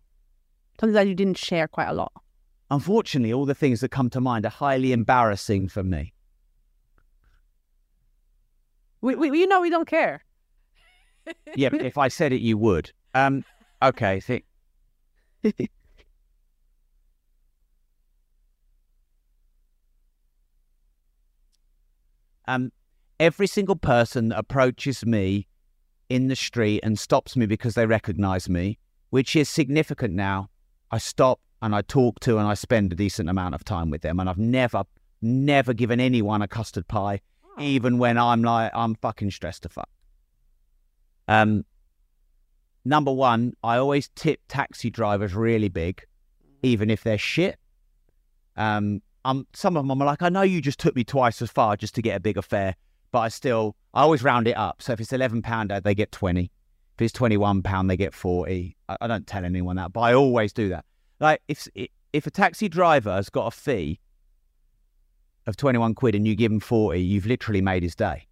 [0.79, 2.11] Something that you didn't share quite a lot.
[2.69, 6.13] Unfortunately, all the things that come to mind are highly embarrassing for me.
[9.01, 10.21] We, we, you know, we don't care.
[11.55, 12.91] Yeah, but if I said it, you would.
[13.13, 13.45] Um,
[13.81, 14.45] okay, think.
[22.47, 22.71] um,
[23.19, 25.47] every single person that approaches me
[26.09, 28.77] in the street and stops me because they recognize me,
[29.09, 30.49] which is significant now,
[30.91, 34.01] I stop and I talk to and I spend a decent amount of time with
[34.01, 34.19] them.
[34.19, 34.83] And I've never,
[35.21, 37.21] never given anyone a custard pie,
[37.59, 39.89] even when I'm like, I'm fucking stressed to fuck.
[41.27, 41.65] Um,
[42.83, 46.03] number one, I always tip taxi drivers really big,
[46.61, 47.57] even if they're shit.
[48.55, 49.01] Um,
[49.53, 51.95] some of them are like, I know you just took me twice as far just
[51.95, 52.75] to get a bigger fare,
[53.11, 54.81] but I still, I always round it up.
[54.81, 56.51] So if it's eleven pounder, uh, they get twenty.
[56.95, 58.75] If it's twenty one pound, they get forty.
[58.87, 60.85] I, I don't tell anyone that, but I always do that.
[61.19, 61.67] Like if
[62.13, 63.99] if a taxi driver has got a fee
[65.47, 68.27] of 21 quid and you give him 40, you've literally made his day.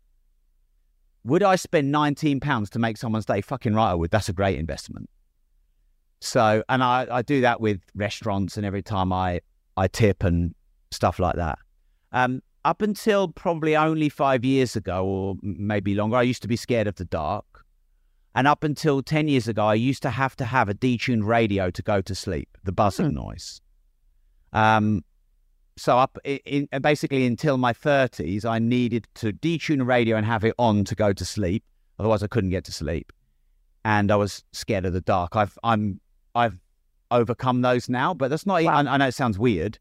[1.25, 3.41] Would I spend 19 pounds to make someone's day?
[3.41, 4.11] Fucking right, I would.
[4.11, 5.09] That's a great investment.
[6.19, 9.41] So, and I, I do that with restaurants and every time I,
[9.77, 10.55] I tip and
[10.93, 11.59] stuff like that.
[12.11, 16.55] Um, up until probably only five years ago, or maybe longer, I used to be
[16.55, 17.45] scared of the dark.
[18.35, 21.69] And up until 10 years ago, I used to have to have a detuned radio
[21.69, 23.15] to go to sleep, the buzzing Hmm.
[23.15, 23.61] noise.
[24.53, 25.03] Um,
[25.75, 30.25] so up in, in basically until my 30s, I needed to detune the radio and
[30.25, 31.63] have it on to go to sleep.
[31.99, 33.11] Otherwise, I couldn't get to sleep.
[33.85, 35.35] And I was scared of the dark.
[35.35, 35.99] I've I'm
[36.35, 36.57] I've
[37.11, 38.63] overcome those now, but that's not.
[38.63, 38.75] Wow.
[38.75, 39.77] I, I know it sounds weird,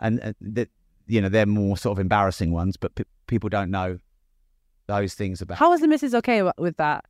[0.00, 0.68] and uh, that
[1.06, 3.98] you know they're more sort of embarrassing ones, but p- people don't know
[4.86, 5.58] those things about.
[5.58, 7.04] How was the missus okay wi- with that?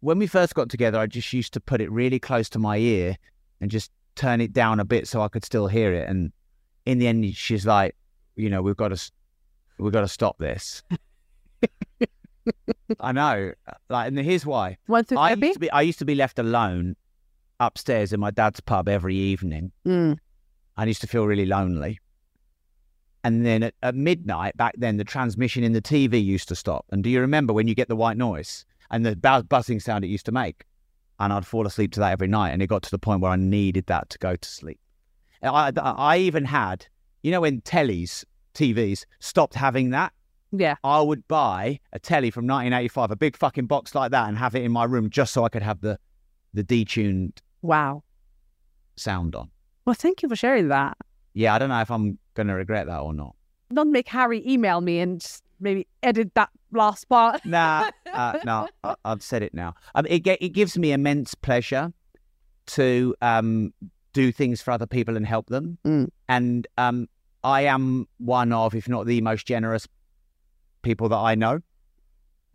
[0.00, 2.76] when we first got together, I just used to put it really close to my
[2.76, 3.16] ear
[3.60, 6.08] and just turn it down a bit so I could still hear it.
[6.08, 6.32] And
[6.84, 7.96] in the end, she's like,
[8.36, 9.10] you know, we've got to,
[9.78, 10.82] we've got to stop this.
[13.00, 13.52] I know,
[13.88, 14.76] like, and here's why.
[15.08, 16.94] Through I used to be, I used to be left alone
[17.58, 19.72] upstairs in my dad's pub every evening.
[19.86, 20.18] Mm.
[20.76, 21.98] I used to feel really lonely.
[23.24, 26.86] And then at, at midnight, back then, the transmission in the TV used to stop.
[26.90, 30.04] And do you remember when you get the white noise and the buzz- buzzing sound
[30.04, 30.64] it used to make?
[31.18, 32.50] And I'd fall asleep to that every night.
[32.50, 34.78] And it got to the point where I needed that to go to sleep.
[35.42, 36.86] I I even had,
[37.22, 38.24] you know, when tellies,
[38.54, 40.12] TVs stopped having that,
[40.52, 40.76] Yeah.
[40.84, 44.54] I would buy a telly from 1985, a big fucking box like that, and have
[44.54, 45.98] it in my room just so I could have the,
[46.54, 48.02] the detuned Wow.
[48.96, 49.50] sound on.
[49.86, 50.96] Well, thank you for sharing that.
[51.32, 53.34] Yeah, I don't know if I'm going to regret that or not.
[53.72, 55.24] Don't make Harry email me and
[55.60, 57.44] maybe edit that last part.
[57.44, 59.74] Nah, uh, no, I, I've said it now.
[59.94, 61.92] Um, it it gives me immense pleasure
[62.66, 63.72] to um,
[64.12, 66.08] do things for other people and help them, Mm.
[66.28, 67.08] and um,
[67.44, 69.86] I am one of, if not the most generous
[70.82, 71.60] people that I know,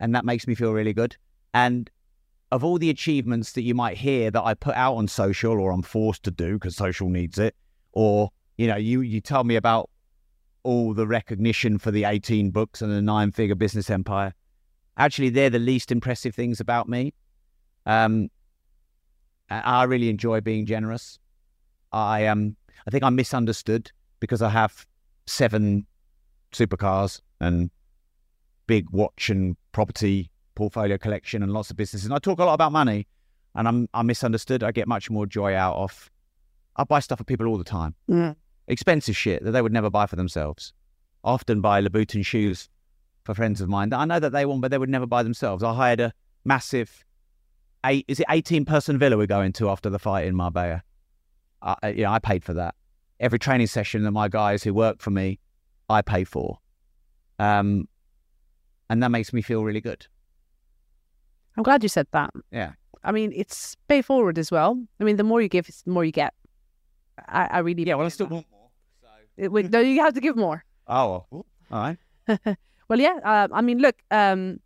[0.00, 1.16] and that makes me feel really good.
[1.54, 1.90] And
[2.52, 5.72] of all the achievements that you might hear that I put out on social, or
[5.72, 7.56] I'm forced to do because social needs it,
[7.92, 9.88] or you know, you you tell me about
[10.62, 14.34] all the recognition for the 18 books and the nine figure business empire.
[14.98, 17.14] Actually, they're the least impressive things about me.
[17.86, 18.28] Um,
[19.48, 21.18] I really enjoy being generous.
[21.90, 22.54] I um,
[22.86, 24.86] I think I'm misunderstood because I have
[25.24, 25.86] seven
[26.52, 27.70] supercars and
[28.66, 32.04] big watch and property portfolio collection and lots of businesses.
[32.06, 33.06] And I talk a lot about money,
[33.54, 34.62] and I'm I'm misunderstood.
[34.62, 36.10] I get much more joy out of.
[36.76, 38.34] I buy stuff for people all the time Mm.
[38.66, 40.72] expensive shit that they would never buy for themselves.
[41.22, 42.68] Often buy Louboutin shoes
[43.24, 45.22] for friends of mine that I know that they want, but they would never buy
[45.22, 45.62] themselves.
[45.62, 46.12] I hired a
[46.44, 47.04] massive
[47.84, 50.82] eight, is it 18 person villa we're going to after the fight in Marbella?
[51.60, 52.74] I, I- you know, I paid for that.
[53.20, 55.38] Every training session that my guys who work for me,
[55.88, 56.58] I pay for.
[57.38, 57.86] Um,
[58.90, 60.06] and that makes me feel really good.
[61.56, 62.30] I'm glad you said that.
[62.50, 62.72] Yeah.
[63.04, 64.80] I mean, it's pay forward as well.
[65.00, 66.34] I mean, the more you give, the more you get.
[67.28, 67.84] I, I really.
[67.84, 68.34] Yeah, well, I still that.
[68.34, 68.70] want more.
[69.02, 69.08] So.
[69.36, 70.64] It- wait, no, you have to give more.
[70.88, 71.94] Oh, well, all
[72.28, 72.56] right.
[72.88, 73.18] Well, yeah.
[73.24, 73.96] Uh, I mean, look.
[74.10, 74.60] Um,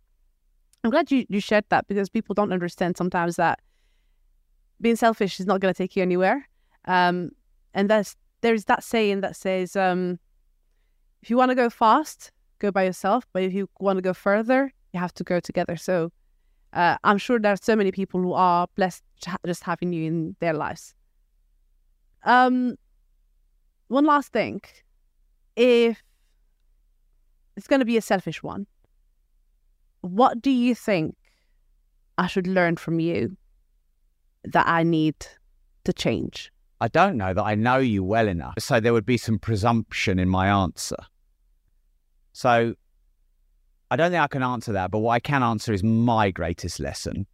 [0.83, 3.59] I'm glad you you shared that because people don't understand sometimes that
[4.81, 6.47] being selfish is not going to take you anywhere.
[6.85, 7.31] Um,
[7.73, 10.19] and that's there's that saying that says, um,
[11.21, 13.25] if you want to go fast, go by yourself.
[13.31, 15.77] But if you want to go further, you have to go together.
[15.77, 16.11] So
[16.77, 19.03] uh, I'm sure there are so many people who are blessed
[19.45, 20.93] just having you in their lives.
[22.23, 22.75] Um,
[23.87, 24.61] one last thing,
[25.55, 26.03] if
[27.55, 28.67] it's going to be a selfish one,
[30.01, 31.15] what do you think
[32.19, 33.35] I should learn from you
[34.43, 35.15] that I need
[35.85, 36.51] to change?
[36.79, 38.53] I don't know that I know you well enough.
[38.59, 40.97] So there would be some presumption in my answer.
[42.33, 42.75] So
[43.89, 46.79] I don't think I can answer that, but what I can answer is my greatest
[46.79, 47.25] lesson,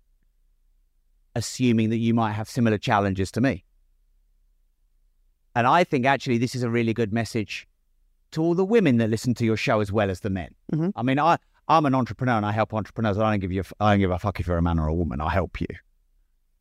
[1.35, 3.63] assuming that you might have similar challenges to me.
[5.55, 7.67] And I think actually this is a really good message
[8.31, 10.53] to all the women that listen to your show as well as the men.
[10.71, 10.91] Mhm.
[10.95, 13.17] I mean, I, I'm an entrepreneur and I help entrepreneurs.
[13.17, 14.87] I don't give you, a I don't give a fuck if you're a man or
[14.87, 15.21] a woman.
[15.21, 15.67] I help you.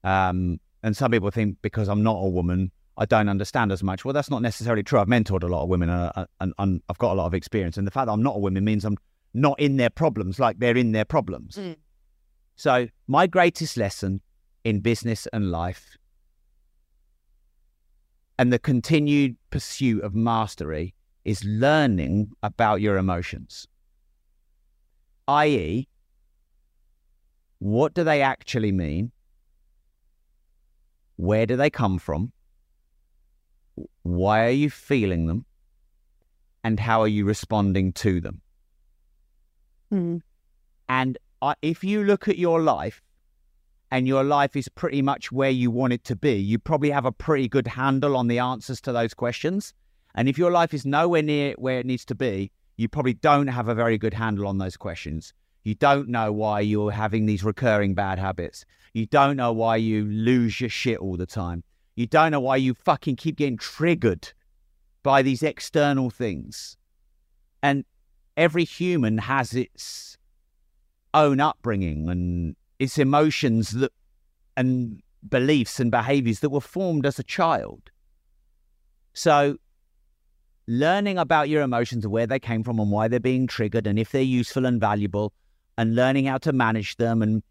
[0.05, 4.05] Um, and some people think because I'm not a woman, I don't understand as much.
[4.05, 5.01] Well, that's not necessarily true.
[5.01, 7.78] I've mentored a lot of women uh, and, and I've got a lot of experience.
[7.78, 8.98] And the fact that I'm not a woman means I'm
[9.35, 11.57] not in their problems like they're in their problems.
[11.57, 11.77] Mm.
[12.57, 14.21] So, my greatest lesson
[14.65, 15.97] in business and life
[18.39, 20.95] and the continued pursuit of mastery
[21.25, 23.67] is learning about your emotions,
[25.29, 25.89] i.e.,
[27.59, 29.13] what do they actually mean?
[31.17, 32.33] Where do they come from?
[34.03, 35.47] Why are you feeling them?
[36.65, 38.41] and how are you responding to them?
[39.93, 40.23] Mm.
[40.89, 43.02] And I, if you look at your life
[43.90, 47.05] and your life is pretty much where you want it to be, you probably have
[47.05, 49.74] a pretty good handle on the answers to those questions.
[50.14, 53.48] And if your life is nowhere near where it needs to be, you probably don't
[53.48, 55.32] have a very good handle on those questions.
[55.64, 58.64] You don't know why you're having these recurring bad habits.
[58.94, 61.62] You don't know why you lose your shit all the time.
[61.94, 64.32] You don't know why you fucking keep getting triggered
[65.02, 66.77] by these external things.
[67.62, 67.85] And
[68.37, 70.17] every human has its
[71.15, 73.93] own upbringing and its emotions that
[74.57, 77.91] and beliefs and behaviors that were formed as a child.
[79.15, 79.57] So
[80.67, 83.99] learning about your emotions and where they came from and why they're being triggered and
[83.99, 85.33] if they're useful and valuable
[85.77, 87.43] and learning how to manage them and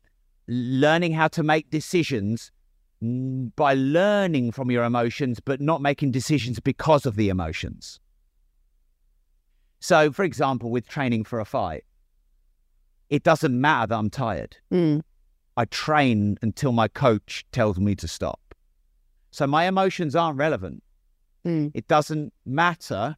[0.48, 2.52] learning how to make decisions
[3.04, 8.00] mm, by learning from your emotions but not making decisions because of the emotions.
[9.82, 11.84] So, for example, with training for a fight,
[13.10, 14.56] it doesn't matter that I'm tired.
[14.72, 15.02] Mm.
[15.58, 18.40] I train until my coach tells me to stop.
[19.32, 20.84] So my emotions aren't relevant.
[21.46, 21.72] Mm.
[21.74, 23.18] It doesn't matter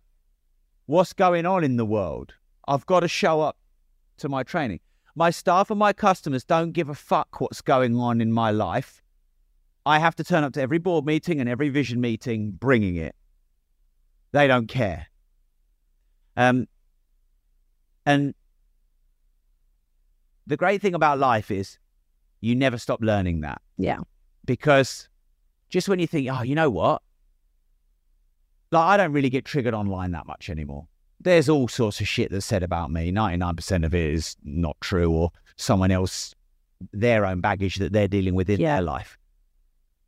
[0.86, 2.34] what's going on in the world.
[2.68, 3.58] I've got to show up
[4.18, 4.80] to my training.
[5.16, 9.04] My staff and my customers don't give a fuck what's going on in my life.
[9.86, 13.16] I have to turn up to every board meeting and every vision meeting bringing it.
[14.32, 15.08] They don't care.
[16.36, 16.68] Um,
[18.06, 18.34] and
[20.48, 21.78] the great thing about life is
[22.42, 24.00] you never stop learning that Yeah.
[24.46, 25.08] because
[25.70, 27.02] just when you think, oh, you know what?
[28.72, 30.88] Like, I don't really get triggered online that much anymore.
[31.22, 33.12] There's all sorts of shit that's said about me.
[33.12, 36.36] 99% of it is not true or someone else,
[36.92, 38.76] their own baggage that they're dealing with in Yeah.
[38.76, 39.18] their life.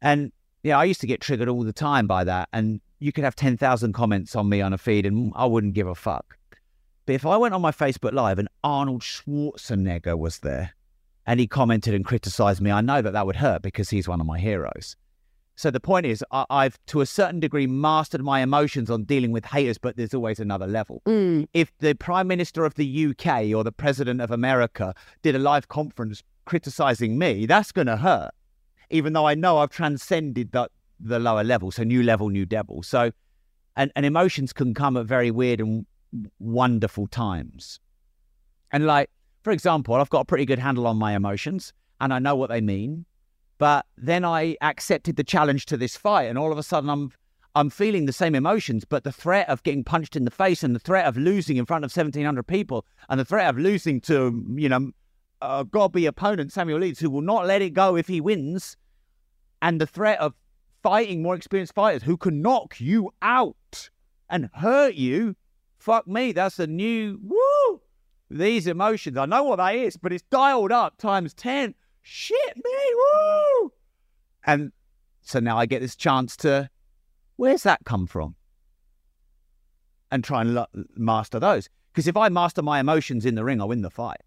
[0.01, 0.31] And
[0.63, 2.49] yeah, I used to get triggered all the time by that.
[2.51, 5.85] And you could have 10,000 comments on me on a feed and I wouldn't give
[5.85, 6.37] a fuck.
[7.05, 10.71] But if I went on my Facebook Live and Arnold Schwarzenegger was there
[11.27, 14.19] and he commented and criticized me, I know that that would hurt because he's one
[14.19, 14.95] of my heroes.
[15.55, 19.31] So the point is, I- I've to a certain degree mastered my emotions on dealing
[19.31, 21.03] with haters, but there's always another level.
[21.05, 21.47] Mm.
[21.53, 25.67] If the Prime Minister of the UK or the President of America did a live
[25.67, 28.31] conference criticizing me, that's going to hurt,
[28.89, 30.69] even though I know I've transcended the,
[30.99, 31.71] the lower level.
[31.71, 32.83] So new level, new devil.
[32.83, 33.11] So,
[33.75, 35.85] and, and emotions can come at very weird and
[36.39, 37.79] wonderful times.
[38.71, 39.09] And like,
[39.43, 42.49] for example, I've got a pretty good handle on my emotions and I know what
[42.49, 43.05] they mean.
[43.57, 47.11] But then I accepted the challenge to this fight, and all of a sudden I'm
[47.57, 50.75] I'm feeling the same emotions, but the threat of getting punched in the face and
[50.75, 54.43] the threat of losing in front of 1,700 people and the threat of losing to,
[54.55, 54.91] you know,
[55.41, 58.75] a gobby opponent, Samuel Leeds, who will not let it go if he wins,
[59.61, 60.33] and the threat of
[60.85, 63.89] fighting more experienced fighters who can knock you out
[64.29, 65.35] and hurt you.
[65.79, 67.81] Fuck me, that's a new, woo!
[68.29, 71.73] These emotions, I know what that is, but it's dialed up times 10.
[72.03, 73.71] Shit, me, woo!
[74.45, 74.71] And
[75.23, 76.69] so now I get this chance to
[77.37, 78.35] where's that come from?
[80.11, 81.67] And try and lo- master those.
[81.91, 84.21] Because if I master my emotions in the ring, I win the fight.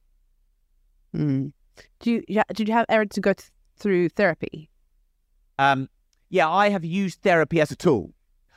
[1.14, 1.52] Mm.
[2.00, 4.70] Do you yeah, did you have ever to go th- through therapy?
[5.60, 5.88] Um,
[6.30, 8.12] yeah, I have used therapy as a tool.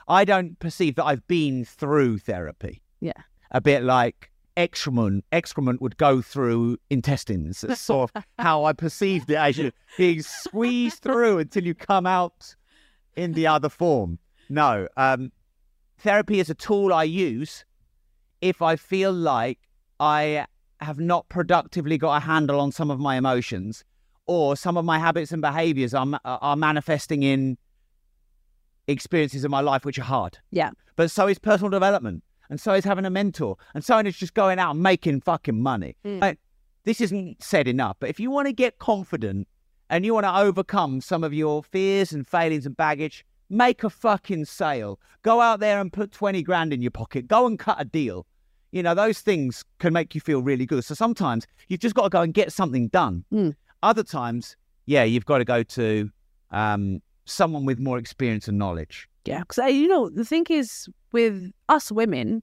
[0.08, 2.82] I don't perceive that I've been through therapy.
[3.00, 3.14] Yeah.
[3.52, 7.62] A bit like excrement, excrement would go through intestines.
[7.62, 12.06] That's sort of how I perceived it as you being squeezed through until you come
[12.06, 12.56] out
[13.16, 14.20] in the other form.
[14.50, 15.32] No, um,
[16.00, 17.66] therapy is a tool I use
[18.42, 19.60] if I feel like
[20.00, 20.46] I
[20.82, 23.84] have not productively got a handle on some of my emotions
[24.32, 27.58] or some of my habits and behaviors are, are manifesting in
[28.88, 30.38] experiences in my life which are hard.
[30.52, 30.70] Yeah.
[30.96, 32.24] But so is personal development.
[32.50, 33.58] And so is having a mentor.
[33.74, 35.98] And so is just going out and making fucking money.
[36.06, 36.22] Mm.
[36.22, 36.40] Like,
[36.86, 39.50] this isn't said enough, but if you want to get confident
[39.90, 43.90] and you want to overcome some of your fears and failings and baggage, make a
[43.90, 44.98] fucking sale.
[45.24, 47.28] Go out there and put 20 grand in your pocket.
[47.28, 48.26] Go and cut a deal.
[48.72, 50.86] You know, those things can make you feel really good.
[50.86, 53.26] So sometimes you've just got to go and get something done.
[53.34, 53.56] Mm.
[53.84, 54.56] Other times,
[54.86, 56.10] yeah, you've got to go to
[56.52, 59.08] um, someone with more experience and knowledge.
[59.26, 62.42] Yeah, because you know the thing is with us women,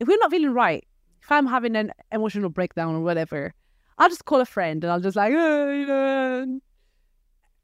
[0.00, 0.84] if we're not feeling right,
[1.22, 3.54] if I'm having an emotional breakdown or whatever,
[3.98, 6.60] I'll just call a friend and I'll just like, oh, you know.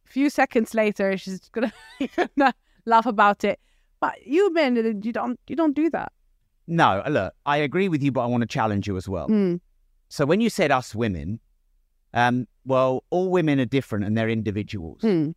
[0.06, 1.72] A few seconds later, she's gonna
[2.86, 3.58] laugh about it.
[4.00, 6.12] But you men, you don't, you don't do that.
[6.68, 9.28] No, look, I agree with you, but I want to challenge you as well.
[9.28, 9.60] Mm.
[10.08, 11.40] So when you said us women,
[12.14, 15.01] um, well, all women are different and they're individuals.
[15.03, 15.35] Mm.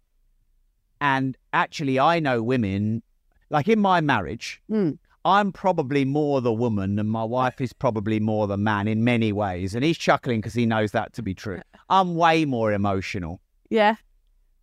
[1.00, 3.02] And actually, I know women,
[3.50, 4.98] like in my marriage, Mm.
[5.24, 9.32] I'm probably more the woman and my wife is probably more the man in many
[9.32, 9.76] ways.
[9.76, 11.62] And he's chuckling because he knows that to be true.
[11.90, 13.40] I'm way more emotional
[13.70, 13.96] Yeah.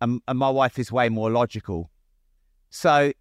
[0.01, 1.89] and, and my wife is way more logical.
[2.71, 3.13] So,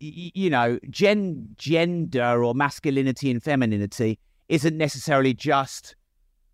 [0.00, 4.18] y- you know, gen, gender or masculinity and femininity
[4.48, 5.94] isn't necessarily just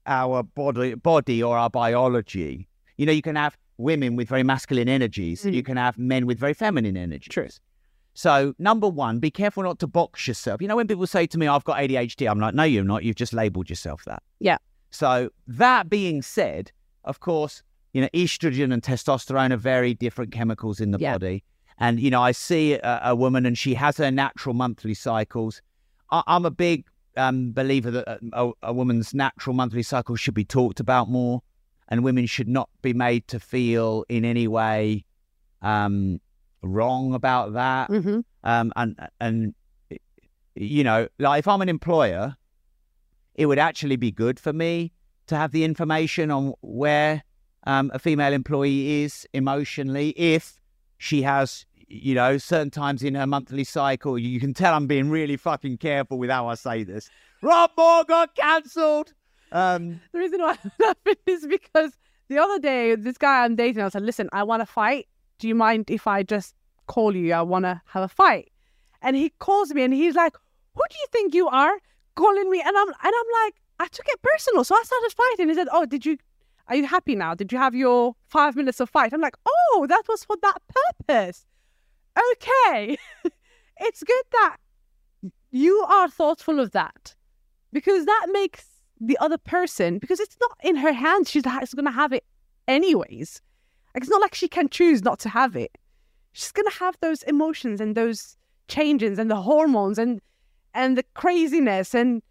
[0.09, 2.68] our body, body or our biology.
[2.97, 5.55] You know, you can have women with very masculine energies, Mm.
[5.55, 7.28] you can have men with very feminine energies.
[7.32, 7.48] True.
[8.14, 10.60] So, number one, be careful not to box yourself.
[10.60, 13.05] You know, when people say to me, I've got ADHD, I'm like, no, you're not.
[13.05, 14.22] You've just labeled yourself that.
[14.40, 14.59] Yeah.
[14.90, 16.72] So, that being said,
[17.05, 17.62] of course,
[17.93, 21.12] you know, estrogen and testosterone are very different chemicals in the Yeah.
[21.12, 21.44] body.
[21.78, 25.62] And, you know, I see a, a woman and she has her natural monthly cycles.
[26.10, 26.86] I, I'm a big
[27.19, 31.43] um, believer that a, a, a woman's natural monthly cycle should be talked about more,
[31.89, 35.05] and women should not be made to feel in any way
[35.62, 36.20] um,
[36.62, 37.89] wrong about that.
[37.89, 39.55] hmm Um, and and
[40.55, 42.36] you know, like if I'm an employer,
[43.35, 44.93] it would actually be good for me
[45.27, 47.23] to have the information on where
[47.65, 50.61] um, a female employee is emotionally if
[50.97, 54.19] she has, you know, certain times in her monthly cycle.
[54.19, 57.10] You can tell I'm being really fucking careful with how I say this.
[57.43, 59.15] Rob Moore got cancelled.
[59.52, 61.93] Um, The reason why I'm laughing is because
[62.28, 65.09] the other day, this guy I'm dating, I like, listen, I want to fight.
[65.39, 66.55] Do you mind if I just
[66.86, 67.32] call you?
[67.32, 68.51] I want to have a fight.
[69.01, 70.36] And he calls me and he's like,
[70.74, 71.78] who do you think you are
[72.16, 72.60] calling me?
[72.60, 74.65] And I'm, and I'm like, I took it personal.
[74.65, 75.48] So I started fighting.
[75.48, 76.19] He said, oh, did you,
[76.66, 77.35] are you happy now?
[77.35, 79.12] Did you have your five minutes of fight?
[79.12, 80.59] I'm like, oh, that was for that
[81.06, 81.47] purpose.
[82.19, 82.99] Okay.
[83.81, 84.57] it's good that
[85.51, 87.15] you are thoughtful of that
[87.73, 88.66] because that makes
[89.01, 91.31] the other person because it's not in her hands.
[91.31, 92.24] She's going to have it
[92.66, 93.40] anyways.
[93.95, 95.77] Like it's not like she can choose not to have it.
[96.32, 98.36] She's going to have those emotions and those
[98.69, 100.20] changes and the hormones and
[100.74, 102.23] and the craziness and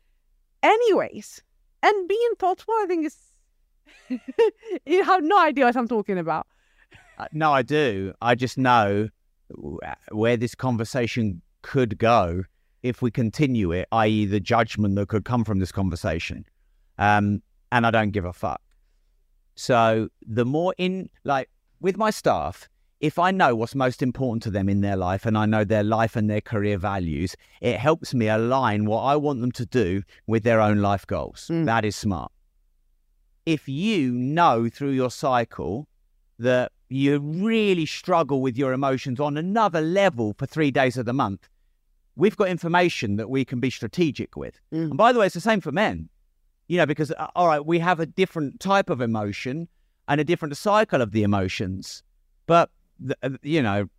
[0.64, 1.42] anyways.
[1.84, 3.18] And being thoughtful i think is
[4.86, 6.48] you have no idea what i'm talking about.
[7.18, 8.14] Uh, No, I do.
[8.22, 9.10] I just know
[9.50, 12.44] where this conversation could go
[12.84, 16.46] if we continue it, i.e., the judgment that could come from this conversation.
[16.98, 17.42] Um,
[17.72, 18.62] and I don't give a fuck.
[19.56, 21.50] So the more in, like,
[21.80, 22.70] with my staff,
[23.00, 25.84] if I know what's most important to them in their life and I know their
[25.84, 30.04] life and their career values, it helps me align what I want them to do
[30.26, 31.48] with their own life goals.
[31.52, 31.66] Mm.
[31.66, 32.32] That is smart.
[33.46, 35.88] If you know through your cycle
[36.40, 41.14] that you really struggle with your emotions on another level for three days of the
[41.14, 41.50] month,
[42.16, 44.60] we've got information that we can be strategic with.
[44.74, 44.90] Mm.
[44.90, 46.10] And by the way, it's the same for men,
[46.68, 49.68] you know, because, uh, all right, we have a different type of emotion
[50.08, 52.04] and a different cycle of the emotions,
[52.46, 52.70] but,
[53.22, 53.90] uh, you know,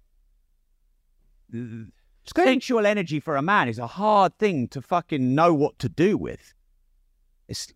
[2.35, 6.17] sexual energy for a man is a hard thing to fucking know what to do
[6.17, 6.55] with.
[7.49, 7.73] It's,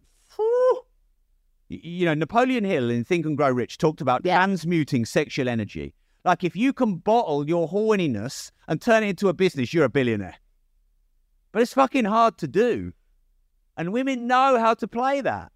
[1.82, 4.36] you know, Napoleon Hill in Think and Grow Rich talked about Yeah.
[4.38, 5.94] transmuting sexual energy.
[6.24, 9.88] Like if you can bottle your horniness and turn it into a business, you're a
[9.88, 10.36] billionaire.
[11.52, 12.92] But it's fucking hard to do.
[13.76, 15.50] And women know how to play that.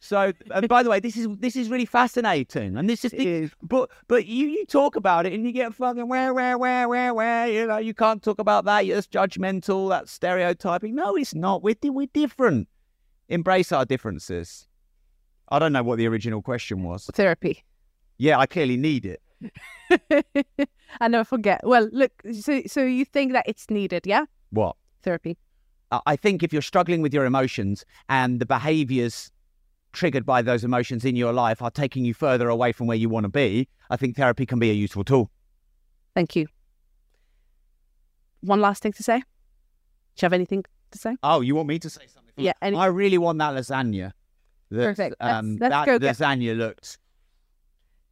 [0.00, 3.50] So, and by the way, this is this is really fascinating, and this is, the,
[3.62, 7.14] but but you you talk about it and you get fucking where where where where
[7.14, 8.84] where you know you can't talk about that.
[8.84, 9.88] You're just judgmental.
[9.88, 10.94] That's stereotyping.
[10.94, 11.62] No, it's not.
[11.62, 12.68] We're di- we're different.
[13.30, 14.68] Embrace our differences.
[15.48, 17.06] I don't know what the original question was.
[17.14, 17.64] therapy
[18.18, 19.20] Yeah, I clearly need it.
[21.00, 24.76] i never forget well look so so you think that it's needed yeah What?
[25.02, 25.36] therapy
[25.90, 29.30] I I think if you're struggling with your emotions and the behaviors
[29.92, 33.08] triggered by those emotions in your life are taking you further away from where you
[33.08, 35.30] want to be, I think therapy can be a useful tool.
[36.14, 36.46] thank you
[38.40, 39.24] one last thing to say do
[40.22, 42.32] you have anything to say Oh, you want me to say something?
[42.36, 44.12] Yeah, any- I really want that lasagna.
[44.70, 45.16] Perfect.
[45.20, 46.98] Let's- Um, let's that go get- lasagna looked.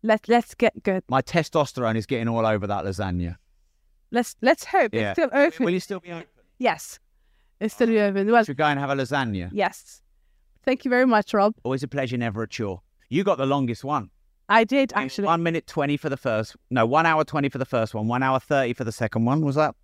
[0.03, 3.37] let's let's get good My testosterone is getting all over that lasagna.
[4.11, 5.11] let's let's hope Yeah.
[5.11, 6.27] it's still open Will you still be open?
[6.59, 6.99] yes
[7.61, 9.51] it's still open well Should we go and have a lasagna?
[9.53, 10.03] yes
[10.65, 12.83] thank you very much rob Always a pleasure, never a chore.
[13.09, 14.11] You got the longest one.
[14.49, 16.57] i did actually One minute twenty for the first.
[16.71, 18.09] No, one hour twenty for the first one.
[18.09, 19.45] One hour thirty for the second one.
[19.45, 19.75] Was that?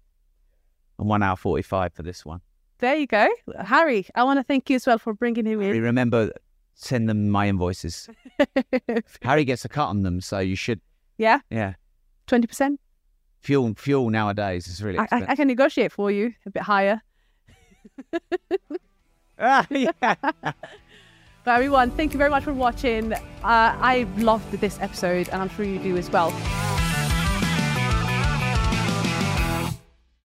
[0.99, 2.41] And one hour forty-five for this one.
[2.81, 3.29] there you go
[3.75, 6.31] harry i want to thank you as well for bringing him in Remember,
[6.79, 8.09] send them my invoices.
[9.23, 10.81] Harry gets a cut on them, so you should.
[11.19, 11.75] yeah Yeah,
[12.29, 12.77] 20%
[13.41, 15.27] fuel fuel nowadays is really I, I.
[15.29, 17.01] I can negotiate for you a bit higher
[19.39, 19.93] Ah, yeah.
[20.03, 23.13] But everyone, thank you very much for watching.
[23.13, 26.31] Uh, I loved this episode, and I'm sure you do as well.